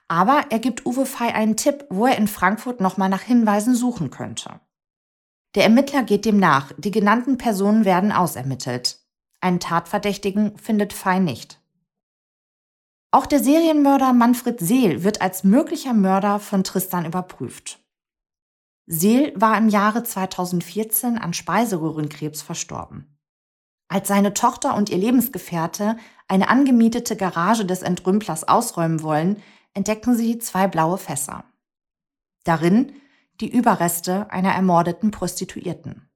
Aber 0.08 0.46
er 0.50 0.60
gibt 0.60 0.86
Uwe 0.86 1.06
Fey 1.06 1.32
einen 1.32 1.58
Tipp, 1.58 1.86
wo 1.90 2.06
er 2.06 2.18
in 2.18 2.28
Frankfurt 2.28 2.82
nochmal 2.82 3.10
nach 3.10 3.22
Hinweisen 3.22 3.76
suchen 3.76 4.10
könnte. 4.10 4.60
Der 5.56 5.64
Ermittler 5.64 6.04
geht 6.04 6.26
dem 6.26 6.38
nach. 6.38 6.72
Die 6.78 6.92
genannten 6.92 7.38
Personen 7.38 7.86
werden 7.86 8.12
ausermittelt. 8.12 9.00
Einen 9.40 9.60
Tatverdächtigen 9.60 10.58
findet 10.58 10.94
Fey 10.94 11.20
nicht. 11.20 11.60
Auch 13.12 13.28
der 13.28 13.44
Serienmörder 13.44 14.12
Manfred 14.14 14.60
Seel 14.60 15.04
wird 15.04 15.22
als 15.22 15.44
möglicher 15.44 15.94
Mörder 15.94 16.40
von 16.40 16.64
Tristan 16.64 17.06
überprüft. 17.06 17.83
Seel 18.86 19.32
war 19.36 19.58
im 19.58 19.70
Jahre 19.70 20.04
2014 20.04 21.18
an 21.18 21.34
Speiseröhrenkrebs 21.34 22.42
verstorben. 22.42 23.18
Als 23.88 24.08
seine 24.08 24.34
Tochter 24.34 24.76
und 24.76 24.90
ihr 24.90 24.98
Lebensgefährte 24.98 25.98
eine 26.28 26.50
angemietete 26.50 27.16
Garage 27.16 27.66
des 27.66 27.82
Entrümplers 27.82 28.48
ausräumen 28.48 29.02
wollen, 29.02 29.42
entdecken 29.74 30.16
sie 30.16 30.38
zwei 30.40 30.68
blaue 30.68 30.98
Fässer. 30.98 31.46
Darin 32.44 32.94
die 33.40 33.50
Überreste 33.50 34.30
einer 34.32 34.52
ermordeten 34.52 35.12
Prostituierten. 35.12 36.10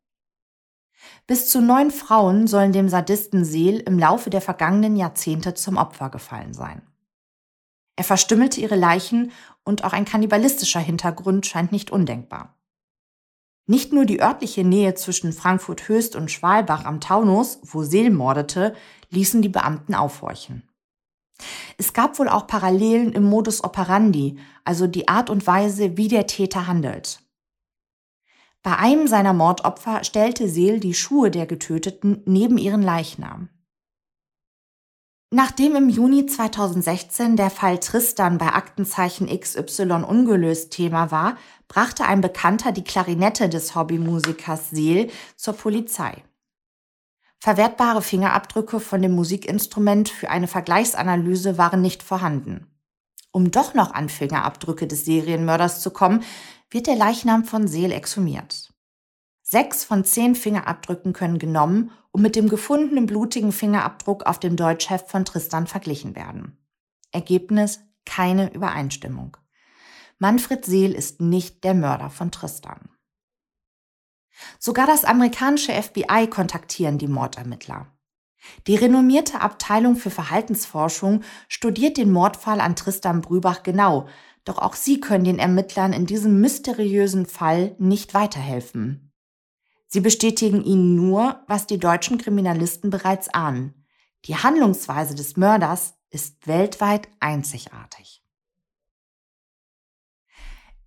Bis 1.26 1.50
zu 1.50 1.62
neun 1.62 1.92
Frauen 1.92 2.48
sollen 2.48 2.74
dem 2.74 2.90
Sadisten 2.90 3.46
Seel 3.46 3.80
im 3.80 3.98
Laufe 3.98 4.30
der 4.30 4.42
vergangenen 4.42 4.96
Jahrzehnte 4.96 5.54
zum 5.54 5.78
Opfer 5.78 6.10
gefallen 6.10 6.54
sein. 6.54 6.82
Er 7.96 8.04
verstümmelte 8.04 8.62
ihre 8.62 8.76
Leichen 8.76 9.32
und 9.64 9.84
auch 9.84 9.94
ein 9.94 10.06
kannibalistischer 10.06 10.80
Hintergrund 10.80 11.46
scheint 11.46 11.72
nicht 11.72 11.92
undenkbar. 11.92 12.57
Nicht 13.68 13.92
nur 13.92 14.06
die 14.06 14.22
örtliche 14.22 14.64
Nähe 14.64 14.96
zwischen 14.96 15.34
Frankfurt 15.34 15.90
Höchst 15.90 16.16
und 16.16 16.32
Schwalbach 16.32 16.86
am 16.86 17.02
Taunus, 17.02 17.60
wo 17.64 17.84
Seel 17.84 18.10
mordete, 18.12 18.74
ließen 19.10 19.42
die 19.42 19.50
Beamten 19.50 19.94
aufhorchen. 19.94 20.64
Es 21.78 21.94
gab 21.94 22.18
wohl 22.18 22.30
auch 22.30 22.48
Parallelen 22.48 23.12
im 23.12 23.24
Modus 23.24 23.64
operandi, 23.64 24.40
also 24.64 24.88
die 24.88 25.10
Art 25.10 25.30
und 25.30 25.46
Weise, 25.46 25.98
wie 25.98 26.08
der 26.08 26.28
Täter 26.28 26.66
handelt. 26.66 27.20
Bei 28.64 28.78
einem 28.78 29.08
seiner 29.08 29.34
Mordopfer 29.34 30.04
stellte 30.04 30.50
Seel 30.50 30.80
die 30.80 30.94
Schuhe 30.94 31.30
der 31.30 31.46
Getöteten 31.46 32.24
neben 32.26 32.58
ihren 32.58 32.82
Leichnam. 32.82 33.50
Nachdem 35.30 35.76
im 35.76 35.90
Juni 35.90 36.26
2016 36.26 37.36
der 37.36 37.50
Fall 37.50 37.80
Tristan 37.80 38.38
bei 38.38 38.48
Aktenzeichen 38.48 39.28
XY 39.28 40.04
ungelöst 40.08 40.72
Thema 40.72 41.12
war, 41.12 41.38
brachte 41.68 42.06
ein 42.06 42.22
Bekannter 42.22 42.72
die 42.72 42.84
Klarinette 42.84 43.50
des 43.50 43.76
Hobbymusikers 43.76 44.70
Seel 44.70 45.10
zur 45.36 45.54
Polizei. 45.54 46.24
Verwertbare 47.40 48.02
Fingerabdrücke 48.02 48.80
von 48.80 49.02
dem 49.02 49.12
Musikinstrument 49.12 50.10
für 50.10 50.30
eine 50.30 50.48
Vergleichsanalyse 50.48 51.58
waren 51.58 51.82
nicht 51.82 52.02
vorhanden. 52.02 52.68
Um 53.32 53.52
doch 53.52 53.74
noch 53.74 53.94
an 53.94 54.10
Fingerabdrücke 54.10 54.88
des 54.88 55.06
Serienmörders 55.06 55.82
zu 55.82 55.92
kommen, 55.92 56.24
wird 56.72 56.88
der 56.88 56.96
Leichnam 56.96 57.46
von 57.46 57.68
Seel 57.68 57.92
exhumiert. 57.92 58.74
Sechs 59.44 59.86
von 59.86 60.04
zehn 60.04 60.36
Fingerabdrücken 60.36 61.14
können 61.14 61.40
genommen 61.40 61.92
und 62.12 62.22
mit 62.22 62.36
dem 62.36 62.50
gefundenen 62.50 63.06
blutigen 63.06 63.52
Fingerabdruck 63.52 64.26
auf 64.26 64.40
dem 64.40 64.56
Deutschheft 64.56 65.10
von 65.10 65.24
Tristan 65.24 65.68
verglichen 65.68 66.16
werden. 66.16 66.58
Ergebnis 67.12 67.80
keine 68.06 68.54
Übereinstimmung. 68.54 69.38
Manfred 70.20 70.66
Seel 70.66 70.94
ist 70.94 71.22
nicht 71.22 71.64
der 71.64 71.74
Mörder 71.74 72.10
von 72.10 72.32
Tristan. 72.32 72.90
Sogar 74.60 74.88
das 74.88 75.06
amerikanische 75.06 75.72
FBI 75.72 76.28
kontaktieren 76.30 76.98
die 76.98 77.08
Mordermittler. 77.08 77.88
Die 78.66 78.76
renommierte 78.76 79.42
Abteilung 79.42 79.96
für 79.96 80.10
Verhaltensforschung 80.10 81.24
studiert 81.48 81.98
den 81.98 82.12
Mordfall 82.12 82.62
an 82.62 82.76
Tristan 82.76 83.22
Brübach 83.22 83.64
genau, 83.64 84.08
doch 84.46 84.60
auch 84.60 84.76
sie 84.76 85.00
können 85.00 85.26
den 85.26 85.40
Ermittlern 85.40 85.92
in 85.92 86.06
diesem 86.06 86.40
mysteriösen 86.40 87.26
Fall 87.26 87.76
nicht 87.80 88.14
weiterhelfen. 88.14 89.12
Sie 89.88 90.00
bestätigen 90.00 90.64
ihnen 90.64 90.96
nur, 90.96 91.44
was 91.48 91.68
die 91.68 91.80
deutschen 91.80 92.18
Kriminalisten 92.18 92.90
bereits 92.90 93.30
ahnen. 93.30 93.86
Die 94.26 94.36
Handlungsweise 94.36 95.16
des 95.16 95.38
Mörders 95.38 95.96
ist 96.10 96.48
weltweit 96.48 97.08
einzigartig. 97.20 98.24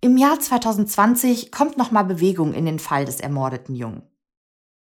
Im 0.03 0.17
Jahr 0.17 0.39
2020 0.39 1.51
kommt 1.51 1.77
nochmal 1.77 2.05
Bewegung 2.05 2.55
in 2.55 2.65
den 2.65 2.79
Fall 2.79 3.05
des 3.05 3.19
ermordeten 3.19 3.75
Jungen. 3.75 4.01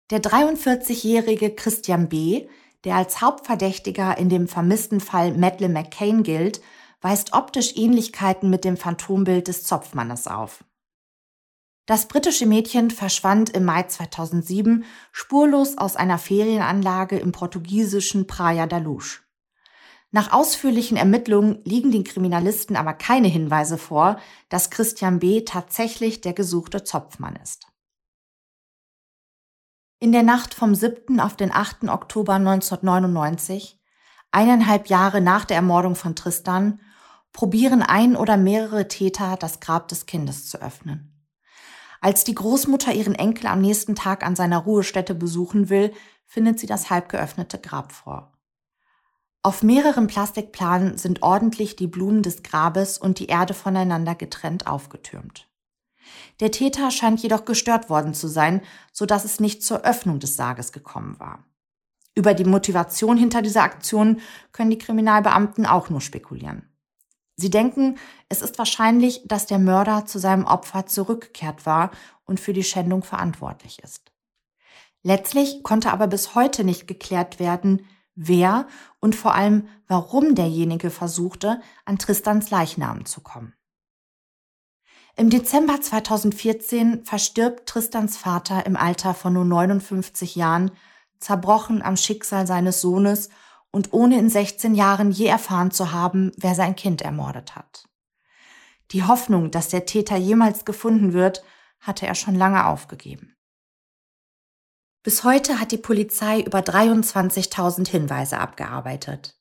Der 0.09 0.21
43-jährige 0.21 1.53
Christian 1.53 2.07
B., 2.07 2.47
der 2.85 2.95
als 2.95 3.19
Hauptverdächtiger 3.19 4.17
in 4.17 4.29
dem 4.29 4.47
vermissten 4.47 5.01
Fall 5.01 5.33
Madeleine 5.37 5.73
McCain 5.73 6.23
gilt, 6.23 6.61
weist 7.01 7.33
optisch 7.33 7.75
Ähnlichkeiten 7.75 8.49
mit 8.49 8.63
dem 8.63 8.77
Phantombild 8.77 9.49
des 9.49 9.65
Zopfmannes 9.65 10.27
auf. 10.27 10.63
Das 11.85 12.07
britische 12.07 12.45
Mädchen 12.45 12.89
verschwand 12.89 13.49
im 13.49 13.65
Mai 13.65 13.83
2007 13.83 14.85
spurlos 15.11 15.77
aus 15.77 15.97
einer 15.97 16.19
Ferienanlage 16.19 17.19
im 17.19 17.33
portugiesischen 17.33 18.27
Praia 18.27 18.65
da 18.65 18.77
Luz. 18.77 19.20
Nach 20.13 20.33
ausführlichen 20.33 20.97
Ermittlungen 20.97 21.61
liegen 21.63 21.91
den 21.91 22.03
Kriminalisten 22.03 22.75
aber 22.75 22.93
keine 22.93 23.29
Hinweise 23.29 23.77
vor, 23.77 24.19
dass 24.49 24.69
Christian 24.69 25.19
B. 25.19 25.41
tatsächlich 25.41 26.19
der 26.19 26.33
gesuchte 26.33 26.83
Zopfmann 26.83 27.37
ist. 27.37 27.67
In 29.99 30.11
der 30.11 30.23
Nacht 30.23 30.53
vom 30.53 30.75
7. 30.75 31.21
auf 31.21 31.37
den 31.37 31.53
8. 31.53 31.83
Oktober 31.87 32.33
1999, 32.33 33.79
eineinhalb 34.31 34.87
Jahre 34.87 35.21
nach 35.21 35.45
der 35.45 35.57
Ermordung 35.57 35.95
von 35.95 36.15
Tristan, 36.15 36.81
probieren 37.31 37.81
ein 37.81 38.17
oder 38.17 38.35
mehrere 38.35 38.89
Täter, 38.89 39.37
das 39.37 39.61
Grab 39.61 39.87
des 39.87 40.07
Kindes 40.07 40.49
zu 40.49 40.61
öffnen. 40.61 41.25
Als 42.01 42.23
die 42.25 42.35
Großmutter 42.35 42.91
ihren 42.93 43.15
Enkel 43.15 43.47
am 43.47 43.61
nächsten 43.61 43.95
Tag 43.95 44.25
an 44.25 44.35
seiner 44.35 44.57
Ruhestätte 44.57 45.15
besuchen 45.15 45.69
will, 45.69 45.93
findet 46.25 46.59
sie 46.59 46.67
das 46.67 46.89
halb 46.89 47.07
geöffnete 47.07 47.59
Grab 47.59 47.91
vor. 47.93 48.33
Auf 49.43 49.63
mehreren 49.63 50.05
Plastikplanen 50.05 50.97
sind 50.97 51.23
ordentlich 51.23 51.75
die 51.75 51.87
Blumen 51.87 52.21
des 52.21 52.43
Grabes 52.43 52.99
und 52.99 53.17
die 53.17 53.25
Erde 53.25 53.55
voneinander 53.55 54.13
getrennt 54.13 54.67
aufgetürmt. 54.67 55.47
Der 56.39 56.51
Täter 56.51 56.91
scheint 56.91 57.21
jedoch 57.21 57.45
gestört 57.45 57.89
worden 57.89 58.13
zu 58.13 58.27
sein, 58.27 58.61
so 58.91 59.05
dass 59.05 59.25
es 59.25 59.39
nicht 59.39 59.63
zur 59.63 59.81
Öffnung 59.81 60.19
des 60.19 60.35
Sarges 60.35 60.71
gekommen 60.71 61.19
war. 61.19 61.43
Über 62.13 62.33
die 62.33 62.45
Motivation 62.45 63.17
hinter 63.17 63.41
dieser 63.41 63.63
Aktion 63.63 64.19
können 64.51 64.69
die 64.69 64.77
Kriminalbeamten 64.77 65.65
auch 65.65 65.89
nur 65.89 66.01
spekulieren. 66.01 66.67
Sie 67.35 67.49
denken, 67.49 67.97
es 68.29 68.41
ist 68.41 68.59
wahrscheinlich, 68.59 69.23
dass 69.25 69.47
der 69.47 69.57
Mörder 69.57 70.05
zu 70.05 70.19
seinem 70.19 70.45
Opfer 70.45 70.85
zurückgekehrt 70.85 71.65
war 71.65 71.89
und 72.25 72.39
für 72.39 72.53
die 72.53 72.63
Schändung 72.63 73.01
verantwortlich 73.01 73.79
ist. 73.81 74.11
Letztlich 75.01 75.63
konnte 75.63 75.91
aber 75.91 76.05
bis 76.07 76.35
heute 76.35 76.63
nicht 76.63 76.87
geklärt 76.87 77.39
werden, 77.39 77.87
wer 78.27 78.67
und 78.99 79.15
vor 79.15 79.33
allem 79.35 79.67
warum 79.87 80.35
derjenige 80.35 80.89
versuchte, 80.89 81.61
an 81.85 81.97
Tristans 81.97 82.49
Leichnam 82.49 83.05
zu 83.05 83.21
kommen. 83.21 83.53
Im 85.15 85.29
Dezember 85.29 85.81
2014 85.81 87.03
verstirbt 87.03 87.67
Tristans 87.67 88.17
Vater 88.17 88.65
im 88.65 88.77
Alter 88.77 89.13
von 89.13 89.33
nur 89.33 89.45
59 89.45 90.35
Jahren, 90.35 90.71
zerbrochen 91.19 91.81
am 91.81 91.97
Schicksal 91.97 92.47
seines 92.47 92.81
Sohnes 92.81 93.29
und 93.71 93.93
ohne 93.93 94.17
in 94.17 94.29
16 94.29 94.75
Jahren 94.75 95.11
je 95.11 95.27
erfahren 95.27 95.71
zu 95.71 95.91
haben, 95.91 96.31
wer 96.37 96.55
sein 96.55 96.75
Kind 96.75 97.01
ermordet 97.01 97.55
hat. 97.55 97.87
Die 98.91 99.03
Hoffnung, 99.03 99.51
dass 99.51 99.69
der 99.69 99.85
Täter 99.85 100.17
jemals 100.17 100.65
gefunden 100.65 101.13
wird, 101.13 101.43
hatte 101.79 102.05
er 102.05 102.15
schon 102.15 102.35
lange 102.35 102.65
aufgegeben. 102.65 103.35
Bis 105.03 105.23
heute 105.23 105.59
hat 105.59 105.71
die 105.71 105.77
Polizei 105.77 106.41
über 106.41 106.59
23.000 106.59 107.89
Hinweise 107.89 108.37
abgearbeitet. 108.37 109.35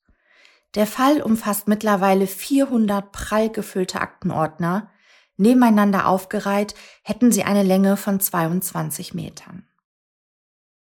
Der 0.74 0.86
Fall 0.86 1.20
umfasst 1.20 1.68
mittlerweile 1.68 2.26
400 2.26 3.12
prall 3.12 3.50
gefüllte 3.50 4.00
Aktenordner. 4.00 4.90
Nebeneinander 5.36 6.06
aufgereiht 6.06 6.74
hätten 7.02 7.30
sie 7.32 7.44
eine 7.44 7.62
Länge 7.62 7.96
von 7.96 8.20
22 8.20 9.12
Metern. 9.12 9.66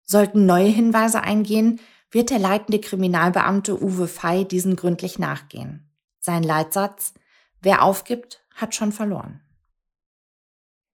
Sollten 0.03 0.45
neue 0.45 0.69
Hinweise 0.69 1.23
eingehen, 1.23 1.81
wird 2.11 2.31
der 2.31 2.41
leitende 2.41 2.81
Kriminalbeamte 2.81 3.81
Uwe 3.81 4.09
Fey 4.09 4.45
diesen 4.45 4.77
gründlich 4.77 5.19
nachgehen. 5.19 5.89
Sein 6.19 6.43
Leitsatz, 6.43 7.15
wer 7.63 7.83
aufgibt, 7.83 8.45
hat 8.57 8.75
schon 8.75 8.93
verloren. 8.93 9.41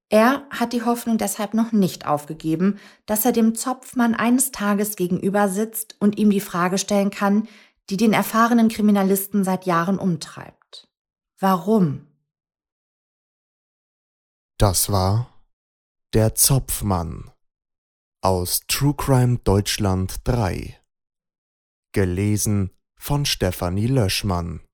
Er 0.08 0.46
hat 0.50 0.72
die 0.72 0.84
Hoffnung 0.84 1.18
deshalb 1.18 1.52
noch 1.54 1.72
nicht 1.72 2.06
aufgegeben, 2.06 2.78
dass 3.06 3.24
er 3.24 3.32
dem 3.32 3.54
Zopfmann 3.54 4.14
eines 4.14 4.52
Tages 4.52 4.96
gegenüber 4.96 5.48
sitzt 5.48 5.96
und 5.98 6.16
ihm 6.16 6.30
die 6.30 6.40
Frage 6.40 6.78
stellen 6.78 7.10
kann, 7.10 7.48
die 7.90 7.96
den 7.96 8.12
erfahrenen 8.12 8.68
Kriminalisten 8.68 9.44
seit 9.44 9.66
Jahren 9.66 9.98
umtreibt. 9.98 10.88
Warum? 11.38 12.06
Das 14.58 14.90
war 14.90 15.32
Der 16.14 16.34
Zopfmann 16.34 17.30
aus 18.22 18.60
True 18.68 18.94
Crime 18.96 19.38
Deutschland 19.38 20.16
3. 20.24 20.80
Gelesen 21.92 22.70
von 22.96 23.26
Stefanie 23.26 23.86
Löschmann 23.86 24.65